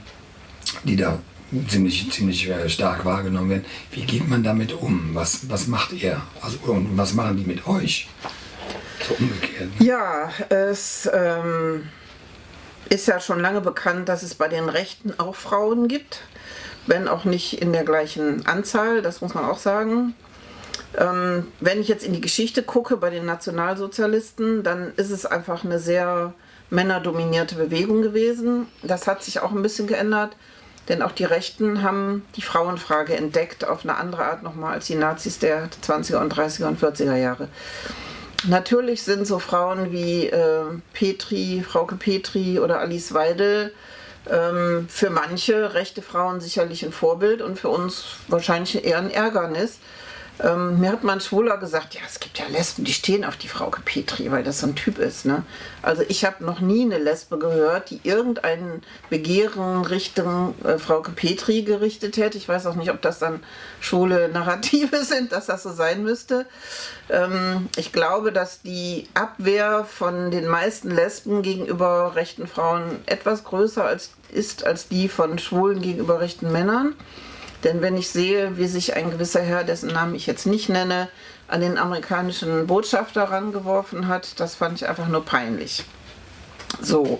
[0.83, 1.19] die da
[1.67, 3.65] ziemlich, ziemlich äh, stark wahrgenommen werden.
[3.91, 5.11] Wie geht man damit um?
[5.13, 6.21] Was, was macht ihr?
[6.41, 8.07] Also, und was machen die mit euch?
[9.07, 9.69] So umgekehrt.
[9.79, 11.87] Ja, es ähm,
[12.89, 16.21] ist ja schon lange bekannt, dass es bei den Rechten auch Frauen gibt.
[16.87, 20.15] Wenn auch nicht in der gleichen Anzahl, das muss man auch sagen.
[20.97, 25.63] Ähm, wenn ich jetzt in die Geschichte gucke bei den Nationalsozialisten, dann ist es einfach
[25.63, 26.33] eine sehr
[26.69, 28.67] männerdominierte Bewegung gewesen.
[28.81, 30.35] Das hat sich auch ein bisschen geändert,
[30.89, 34.95] denn auch die Rechten haben die Frauenfrage entdeckt auf eine andere Art nochmal als die
[34.95, 37.47] Nazis der 20er und 30er und 40er Jahre.
[38.47, 40.63] Natürlich sind so Frauen wie äh,
[40.93, 43.73] Petri, Frauke Petri oder Alice Weidel
[44.29, 49.79] ähm, für manche rechte Frauen sicherlich ein Vorbild und für uns wahrscheinlich eher ein Ärgernis
[50.43, 53.47] Ähm, mir hat mein Schwuler gesagt, ja, es gibt ja Lesben, die stehen auf die
[53.47, 55.25] Frauke Petri, weil das so ein Typ ist.
[55.25, 55.43] Ne?
[55.81, 61.63] Also ich habe noch nie eine Lesbe gehört, die irgendein Begehren Richtung äh, Frauke Petri
[61.63, 62.37] gerichtet hätte.
[62.37, 63.41] Ich weiß auch nicht, ob das dann
[63.79, 66.45] schwule Narrative sind, dass das so sein müsste.
[67.09, 73.83] Ähm, ich glaube, dass die Abwehr von den meisten Lesben gegenüber rechten Frauen etwas größer
[73.83, 76.93] als, ist als die von Schwulen gegenüber rechten Männern.
[77.67, 81.09] Denn wenn ich sehe, wie sich ein gewisser Herr, dessen Namen ich jetzt nicht nenne,
[81.49, 85.83] an den amerikanischen Botschafter rangeworfen hat, das fand ich einfach nur peinlich.
[86.81, 87.19] So,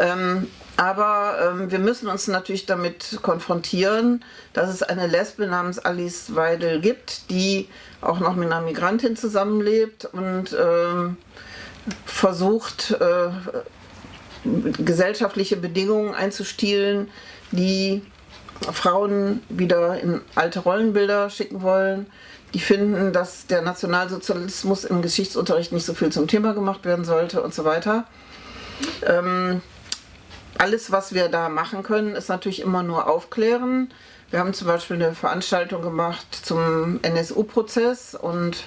[0.00, 0.48] ähm,
[0.78, 4.24] aber ähm, wir müssen uns natürlich damit konfrontieren,
[4.54, 7.68] dass es eine Lesbe namens Alice Weidel gibt, die
[8.00, 11.18] auch noch mit einer Migrantin zusammenlebt und ähm,
[12.06, 13.28] versucht, äh,
[14.82, 17.10] gesellschaftliche Bedingungen einzustielen,
[17.50, 18.00] die
[18.62, 22.06] Frauen wieder in alte Rollenbilder schicken wollen.
[22.54, 27.42] Die finden, dass der Nationalsozialismus im Geschichtsunterricht nicht so viel zum Thema gemacht werden sollte
[27.42, 28.04] und so weiter.
[29.06, 29.62] Ähm,
[30.58, 33.90] alles, was wir da machen können, ist natürlich immer nur aufklären.
[34.30, 38.64] Wir haben zum Beispiel eine Veranstaltung gemacht zum NSU-Prozess und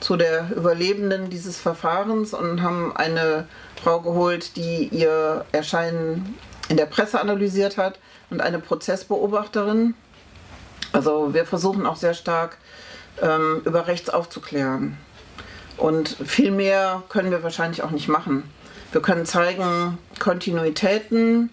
[0.00, 3.48] zu der Überlebenden dieses Verfahrens und haben eine
[3.82, 6.34] Frau geholt, die ihr Erscheinen
[6.68, 7.98] in der Presse analysiert hat
[8.30, 9.94] und eine Prozessbeobachterin.
[10.92, 12.58] Also wir versuchen auch sehr stark
[13.22, 14.96] ähm, über Rechts aufzuklären.
[15.76, 18.44] Und viel mehr können wir wahrscheinlich auch nicht machen.
[18.92, 21.50] Wir können zeigen Kontinuitäten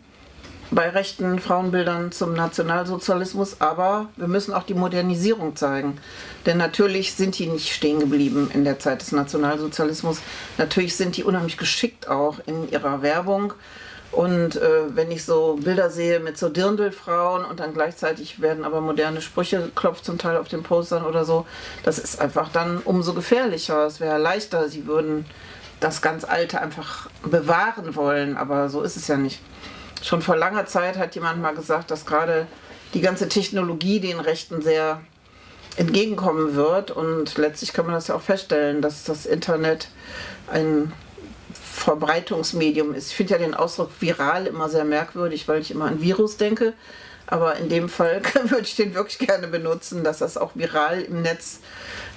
[0.71, 5.97] bei rechten Frauenbildern zum Nationalsozialismus, aber wir müssen auch die Modernisierung zeigen.
[6.45, 10.19] Denn natürlich sind die nicht stehen geblieben in der Zeit des Nationalsozialismus.
[10.57, 13.53] Natürlich sind die unheimlich geschickt auch in ihrer Werbung
[14.13, 18.79] und äh, wenn ich so Bilder sehe mit so Dirndlfrauen und dann gleichzeitig werden aber
[18.79, 21.47] moderne Sprüche geklopft zum Teil auf den Postern oder so,
[21.83, 23.87] das ist einfach dann umso gefährlicher.
[23.87, 25.25] Es wäre leichter, sie würden
[25.79, 29.39] das ganz Alte einfach bewahren wollen, aber so ist es ja nicht.
[30.03, 32.45] Schon vor langer Zeit hat jemand mal gesagt, dass gerade
[32.93, 35.01] die ganze Technologie den Rechten sehr
[35.75, 39.87] entgegenkommen wird und letztlich kann man das ja auch feststellen, dass das Internet
[40.51, 40.93] ein
[41.73, 43.09] Verbreitungsmedium ist.
[43.09, 46.73] Ich finde ja den Ausdruck viral immer sehr merkwürdig, weil ich immer an Virus denke.
[47.25, 51.21] Aber in dem Fall würde ich den wirklich gerne benutzen, dass das auch viral im
[51.23, 51.59] Netz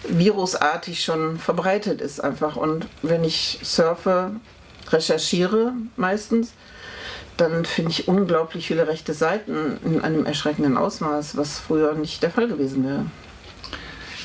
[0.06, 2.56] virusartig schon verbreitet ist einfach.
[2.56, 4.32] Und wenn ich surfe,
[4.90, 6.52] recherchiere meistens,
[7.38, 12.30] dann finde ich unglaublich viele rechte Seiten in einem erschreckenden Ausmaß, was früher nicht der
[12.30, 13.06] Fall gewesen wäre.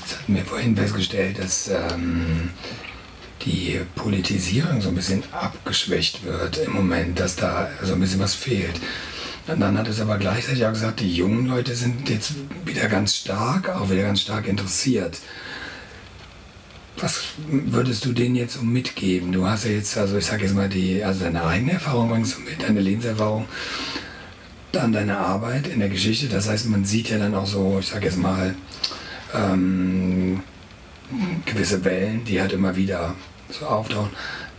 [0.02, 2.52] Jetzt hatten wir vorhin festgestellt, dass ähm,
[3.46, 8.36] die Politisierung so ein bisschen abgeschwächt wird im Moment, dass da so ein bisschen was
[8.36, 8.80] fehlt.
[9.48, 12.34] Und dann hat es aber gleichzeitig auch gesagt, die jungen Leute sind jetzt
[12.66, 15.18] wieder ganz stark, auch wieder ganz stark interessiert.
[16.98, 19.32] Was würdest du denen jetzt so mitgeben?
[19.32, 22.38] Du hast ja jetzt, also ich sage jetzt mal, die, also deine eigene Erfahrung bringst
[22.38, 23.48] du mit, deine Lebenserfahrung,
[24.72, 26.28] dann deine Arbeit in der Geschichte.
[26.28, 28.56] Das heißt, man sieht ja dann auch so, ich sage jetzt mal,
[29.34, 30.44] ähm,
[31.46, 33.16] gewisse Wellen, die halt immer wieder
[33.54, 34.12] so auftauchen.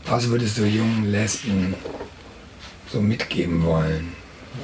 [0.07, 1.75] Was würdest du jungen Lesben
[2.91, 4.13] so mitgeben wollen?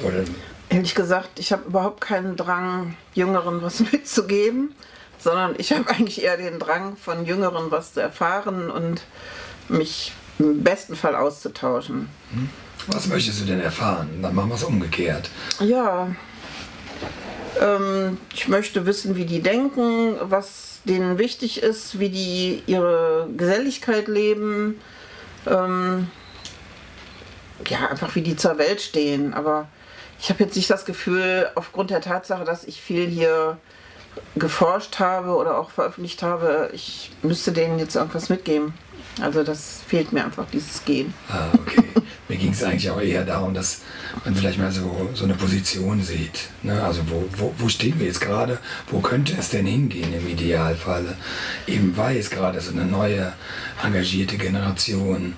[0.03, 0.23] Oder
[0.69, 4.75] Ehrlich gesagt, ich habe überhaupt keinen Drang, Jüngeren was mitzugeben,
[5.17, 9.01] sondern ich habe eigentlich eher den Drang, von Jüngeren was zu erfahren und
[9.67, 12.09] mich im besten Fall auszutauschen.
[12.31, 12.49] Hm?
[12.87, 14.09] Was möchtest du denn erfahren?
[14.21, 15.29] Dann machen wir es umgekehrt.
[15.59, 16.07] Ja,
[17.59, 24.07] ähm, ich möchte wissen, wie die denken, was denen wichtig ist, wie die ihre Geselligkeit
[24.07, 24.79] leben,
[25.47, 26.09] ähm,
[27.67, 29.33] ja, einfach wie die zur Welt stehen.
[29.33, 29.67] Aber
[30.19, 33.57] ich habe jetzt nicht das Gefühl, aufgrund der Tatsache, dass ich viel hier
[34.35, 38.73] geforscht habe oder auch veröffentlicht habe, ich müsste denen jetzt irgendwas mitgeben.
[39.21, 41.13] Also das fehlt mir einfach, dieses Gehen.
[41.29, 41.83] Ah, okay.
[42.27, 43.81] Mir ging es eigentlich auch eher darum, dass
[44.23, 46.49] man vielleicht mal so, so eine Position sieht.
[46.61, 46.81] Ne?
[46.83, 48.59] Also wo, wo, wo stehen wir jetzt gerade?
[48.91, 51.17] Wo könnte es denn hingehen im Idealfall?
[51.65, 53.33] Eben weil es gerade so eine neue,
[53.83, 55.33] engagierte Generation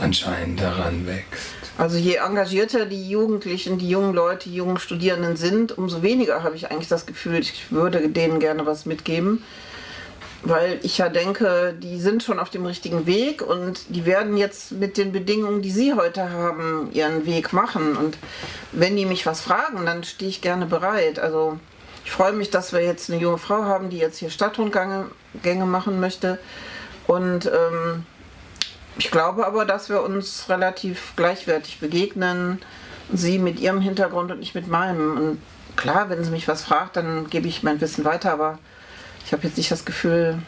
[0.00, 1.54] anscheinend daran wächst.
[1.78, 6.54] Also je engagierter die Jugendlichen, die jungen Leute, die jungen Studierenden sind, umso weniger habe
[6.54, 9.42] ich eigentlich das Gefühl, ich würde denen gerne was mitgeben
[10.44, 14.72] weil ich ja denke, die sind schon auf dem richtigen Weg und die werden jetzt
[14.72, 17.96] mit den Bedingungen, die sie heute haben, ihren Weg machen.
[17.96, 18.18] Und
[18.72, 21.20] wenn die mich was fragen, dann stehe ich gerne bereit.
[21.20, 21.58] Also
[22.04, 25.06] ich freue mich, dass wir jetzt eine junge Frau haben, die jetzt hier Stadtrundgänge
[25.64, 26.38] machen möchte.
[27.06, 28.04] Und ähm,
[28.98, 32.60] ich glaube aber, dass wir uns relativ gleichwertig begegnen.
[33.12, 35.16] Sie mit ihrem Hintergrund und ich mit meinem.
[35.16, 35.42] Und
[35.76, 38.58] klar, wenn sie mich was fragt, dann gebe ich mein Wissen weiter, aber
[39.26, 40.38] ich habe jetzt nicht das Gefühl,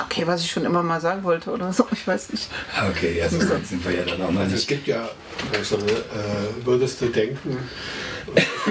[0.00, 2.48] okay, was ich schon immer mal sagen wollte oder so, ich weiß nicht.
[2.90, 5.08] Okay, ja, so sind wir ja dann auch mal Also es gibt ja,
[5.56, 7.56] also, äh, würdest du denken,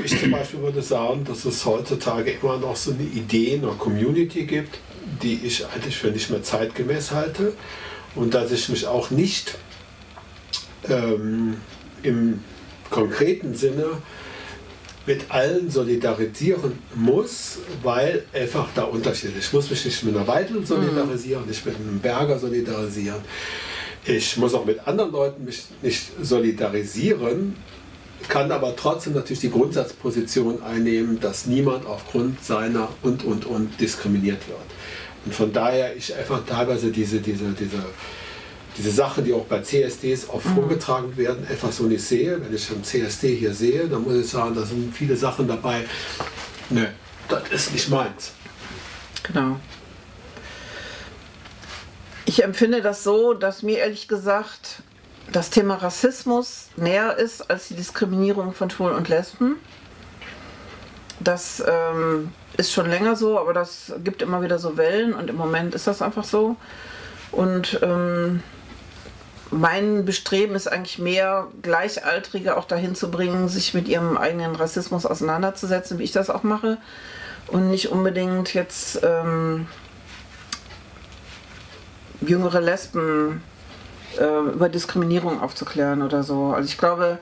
[0.04, 3.72] ich zum Beispiel würde sagen, dass es heutzutage immer noch so eine Idee in der
[3.72, 4.80] Community gibt,
[5.22, 7.54] die ich eigentlich für nicht mehr zeitgemäß halte
[8.16, 9.58] und dass ich mich auch nicht
[10.90, 11.58] ähm,
[12.04, 12.44] im
[12.90, 14.02] konkreten Sinne
[15.06, 19.34] mit allen solidarisieren muss, weil einfach da Unterschiede.
[19.40, 23.22] Ich muss mich nicht mit einer Weidel solidarisieren, nicht mit einem Berger solidarisieren.
[24.06, 27.56] Ich muss auch mit anderen Leuten mich nicht solidarisieren,
[28.28, 34.48] kann aber trotzdem natürlich die Grundsatzposition einnehmen, dass niemand aufgrund seiner und und und diskriminiert
[34.48, 34.60] wird.
[35.26, 37.84] Und von daher ich einfach teilweise diese, diese, diese,
[38.78, 42.42] diese Sachen, die auch bei CSDs auch vorgetragen werden, einfach so nicht sehe.
[42.42, 45.86] Wenn ich einen CSD hier sehe, dann muss ich sagen, da sind viele Sachen dabei.
[46.70, 46.94] Ne,
[47.28, 48.32] das ist nicht meins.
[49.24, 49.60] Genau.
[52.26, 54.84] Ich empfinde das so, dass mir ehrlich gesagt
[55.32, 59.58] das Thema Rassismus näher ist als die Diskriminierung von Schwulen und Lesben.
[61.20, 65.36] Das ähm, ist schon länger so, aber das gibt immer wieder so Wellen und im
[65.36, 66.56] Moment ist das einfach so.
[67.32, 68.42] Und ähm,
[69.52, 75.06] mein Bestreben ist eigentlich mehr, Gleichaltrige auch dahin zu bringen, sich mit ihrem eigenen Rassismus
[75.06, 76.78] auseinanderzusetzen, wie ich das auch mache.
[77.48, 79.68] Und nicht unbedingt jetzt ähm,
[82.22, 83.44] jüngere Lesben
[84.18, 86.54] äh, über Diskriminierung aufzuklären oder so.
[86.54, 87.20] Also ich glaube,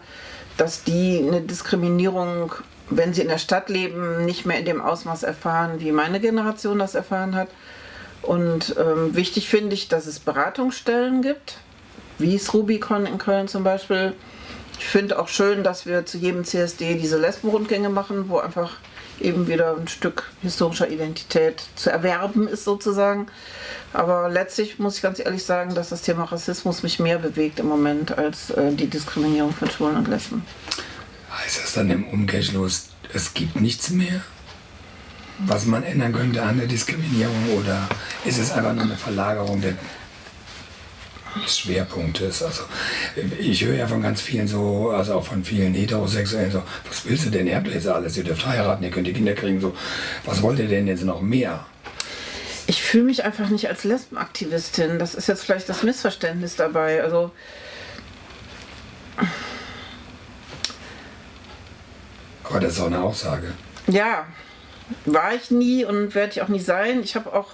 [0.57, 2.53] dass die eine Diskriminierung,
[2.91, 6.77] wenn sie in der Stadt leben, nicht mehr in dem Ausmaß erfahren, wie meine Generation
[6.77, 7.47] das erfahren hat.
[8.21, 11.57] Und ähm, wichtig finde ich, dass es Beratungsstellen gibt,
[12.19, 14.13] wie es Rubicon in Köln zum Beispiel.
[14.77, 18.77] Ich finde auch schön, dass wir zu jedem CSD diese Lesbenrundgänge machen, wo einfach
[19.19, 23.27] eben wieder ein Stück historischer Identität zu erwerben ist sozusagen.
[23.91, 27.67] Aber letztlich muss ich ganz ehrlich sagen, dass das Thema Rassismus mich mehr bewegt im
[27.67, 30.43] Moment als äh, die Diskriminierung von Schwulen und Lesben.
[31.31, 34.21] Heißt das dann im Umkehrschluss, es gibt nichts mehr,
[35.39, 37.87] was man ändern könnte an der Diskriminierung oder
[38.25, 39.73] ist es einfach nur eine Verlagerung der
[41.47, 42.43] Schwerpunktes?
[42.43, 42.63] Also
[43.39, 47.25] ich höre ja von ganz vielen so, also auch von vielen Heterosexuellen so, was willst
[47.25, 47.47] du denn?
[47.47, 49.75] Ihr habt jetzt alles, ihr dürft heiraten, ihr könnt die Kinder kriegen, so,
[50.25, 51.65] was wollt ihr denn jetzt noch mehr?
[52.67, 54.99] Ich fühle mich einfach nicht als Lesbenaktivistin.
[54.99, 57.01] Das ist jetzt vielleicht das Missverständnis dabei.
[57.01, 57.31] Also
[62.49, 63.53] Aber das ist auch eine Aussage.
[63.87, 64.25] Ja,
[65.05, 67.03] war ich nie und werde ich auch nie sein.
[67.03, 67.49] Ich habe auch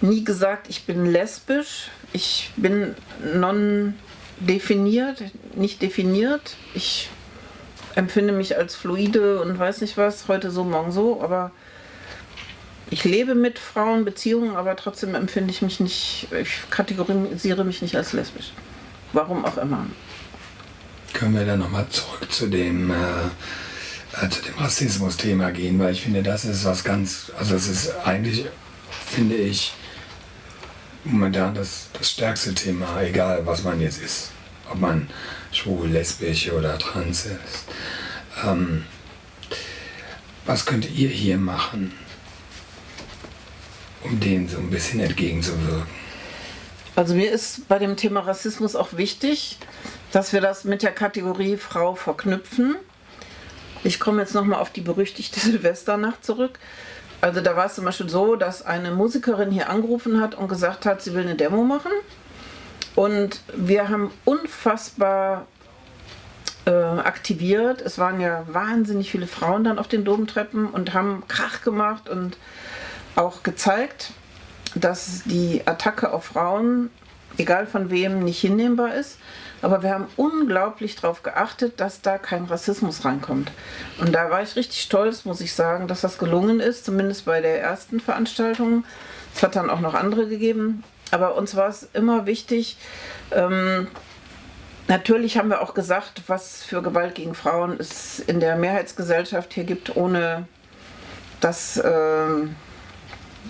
[0.00, 1.90] nie gesagt, ich bin lesbisch.
[2.12, 2.94] Ich bin
[3.34, 3.94] non
[4.40, 5.22] definiert,
[5.54, 6.56] nicht definiert.
[6.74, 7.08] Ich
[7.94, 11.50] empfinde mich als fluide und weiß nicht was, heute so, morgen so, aber
[12.90, 17.96] ich lebe mit Frauen Beziehungen, aber trotzdem empfinde ich mich nicht, ich kategorisiere mich nicht
[17.96, 18.52] als lesbisch.
[19.12, 19.86] Warum auch immer.
[21.12, 26.22] Können wir dann nochmal zurück zu dem, äh, zu dem Rassismus-Thema gehen, weil ich finde,
[26.22, 28.46] das ist was ganz, also es ist eigentlich,
[29.06, 29.72] finde ich,
[31.04, 34.30] momentan das, das stärkste Thema, egal was man jetzt ist.
[34.70, 35.08] Ob man
[35.52, 37.64] schwul, lesbisch oder trans ist.
[38.44, 38.84] Ähm,
[40.46, 41.92] was könnt ihr hier machen,
[44.02, 46.00] um dem so ein bisschen entgegenzuwirken?
[46.96, 49.58] Also mir ist bei dem Thema Rassismus auch wichtig,
[50.12, 52.76] dass wir das mit der Kategorie Frau verknüpfen.
[53.84, 56.58] Ich komme jetzt nochmal auf die berüchtigte Silvesternacht zurück.
[57.20, 60.86] Also da war es zum Beispiel so, dass eine Musikerin hier angerufen hat und gesagt
[60.86, 61.92] hat, sie will eine Demo machen.
[62.96, 65.46] Und wir haben unfassbar
[66.64, 67.82] äh, aktiviert.
[67.82, 72.36] Es waren ja wahnsinnig viele Frauen dann auf den Domtreppen und haben Krach gemacht und
[73.16, 74.12] auch gezeigt,
[74.74, 76.90] dass die Attacke auf Frauen,
[77.36, 79.18] egal von wem, nicht hinnehmbar ist.
[79.62, 83.52] Aber wir haben unglaublich darauf geachtet, dass da kein Rassismus reinkommt.
[83.98, 87.40] Und da war ich richtig stolz, muss ich sagen, dass das gelungen ist, zumindest bei
[87.40, 88.84] der ersten Veranstaltung.
[89.34, 90.82] Es hat dann auch noch andere gegeben.
[91.10, 92.76] Aber uns war es immer wichtig,
[93.32, 93.88] ähm,
[94.88, 99.64] natürlich haben wir auch gesagt, was für Gewalt gegen Frauen es in der Mehrheitsgesellschaft hier
[99.64, 100.46] gibt, ohne
[101.40, 102.54] dass, ähm,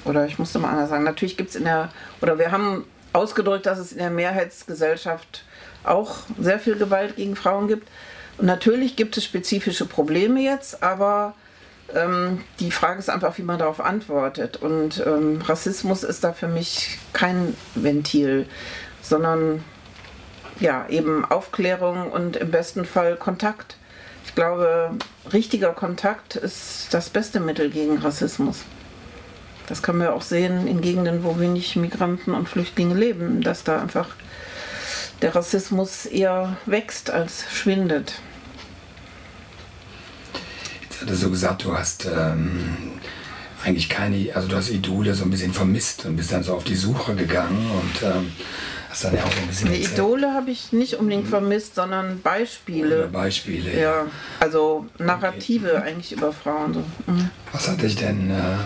[0.04, 1.90] oder ich musste mal anders sagen, natürlich gibt es in der,
[2.22, 5.44] oder wir haben ausgedrückt, dass es in der Mehrheitsgesellschaft
[5.84, 7.88] auch sehr viel Gewalt gegen Frauen gibt.
[8.38, 11.34] Und natürlich gibt es spezifische Probleme jetzt, aber
[11.94, 14.56] ähm, die Frage ist einfach, wie man darauf antwortet.
[14.56, 18.46] Und ähm, Rassismus ist da für mich kein Ventil,
[19.02, 19.64] sondern
[20.60, 23.76] ja, eben Aufklärung und im besten Fall Kontakt.
[24.26, 24.92] Ich glaube,
[25.32, 28.60] richtiger Kontakt ist das beste Mittel gegen Rassismus.
[29.66, 33.80] Das man ja auch sehen in Gegenden, wo wenig Migranten und Flüchtlinge leben, dass da
[33.80, 34.08] einfach
[35.22, 38.14] der Rassismus eher wächst als schwindet.
[40.82, 43.00] Jetzt hattest du gesagt, du hast ähm,
[43.64, 46.64] eigentlich keine, also du hast Idole so ein bisschen vermisst und bist dann so auf
[46.64, 48.32] die Suche gegangen und ähm,
[48.88, 49.72] hast dann ja auch so ein bisschen.
[49.72, 52.98] Die Idole habe ich nicht unbedingt vermisst, sondern Beispiele.
[52.98, 53.78] Oder Beispiele.
[53.78, 54.06] Ja,
[54.40, 55.88] also Narrative okay.
[55.88, 56.74] eigentlich über Frauen.
[56.74, 56.84] So.
[57.06, 57.30] Mhm.
[57.52, 58.56] Was hat dich denn äh,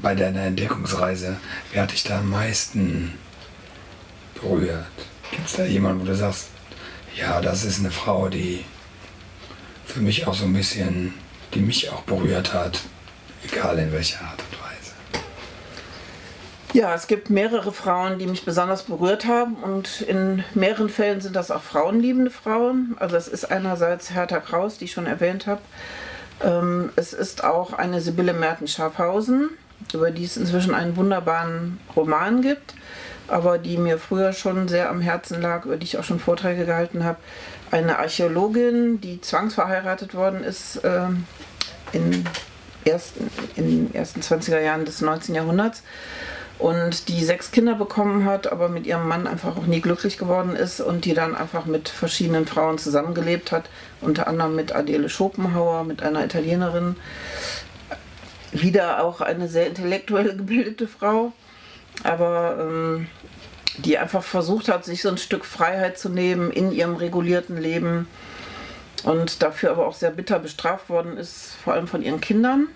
[0.00, 1.36] bei deiner Entdeckungsreise,
[1.72, 3.12] wer hat dich da am meisten
[4.40, 4.86] berührt?
[5.32, 6.48] Gibt es da jemanden, wo du sagst,
[7.16, 8.64] ja, das ist eine Frau, die
[9.86, 11.14] für mich auch so ein bisschen,
[11.54, 12.80] die mich auch berührt hat,
[13.50, 14.92] egal in welcher Art und Weise?
[16.74, 21.34] Ja, es gibt mehrere Frauen, die mich besonders berührt haben und in mehreren Fällen sind
[21.34, 22.94] das auch frauenliebende Frauen.
[23.00, 25.62] Also es ist einerseits Hertha Kraus, die ich schon erwähnt habe.
[26.42, 29.48] Ähm, es ist auch eine Sibylle Merten-Schaffhausen,
[29.94, 32.74] über die es inzwischen einen wunderbaren Roman gibt
[33.32, 36.66] aber die mir früher schon sehr am Herzen lag, über die ich auch schon Vorträge
[36.66, 37.16] gehalten habe.
[37.70, 41.06] Eine Archäologin, die zwangsverheiratet worden ist äh,
[41.92, 42.26] in,
[42.84, 45.34] ersten, in den ersten 20er Jahren des 19.
[45.34, 45.82] Jahrhunderts
[46.58, 50.54] und die sechs Kinder bekommen hat, aber mit ihrem Mann einfach auch nie glücklich geworden
[50.54, 53.70] ist und die dann einfach mit verschiedenen Frauen zusammengelebt hat,
[54.02, 56.96] unter anderem mit Adele Schopenhauer, mit einer Italienerin,
[58.52, 61.32] wieder auch eine sehr intellektuell gebildete Frau
[62.04, 63.06] aber ähm,
[63.78, 68.08] die einfach versucht hat, sich so ein Stück Freiheit zu nehmen in ihrem regulierten Leben
[69.04, 72.68] und dafür aber auch sehr bitter bestraft worden ist, vor allem von ihren Kindern,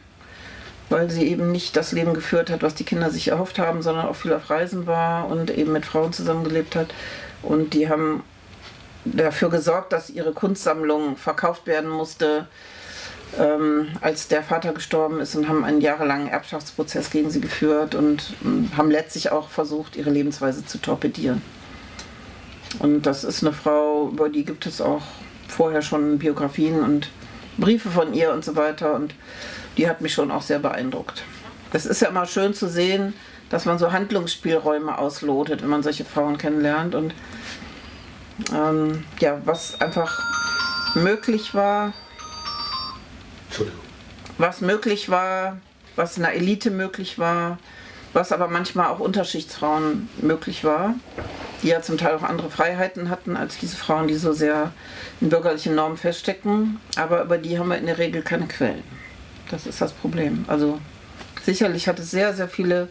[0.89, 4.07] weil sie eben nicht das Leben geführt hat, was die Kinder sich erhofft haben, sondern
[4.07, 6.89] auch viel auf Reisen war und eben mit Frauen zusammengelebt hat.
[7.43, 8.25] Und die haben
[9.05, 12.49] dafür gesorgt, dass ihre Kunstsammlung verkauft werden musste
[13.39, 18.35] ähm, als der Vater gestorben ist und haben einen jahrelangen Erbschaftsprozess gegen sie geführt und
[18.45, 21.43] ähm, haben letztlich auch versucht, ihre Lebensweise zu torpedieren.
[22.79, 25.03] Und das ist eine Frau, über die gibt es auch
[25.49, 27.11] vorher schon Biografien und
[27.59, 28.95] Briefe von ihr und so weiter.
[28.95, 29.15] Und
[29.77, 31.23] die hat mich schon auch sehr beeindruckt.
[31.73, 33.15] Es ist ja immer schön zu sehen,
[33.51, 36.95] dass man so Handlungsspielräume auslotet, wenn man solche Frauen kennenlernt.
[36.95, 37.15] Und
[38.55, 40.23] ähm, ja, was einfach
[40.95, 41.93] möglich war,
[44.39, 45.59] was möglich war,
[45.97, 47.59] was in der Elite möglich war,
[48.13, 50.95] was aber manchmal auch Unterschichtsfrauen möglich war,
[51.63, 54.73] die ja zum Teil auch andere Freiheiten hatten als diese Frauen, die so sehr
[55.21, 56.81] in bürgerlichen Normen feststecken.
[56.97, 58.83] Aber über die haben wir in der Regel keine Quellen.
[59.51, 60.45] Das ist das Problem.
[60.49, 60.79] Also
[61.45, 62.89] sicherlich hat es sehr, sehr viele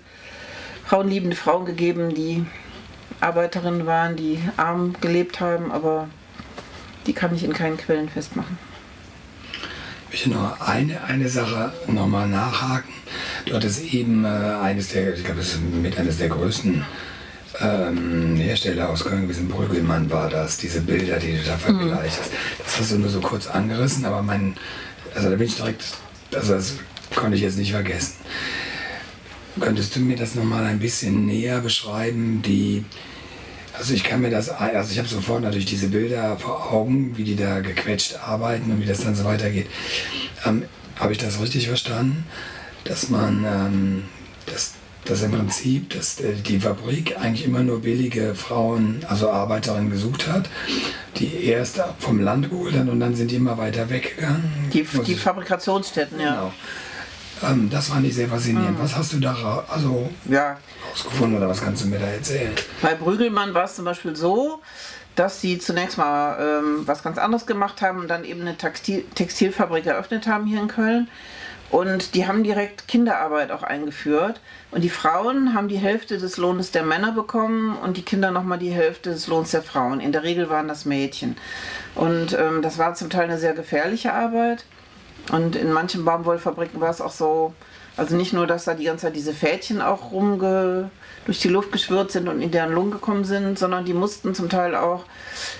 [0.85, 2.45] frauenliebende Frauen gegeben, die
[3.21, 6.07] Arbeiterinnen waren, die arm gelebt haben, aber
[7.07, 8.57] die kann ich in keinen Quellen festmachen
[10.15, 12.93] möchte noch eine, eine Sache nochmal nachhaken.
[13.45, 16.85] Du hattest eben äh, eines der, ich glaube, das ist mit eines der größten
[17.59, 22.31] ähm, Hersteller aus Köln gewesen, Brüggelmann war das, diese Bilder, die du da vergleichst.
[22.31, 22.63] Mhm.
[22.63, 24.55] Das hast du nur so kurz angerissen, aber mein,
[25.13, 25.83] also da bin ich direkt,
[26.33, 26.75] also das
[27.13, 28.13] konnte ich jetzt nicht vergessen.
[29.59, 32.85] Könntest du mir das nochmal ein bisschen näher beschreiben, die
[33.77, 37.23] also ich kann mir das, also ich habe sofort natürlich diese Bilder vor Augen, wie
[37.23, 39.67] die da gequetscht arbeiten und wie das dann so weitergeht.
[40.45, 40.63] Ähm,
[40.99, 42.25] habe ich das richtig verstanden,
[42.85, 44.03] dass man, ähm,
[44.45, 44.73] dass,
[45.03, 50.49] dass im Prinzip dass die Fabrik eigentlich immer nur billige Frauen, also Arbeiterinnen gesucht hat,
[51.17, 54.69] die erst vom Land geholt haben und dann sind die immer weiter weggegangen.
[54.73, 56.31] Die, die Fabrikationsstätten, ja.
[56.31, 56.53] Genau.
[57.43, 58.77] Ähm, das fand ich sehr faszinierend.
[58.77, 58.83] Mhm.
[58.83, 60.57] Was hast du da also ja.
[60.91, 62.53] rausgefunden oder was kannst du mir da erzählen?
[62.81, 64.61] Bei Brügelmann war es zum Beispiel so,
[65.15, 69.05] dass sie zunächst mal ähm, was ganz anderes gemacht haben und dann eben eine Textil
[69.15, 71.07] Textilfabrik eröffnet haben hier in Köln.
[71.71, 74.39] Und die haben direkt Kinderarbeit auch eingeführt.
[74.71, 78.59] Und die Frauen haben die Hälfte des Lohnes der Männer bekommen und die Kinder nochmal
[78.59, 79.99] die Hälfte des Lohns der Frauen.
[79.99, 81.35] In der Regel waren das Mädchen.
[81.95, 84.63] Und ähm, das war zum Teil eine sehr gefährliche Arbeit.
[85.31, 87.53] Und in manchen Baumwollfabriken war es auch so,
[87.97, 90.89] also nicht nur, dass da die ganze Zeit diese Fädchen auch rumge
[91.25, 94.49] durch die Luft geschwirrt sind und in deren Lungen gekommen sind, sondern die mussten zum
[94.49, 95.05] Teil auch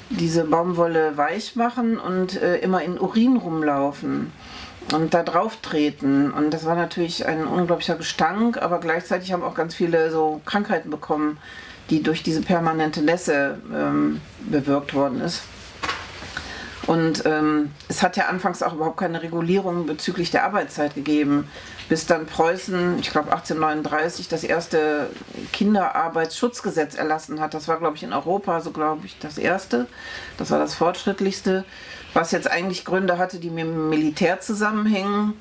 [0.10, 4.32] diese Baumwolle weich machen und äh, immer in Urin rumlaufen
[4.94, 6.32] und da drauf treten.
[6.32, 10.92] Und das war natürlich ein unglaublicher Gestank, aber gleichzeitig haben auch ganz viele so Krankheiten
[10.92, 11.38] bekommen,
[11.90, 15.44] die durch diese permanente Nässe ähm, bewirkt worden ist.
[16.88, 21.48] Und ähm, es hat ja anfangs auch überhaupt keine Regulierung bezüglich der Arbeitszeit gegeben,
[21.90, 25.10] bis dann Preußen, ich glaube 1839, das erste
[25.52, 27.54] Kinderarbeitsschutzgesetz erlassen hat.
[27.54, 29.88] Das war, glaube ich, in Europa so, glaube ich, das erste.
[30.38, 31.66] Das war das fortschrittlichste,
[32.14, 35.34] was jetzt eigentlich Gründe hatte, die mit dem Militär zusammenhängen.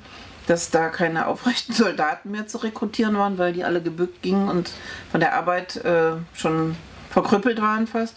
[0.47, 4.69] dass da keine aufrechten Soldaten mehr zu rekrutieren waren, weil die alle gebückt gingen und
[5.09, 6.75] von der Arbeit äh, schon
[7.09, 8.15] verkrüppelt waren fast.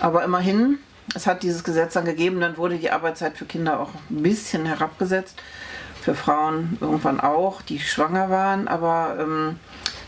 [0.00, 0.78] Aber immerhin,
[1.14, 4.66] es hat dieses Gesetz dann gegeben, dann wurde die Arbeitszeit für Kinder auch ein bisschen
[4.66, 5.40] herabgesetzt.
[6.02, 8.68] Für Frauen irgendwann auch, die schwanger waren.
[8.68, 9.58] Aber ähm,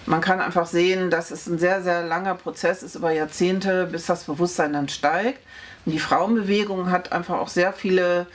[0.06, 4.06] man kann einfach sehen, dass es ein sehr, sehr langer Prozess ist über Jahrzehnte, bis
[4.06, 5.40] das Bewusstsein dann steigt.
[5.84, 8.26] Und die Frauenbewegung hat einfach auch sehr viele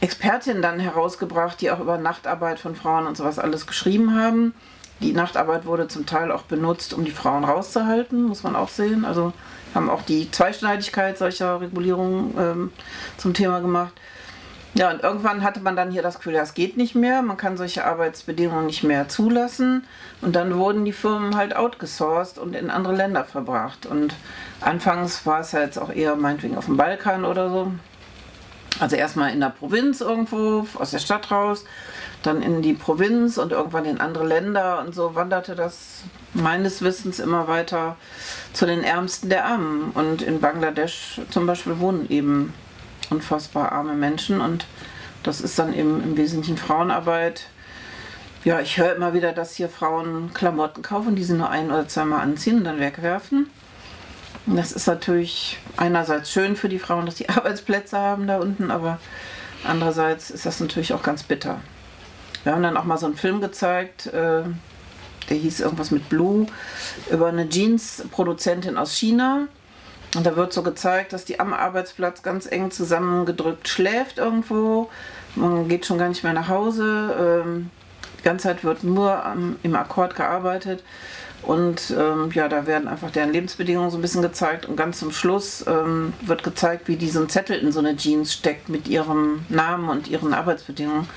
[0.00, 4.54] Expertinnen dann herausgebracht, die auch über Nachtarbeit von Frauen und sowas alles geschrieben haben.
[5.00, 9.04] Die Nachtarbeit wurde zum Teil auch benutzt, um die Frauen rauszuhalten, muss man auch sehen.
[9.04, 9.32] Also
[9.74, 12.72] haben auch die Zweischneidigkeit solcher Regulierungen ähm,
[13.16, 13.92] zum Thema gemacht.
[14.76, 17.56] Ja, und irgendwann hatte man dann hier das Gefühl, das geht nicht mehr, man kann
[17.56, 19.86] solche Arbeitsbedingungen nicht mehr zulassen.
[20.20, 23.86] Und dann wurden die Firmen halt outgesourced und in andere Länder verbracht.
[23.86, 24.14] Und
[24.60, 27.72] anfangs war es ja jetzt auch eher meinetwegen auf dem Balkan oder so.
[28.80, 31.64] Also erstmal in der Provinz irgendwo, aus der Stadt raus,
[32.26, 36.02] dann in die Provinz und irgendwann in andere Länder und so wanderte das
[36.32, 37.96] meines Wissens immer weiter
[38.52, 39.90] zu den Ärmsten der Armen.
[39.94, 42.54] Und in Bangladesch zum Beispiel wohnen eben
[43.10, 44.66] unfassbar arme Menschen und
[45.22, 47.46] das ist dann eben im Wesentlichen Frauenarbeit.
[48.44, 51.88] Ja, ich höre immer wieder, dass hier Frauen Klamotten kaufen, die sie nur ein oder
[51.88, 53.48] zweimal anziehen und dann wegwerfen.
[54.46, 58.70] Und das ist natürlich einerseits schön für die Frauen, dass die Arbeitsplätze haben da unten,
[58.70, 58.98] aber
[59.64, 61.60] andererseits ist das natürlich auch ganz bitter.
[62.44, 64.42] Wir haben dann auch mal so einen Film gezeigt, äh,
[65.30, 66.46] der hieß irgendwas mit Blue,
[67.10, 69.48] über eine Jeans-Produzentin aus China.
[70.14, 74.90] Und da wird so gezeigt, dass die am Arbeitsplatz ganz eng zusammengedrückt schläft irgendwo.
[75.34, 77.42] Man geht schon gar nicht mehr nach Hause.
[77.44, 77.70] Ähm,
[78.18, 79.24] die ganze Zeit wird nur
[79.62, 80.84] im Akkord gearbeitet.
[81.42, 84.66] Und ähm, ja, da werden einfach deren Lebensbedingungen so ein bisschen gezeigt.
[84.66, 87.96] Und ganz zum Schluss ähm, wird gezeigt, wie die so ein Zettel in so eine
[87.96, 91.08] Jeans steckt mit ihrem Namen und ihren Arbeitsbedingungen.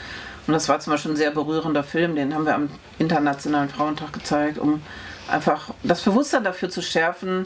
[0.48, 2.70] Und das war zum Beispiel ein sehr berührender Film, den haben wir am
[3.00, 4.82] Internationalen Frauentag gezeigt, um
[5.28, 7.46] einfach das Bewusstsein dafür zu schärfen,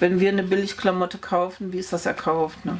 [0.00, 2.64] wenn wir eine Billigklamotte kaufen, wie ist das erkauft?
[2.66, 2.76] Ne?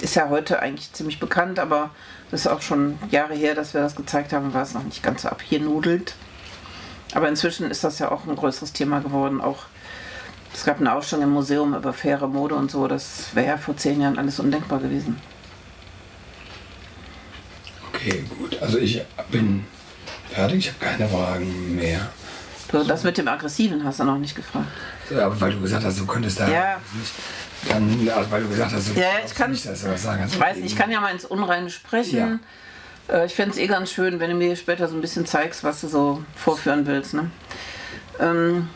[0.00, 1.90] Ist ja heute eigentlich ziemlich bekannt, aber
[2.30, 5.02] das ist auch schon Jahre her, dass wir das gezeigt haben, war es noch nicht
[5.02, 6.14] ganz so abgenudelt.
[7.14, 9.40] Aber inzwischen ist das ja auch ein größeres Thema geworden.
[9.40, 9.66] Auch
[10.52, 12.88] es gab eine Ausstellung im Museum über faire Mode und so.
[12.88, 15.20] Das wäre ja vor zehn Jahren alles undenkbar gewesen.
[18.04, 18.60] Okay, gut.
[18.60, 19.64] Also ich bin
[20.30, 22.00] fertig, ich habe keine Fragen mehr.
[22.70, 24.66] Du, das mit dem Aggressiven hast du noch nicht gefragt.
[25.10, 26.80] Ja, aber weil du gesagt hast, du könntest da Ja.
[26.98, 27.12] nicht.
[27.68, 30.18] Dann, also weil du gesagt hast, du Ja, ich kann- nicht, dass du was sagen
[30.20, 30.34] kannst.
[30.34, 32.40] Ich weiß nicht, ich kann ja mal ins Unreine sprechen.
[33.08, 35.62] Äh, Ich fände es eh ganz schön, wenn du mir später so ein bisschen zeigst,
[35.64, 37.14] was du so vorführen willst.
[37.14, 37.30] Ne?
[38.18, 38.68] Ähm,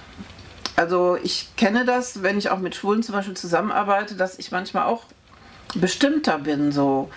[0.76, 4.84] also ich kenne das, wenn ich auch mit Schwulen zum Beispiel zusammenarbeite, dass ich manchmal
[4.84, 5.04] auch
[5.74, 7.10] bestimmter bin so.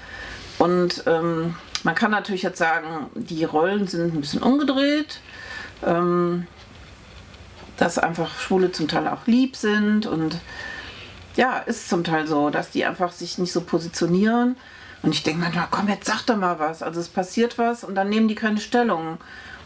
[0.58, 5.20] Und ähm, man kann natürlich jetzt sagen, die Rollen sind ein bisschen umgedreht.
[5.86, 6.48] Ähm,
[7.82, 10.38] dass einfach Schwule zum Teil auch lieb sind und
[11.36, 14.56] ja, ist zum Teil so, dass die einfach sich nicht so positionieren.
[15.02, 16.84] Und ich denke manchmal, komm, jetzt sag doch mal was.
[16.84, 19.18] Also es passiert was und dann nehmen die keine Stellung.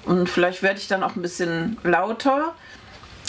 [0.05, 2.55] Und vielleicht werde ich dann auch ein bisschen lauter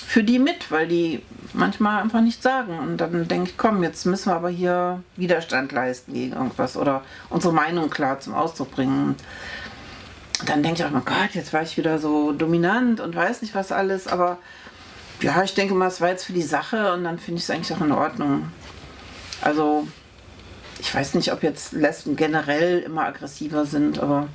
[0.06, 1.20] für die mit, weil die
[1.52, 2.78] manchmal einfach nichts sagen.
[2.78, 7.02] Und dann denke ich, komm, jetzt müssen wir aber hier Widerstand leisten gegen irgendwas oder
[7.28, 9.16] unsere Meinung klar zum Ausdruck bringen.
[10.40, 13.42] Und dann denke ich auch, mein Gott, jetzt war ich wieder so dominant und weiß
[13.42, 14.06] nicht was alles.
[14.06, 14.38] Aber
[15.20, 17.50] ja, ich denke mal, es war jetzt für die Sache und dann finde ich es
[17.50, 18.52] eigentlich auch in Ordnung.
[19.40, 19.88] Also,
[20.78, 24.28] ich weiß nicht, ob jetzt Lesben generell immer aggressiver sind, aber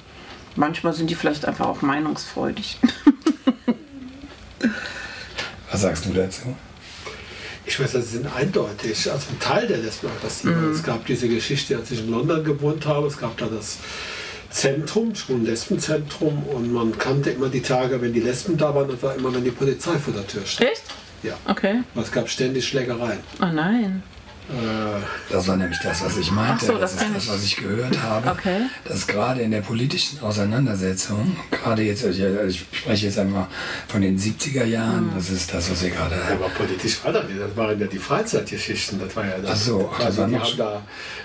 [0.58, 2.78] manchmal sind die vielleicht einfach auch meinungsfreudig.
[5.72, 6.56] Was sagst du dazu?
[7.66, 10.52] Ich weiß, das sind eindeutig, also ein Teil der Lesben aggressiv.
[10.74, 13.78] Es gab diese Geschichte, als ich in London gewohnt habe, es gab da das
[14.50, 19.02] Zentrum, schon Lesbenzentrum und man kannte immer die Tage, wenn die Lesben da waren, das
[19.02, 20.72] war immer, wenn die Polizei vor der Tür stand.
[20.72, 20.84] Echt?
[21.24, 21.38] Ja.
[21.48, 21.84] Okay.
[21.96, 23.20] Es gab ständig Schlägereien.
[23.42, 24.04] Oh nein.
[24.50, 25.02] Äh,
[25.32, 26.66] Das war nämlich das, was ich meinte.
[26.66, 28.30] So, das ist kenn das, was ich gehört habe.
[28.32, 28.62] Okay.
[28.86, 33.48] Dass gerade in der politischen Auseinandersetzung, gerade jetzt, also ich spreche jetzt einmal
[33.88, 35.12] von den 70er Jahren, Hm.
[35.16, 37.40] das ist das, was wir gerade aber politisch war das nicht.
[37.40, 39.00] Das waren ja die Freizeitgeschichten.
[39.00, 39.52] Das war ja das.
[39.52, 40.82] Ach so, das war die haben da,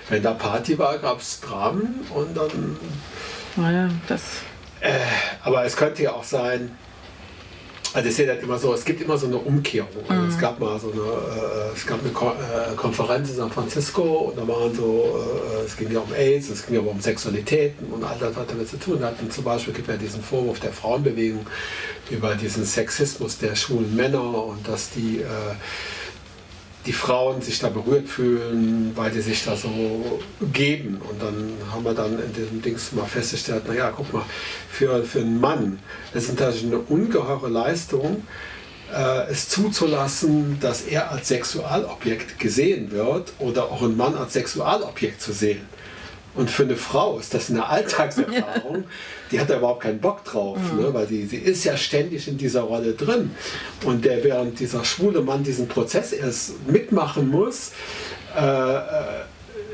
[0.09, 2.77] wenn da Party war, gab es Dramen und dann
[3.55, 4.21] Naja, das.
[5.43, 6.71] Aber es könnte ja auch sein,
[7.93, 9.89] also ich sehe das immer so, es gibt immer so eine Umkehrung.
[10.07, 10.29] Also Mhm.
[10.29, 14.01] Es gab mal so eine, äh, es gab eine Ko äh, Konferenz in San Francisco
[14.01, 15.23] und da waren so,
[15.61, 18.47] äh, es ging ja um AIDS, es ging ja um Sexualitäten und all das, was
[18.47, 19.19] damit zu tun hat.
[19.21, 21.45] Und zum Beispiel gibt ja diesen Vorwurf der Frauenbewegung
[22.09, 25.25] über diesen Sexismus der schwulen Männer und dass die, äh,
[26.87, 30.21] die Frauen sich da berührt fühlen, weil die sich da so
[30.53, 31.01] geben.
[31.07, 34.23] Und dann haben wir dann in diesem Dings mal festgestellt, naja, guck mal,
[34.71, 35.79] für, für einen Mann
[36.13, 38.23] ist natürlich eine ungeheure Leistung,
[38.93, 45.21] äh, es zuzulassen, dass er als Sexualobjekt gesehen wird oder auch ein Mann als Sexualobjekt
[45.21, 45.67] zu sehen.
[46.35, 48.85] Und für eine Frau ist das eine Alltagserfahrung,
[49.31, 50.81] die hat da überhaupt keinen Bock drauf, mhm.
[50.81, 50.93] ne?
[50.93, 53.31] weil sie, sie ist ja ständig in dieser Rolle drin.
[53.85, 57.71] Und der, während dieser schwule Mann diesen Prozess erst mitmachen muss,
[58.35, 58.81] äh, äh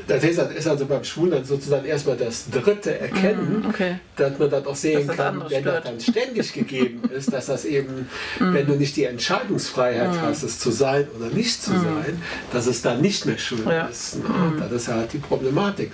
[0.06, 3.96] das ist also beim Schwulen dann sozusagen erstmal das dritte Erkennen, mm, okay.
[4.16, 7.64] dass man das auch sehen das kann, wenn das dann ständig gegeben ist, dass das
[7.64, 8.08] eben,
[8.38, 8.52] mm.
[8.52, 10.20] wenn du nicht die Entscheidungsfreiheit mm.
[10.20, 12.20] hast, es zu sein oder nicht zu sein,
[12.52, 13.86] dass es dann nicht mehr schön ja.
[13.86, 14.16] ist.
[14.16, 14.24] Ne?
[14.60, 15.90] Das ist halt die Problematik.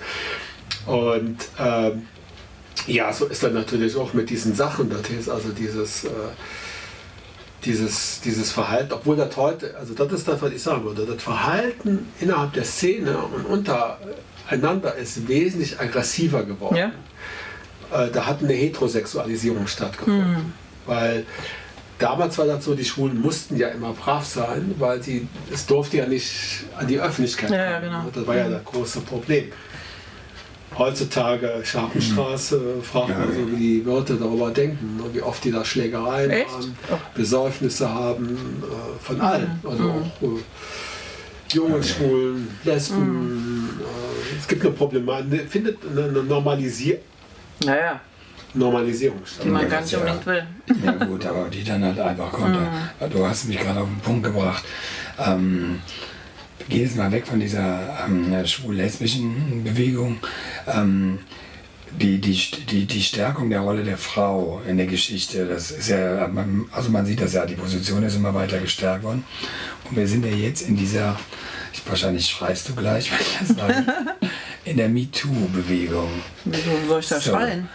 [0.86, 2.06] Und ähm,
[2.86, 6.04] ja, so ist dann natürlich auch mit diesen Sachen, das ist also dieses.
[6.04, 6.08] Äh,
[7.64, 11.22] dieses, dieses Verhalten, obwohl das heute, also das ist das, was ich sagen würde, das
[11.22, 16.76] Verhalten innerhalb der Szene und untereinander ist wesentlich aggressiver geworden.
[16.76, 16.92] Ja?
[17.92, 20.32] Äh, da hat eine Heterosexualisierung stattgefunden.
[20.32, 20.52] Mhm.
[20.86, 21.26] Weil
[21.98, 25.98] damals war das so, die Schwulen mussten ja immer brav sein, weil sie, es durfte
[25.98, 27.60] ja nicht an die Öffentlichkeit kommen.
[27.60, 28.04] Ja, genau.
[28.14, 29.52] Das war ja das große Problem
[30.78, 32.82] heutzutage Scharfenstraße, mhm.
[32.82, 36.50] fragt man so, wie die Leute darüber denken, ne, wie oft die da Schlägereien Echt?
[36.50, 36.76] haben,
[37.14, 39.60] Besäufnisse haben, äh, von allen.
[39.62, 39.68] Mhm.
[39.68, 39.90] Also mhm.
[39.90, 43.64] auch äh, Jungen, Schwulen, Lesben.
[43.64, 43.80] Mhm.
[43.80, 46.98] Äh, es gibt eine Problematik, findet eine Normalisier
[47.64, 48.00] naja.
[48.54, 49.44] Normalisierung statt.
[49.44, 50.42] Die man gar nicht unbedingt will.
[50.84, 52.56] Ja gut, aber die dann halt einfach kommt.
[52.56, 53.10] Mhm.
[53.10, 54.64] Du hast mich gerade auf den Punkt gebracht.
[55.18, 55.80] Ähm,
[56.70, 60.18] gehe jetzt mal weg von dieser ähm, schwul-lesbischen Bewegung.
[60.66, 61.18] Ähm,
[61.98, 62.40] die, die,
[62.70, 66.30] die, die Stärkung der Rolle der Frau in der Geschichte, das ist ja,
[66.70, 69.24] also man sieht das ja, die Position ist immer weiter gestärkt worden.
[69.84, 71.18] Und wir sind ja jetzt in dieser,
[71.72, 73.86] ich, wahrscheinlich schreist du gleich, wenn ich das sage,
[74.64, 76.10] in der MeToo-Bewegung.
[76.44, 77.68] Wieso soll ich da so, schreien?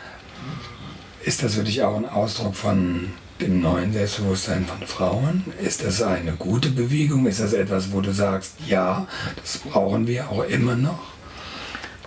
[1.24, 3.12] Ist das wirklich auch ein Ausdruck von
[3.42, 5.46] dem neuen Selbstbewusstsein von Frauen?
[5.62, 7.26] Ist das eine gute Bewegung?
[7.26, 11.00] Ist das etwas, wo du sagst, ja, das brauchen wir auch immer noch?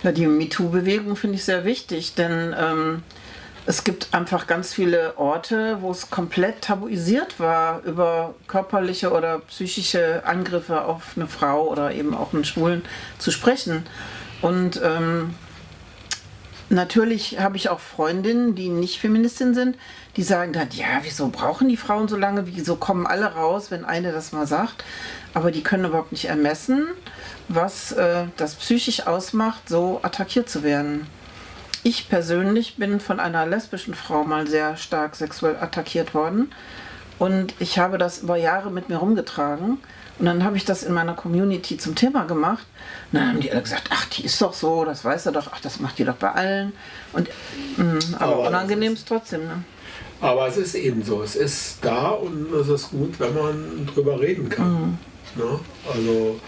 [0.03, 3.03] Ja, die MeToo-Bewegung finde ich sehr wichtig, denn ähm,
[3.65, 10.25] es gibt einfach ganz viele Orte, wo es komplett tabuisiert war, über körperliche oder psychische
[10.25, 12.81] Angriffe auf eine Frau oder eben auch einen Schwulen
[13.19, 13.85] zu sprechen.
[14.41, 15.35] Und ähm,
[16.69, 19.77] natürlich habe ich auch Freundinnen, die nicht Feministin sind,
[20.15, 23.85] die sagen dann, ja, wieso brauchen die Frauen so lange, wieso kommen alle raus, wenn
[23.85, 24.83] eine das mal sagt.
[25.33, 26.87] Aber die können überhaupt nicht ermessen,
[27.47, 31.07] was äh, das psychisch ausmacht, so attackiert zu werden.
[31.83, 36.51] Ich persönlich bin von einer lesbischen Frau mal sehr stark sexuell attackiert worden.
[37.19, 39.77] Und ich habe das über Jahre mit mir rumgetragen.
[40.19, 42.65] Und dann habe ich das in meiner Community zum Thema gemacht.
[43.11, 45.47] Und dann haben die alle gesagt, ach, die ist doch so, das weiß er doch,
[45.51, 46.73] ach, das macht die doch bei allen.
[47.13, 47.29] Und,
[47.77, 49.43] mh, aber, aber unangenehm ist trotzdem.
[49.43, 49.63] Ne?
[50.19, 54.19] Aber es ist eben so, es ist da und es ist gut, wenn man drüber
[54.19, 54.71] reden kann.
[54.71, 54.97] Mhm.
[55.35, 55.59] Ne?
[55.93, 56.39] Also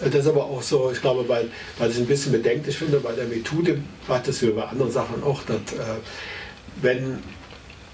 [0.00, 3.12] das ist aber auch so, ich glaube, weil, weil ich ein bisschen bedenklich finde bei
[3.12, 5.96] der MeToo-Debatte, wie bei anderen Sachen auch, dass äh,
[6.80, 7.18] wenn,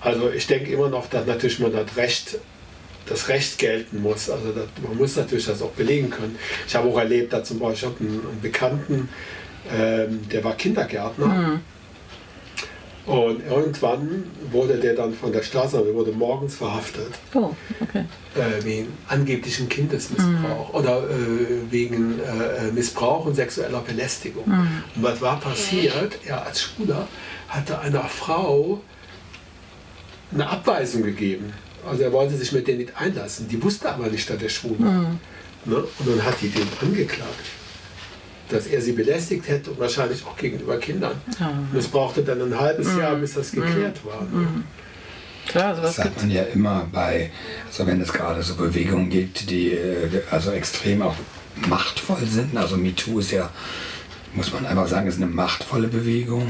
[0.00, 2.38] also ich denke immer noch, dass natürlich man das Recht
[3.06, 4.30] das Recht gelten muss.
[4.30, 6.36] Also das, man muss natürlich das auch belegen können.
[6.66, 9.08] Ich habe auch erlebt, dass zum Beispiel einen, einen Bekannten,
[9.72, 11.26] ähm, der war Kindergärtner.
[11.26, 11.60] Mhm.
[13.06, 17.12] Und irgendwann wurde der dann von der Straße, der wurde morgens verhaftet.
[17.34, 17.50] Oh,
[17.80, 18.06] okay.
[18.34, 20.76] Äh, wegen angeblichen Kindesmissbrauch mm.
[20.76, 24.44] oder äh, wegen äh, Missbrauch und sexueller Belästigung.
[24.46, 24.82] Mm.
[24.96, 26.18] Und was war passiert?
[26.24, 27.06] Er als Schwuler
[27.48, 28.80] hatte einer Frau
[30.32, 31.52] eine Abweisung gegeben.
[31.86, 33.48] Also er wollte sich mit denen nicht einlassen.
[33.48, 34.90] Die wusste aber nicht, dass er schwul war.
[34.90, 35.20] Mm.
[35.64, 35.76] Ne?
[35.76, 37.46] Und dann hat die den angeklagt
[38.48, 41.12] dass er sie belästigt hätte und wahrscheinlich auch gegenüber Kindern.
[41.38, 41.48] Ja.
[41.48, 43.00] Und es brauchte dann ein halbes mhm.
[43.00, 44.08] Jahr, bis das geklärt mhm.
[44.08, 44.22] war.
[44.22, 44.64] Mhm.
[45.46, 47.30] Klar, das sagt man ja immer bei,
[47.66, 51.14] also wenn es gerade so Bewegungen gibt, die äh, also extrem auch
[51.68, 52.56] machtvoll sind.
[52.56, 53.50] Also MeToo ist ja
[54.34, 56.48] muss man einfach sagen, ist eine machtvolle Bewegung.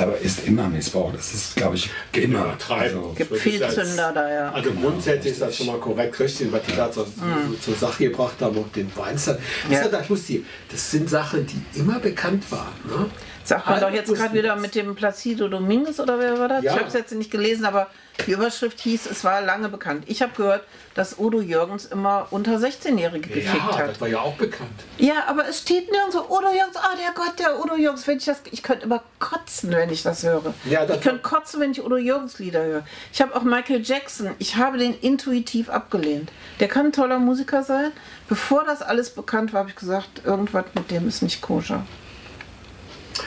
[0.00, 1.12] Aber ist immer Missbrauch.
[1.12, 2.56] Das ist, glaube ich, immer.
[2.68, 4.50] Also, es gibt viel Zünder da, ja.
[4.52, 6.76] Also genau, grundsätzlich ist das schon mal korrekt, richtig, was die ja.
[6.78, 7.60] da zur, mhm.
[7.60, 9.38] zur Sache gebracht haben und den Weinstein.
[9.68, 9.88] Das ja.
[9.88, 10.44] das lustig.
[10.70, 12.72] Das sind Sachen, die immer bekannt waren.
[12.88, 13.10] Ne?
[13.44, 16.64] Sagt man doch jetzt gerade wieder mit dem Placido Dominguez oder wer war das?
[16.64, 16.72] Ja.
[16.72, 17.88] Ich habe es jetzt nicht gelesen, aber
[18.26, 20.04] die Überschrift hieß, es war lange bekannt.
[20.06, 20.64] Ich habe gehört,
[20.94, 23.88] dass Udo Jürgens immer unter 16-Jährige gefickt Ja, hat.
[23.88, 24.70] das war ja auch bekannt.
[24.98, 26.76] Ja, aber es steht nirgendwo Udo Jürgens.
[26.76, 28.06] Ah, der Gott, der Udo Jürgens.
[28.06, 30.54] Wenn ich, das, ich könnte immer kotzen, wenn ich das höre.
[30.64, 32.86] Ja, das- ich könnte kotzen, wenn ich Udo Jürgens Lieder höre.
[33.12, 34.30] Ich habe auch Michael Jackson.
[34.38, 36.30] Ich habe den intuitiv abgelehnt.
[36.60, 37.90] Der kann ein toller Musiker sein.
[38.28, 41.84] Bevor das alles bekannt war, habe ich gesagt, irgendwas mit dem ist nicht koscher.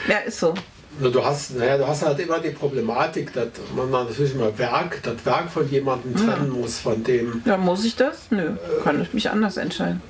[0.08, 0.54] Ja, ist so.
[1.00, 5.24] Du hast, naja, du hast halt immer die Problematik, dass man natürlich immer Werk, das
[5.24, 8.30] Werk von jemandem trennen muss, von dem, Ja, muss ich das?
[8.30, 8.52] Nö,
[8.82, 10.02] kann ich mich anders entscheiden.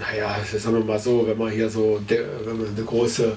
[0.00, 3.32] naja, sagen wir mal so, wenn man hier so, wenn man eine große,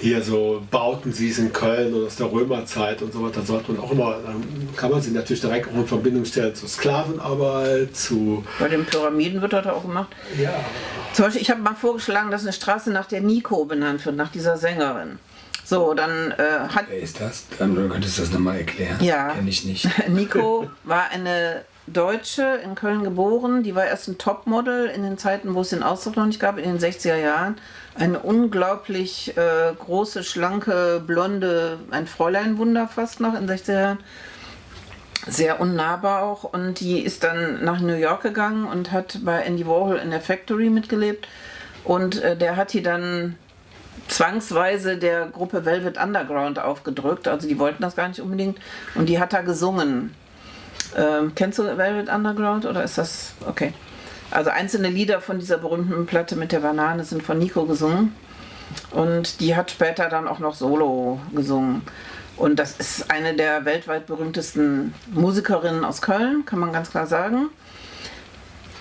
[0.00, 3.80] hier so Bauten siehst in Köln oder aus der Römerzeit und so weiter, sollte man
[3.82, 4.42] auch immer, dann
[4.76, 9.42] kann man sie natürlich direkt auch in Verbindung stellen zu Sklavenarbeit, zu, Bei den Pyramiden
[9.42, 10.08] wird das auch gemacht.
[10.40, 10.52] ja,
[11.12, 14.30] Zum Beispiel, ich habe mal vorgeschlagen, dass eine Straße nach der Nico benannt wird, nach
[14.30, 15.18] dieser Sängerin.
[15.68, 17.44] So, dann äh, hat Wer ist das?
[17.58, 18.96] Dann du könntest das nochmal erklären.
[19.02, 19.34] Ja.
[19.34, 19.86] Kenn ich nicht.
[20.08, 23.62] Nico war eine Deutsche in Köln geboren.
[23.62, 26.56] Die war erst ein Topmodel in den Zeiten, wo es den Ausdruck noch nicht gab,
[26.56, 27.56] in den 60er Jahren.
[27.94, 33.98] Eine unglaublich äh, große, schlanke, blonde, ein Fräuleinwunder fast noch in den 60er Jahren.
[35.26, 36.44] Sehr unnahbar auch.
[36.44, 40.22] Und die ist dann nach New York gegangen und hat bei Andy Warhol in der
[40.22, 41.28] Factory mitgelebt.
[41.84, 43.36] Und äh, der hat die dann
[44.18, 47.28] zwangsweise der Gruppe Velvet Underground aufgedrückt.
[47.28, 48.58] Also die wollten das gar nicht unbedingt.
[48.96, 50.12] Und die hat da gesungen.
[50.96, 53.72] Ähm, kennst du Velvet Underground oder ist das okay?
[54.32, 58.12] Also einzelne Lieder von dieser berühmten Platte mit der Banane sind von Nico gesungen.
[58.90, 61.82] Und die hat später dann auch noch Solo gesungen.
[62.36, 67.50] Und das ist eine der weltweit berühmtesten Musikerinnen aus Köln, kann man ganz klar sagen.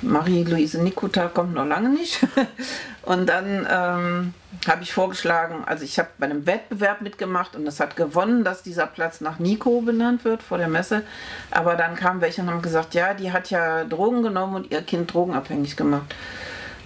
[0.02, 2.26] Marie-Louise Nikota kommt noch lange nicht.
[3.04, 4.34] Und dann ähm,
[4.68, 8.64] habe ich vorgeschlagen, also ich habe bei einem Wettbewerb mitgemacht und das hat gewonnen, dass
[8.64, 11.04] dieser Platz nach Nico benannt wird vor der Messe.
[11.50, 14.82] Aber dann kamen welche und haben gesagt, ja, die hat ja Drogen genommen und ihr
[14.82, 16.14] Kind drogenabhängig gemacht.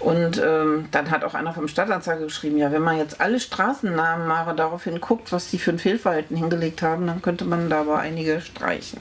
[0.01, 4.27] Und ähm, dann hat auch einer vom Stadtanzeiger geschrieben, ja, wenn man jetzt alle Straßennamen
[4.27, 7.99] mal daraufhin guckt, was die für ein Fehlverhalten hingelegt haben, dann könnte man da aber
[7.99, 8.99] einige streichen.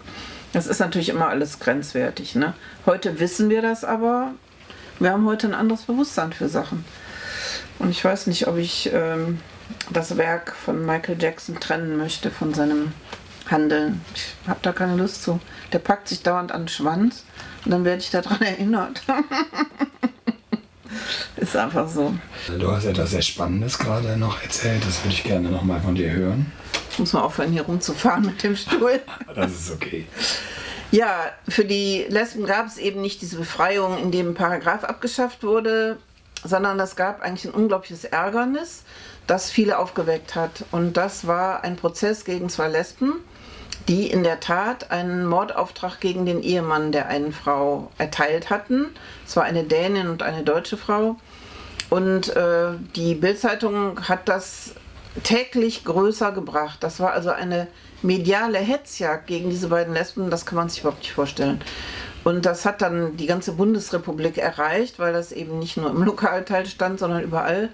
[0.53, 2.35] Das ist natürlich immer alles grenzwertig.
[2.35, 2.55] Ne?
[2.87, 4.33] Heute wissen wir das aber.
[4.99, 6.85] Wir haben heute ein anderes Bewusstsein für Sachen.
[7.79, 9.41] Und ich weiß nicht, ob ich ähm,
[9.91, 12.93] das Werk von Michael Jackson trennen möchte von seinem
[13.51, 14.01] Handeln.
[14.15, 15.41] Ich habe da keine Lust zu.
[15.73, 17.25] Der packt sich dauernd an den Schwanz
[17.65, 19.03] und dann werde ich daran erinnert.
[21.37, 22.15] ist einfach so.
[22.59, 24.85] Du hast etwas sehr Spannendes gerade noch erzählt.
[24.87, 26.53] Das würde ich gerne nochmal von dir hören.
[26.91, 29.01] Ich muss mal aufhören, hier rumzufahren mit dem Stuhl.
[29.35, 30.07] Das ist okay.
[30.91, 35.45] Ja, für die Lesben gab es eben nicht diese Befreiung, in dem ein Paragraph abgeschafft
[35.45, 35.99] wurde,
[36.43, 38.83] sondern es gab eigentlich ein unglaubliches Ärgernis,
[39.27, 40.65] das viele aufgeweckt hat.
[40.73, 43.15] Und das war ein Prozess gegen zwei Lesben,
[43.91, 48.87] die in der Tat einen Mordauftrag gegen den Ehemann der einen Frau erteilt hatten.
[49.27, 51.17] Es war eine Dänin und eine deutsche Frau.
[51.91, 54.75] Und äh, die Bildzeitung hat das
[55.25, 56.79] täglich größer gebracht.
[56.85, 57.67] Das war also eine
[58.01, 61.61] mediale Hetzjagd gegen diese beiden Lesben, das kann man sich überhaupt nicht vorstellen.
[62.23, 66.67] Und das hat dann die ganze Bundesrepublik erreicht, weil das eben nicht nur im Lokalteil
[66.67, 67.71] stand, sondern überall.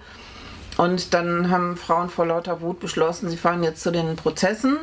[0.77, 4.79] Und dann haben Frauen vor lauter Wut beschlossen, sie fahren jetzt zu den Prozessen.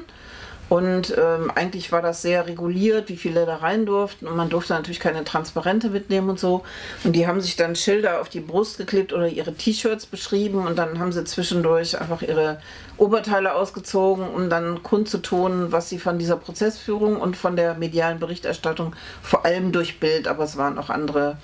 [0.75, 4.27] Und ähm, eigentlich war das sehr reguliert, wie viele da rein durften.
[4.27, 6.65] Und man durfte natürlich keine Transparente mitnehmen und so.
[7.05, 10.67] Und die haben sich dann Schilder auf die Brust geklebt oder ihre T-Shirts beschrieben.
[10.67, 12.59] Und dann haben sie zwischendurch einfach ihre
[12.97, 18.97] Oberteile ausgezogen, um dann kundzutun, was sie von dieser Prozessführung und von der medialen Berichterstattung,
[19.23, 21.37] vor allem durch Bild, aber es waren auch andere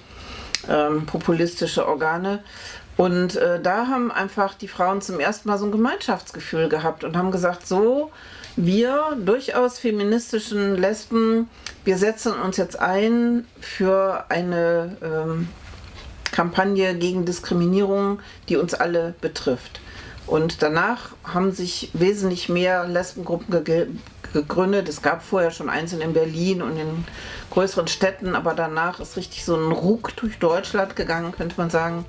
[0.69, 2.43] ähm, populistische Organe.
[2.97, 7.16] Und äh, da haben einfach die Frauen zum ersten Mal so ein Gemeinschaftsgefühl gehabt und
[7.16, 8.11] haben gesagt, so,
[8.56, 11.48] wir durchaus feministischen Lesben,
[11.85, 15.48] wir setzen uns jetzt ein für eine ähm,
[16.31, 19.81] Kampagne gegen Diskriminierung, die uns alle betrifft.
[20.27, 23.89] Und danach haben sich wesentlich mehr Lesbengruppen ge
[24.32, 24.89] gegründet.
[24.89, 27.05] Es gab vorher schon einzeln in Berlin und in
[27.51, 32.05] größeren Städten, aber danach ist richtig so ein Ruck durch Deutschland gegangen, könnte man sagen,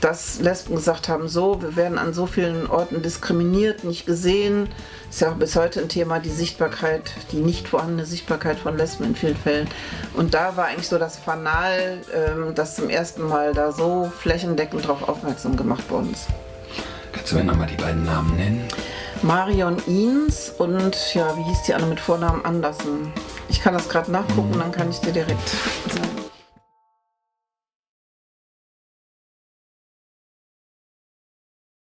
[0.00, 4.68] dass Lesben gesagt haben, so, wir werden an so vielen Orten diskriminiert, nicht gesehen.
[5.10, 9.04] Ist ja auch bis heute ein Thema, die Sichtbarkeit, die nicht vorhandene Sichtbarkeit von Lesben
[9.04, 9.68] in vielen Fällen.
[10.14, 14.84] Und da war eigentlich so das Fanal, ähm, dass zum ersten Mal da so flächendeckend
[14.84, 16.26] darauf aufmerksam gemacht worden ist.
[17.12, 18.68] Kannst du mir nochmal die beiden Namen nennen?
[19.22, 23.12] Marion Ines und ja, wie hieß die andere mit Vornamen Andersen?
[23.48, 26.17] Ich kann das gerade nachgucken, dann kann ich dir direkt sagen.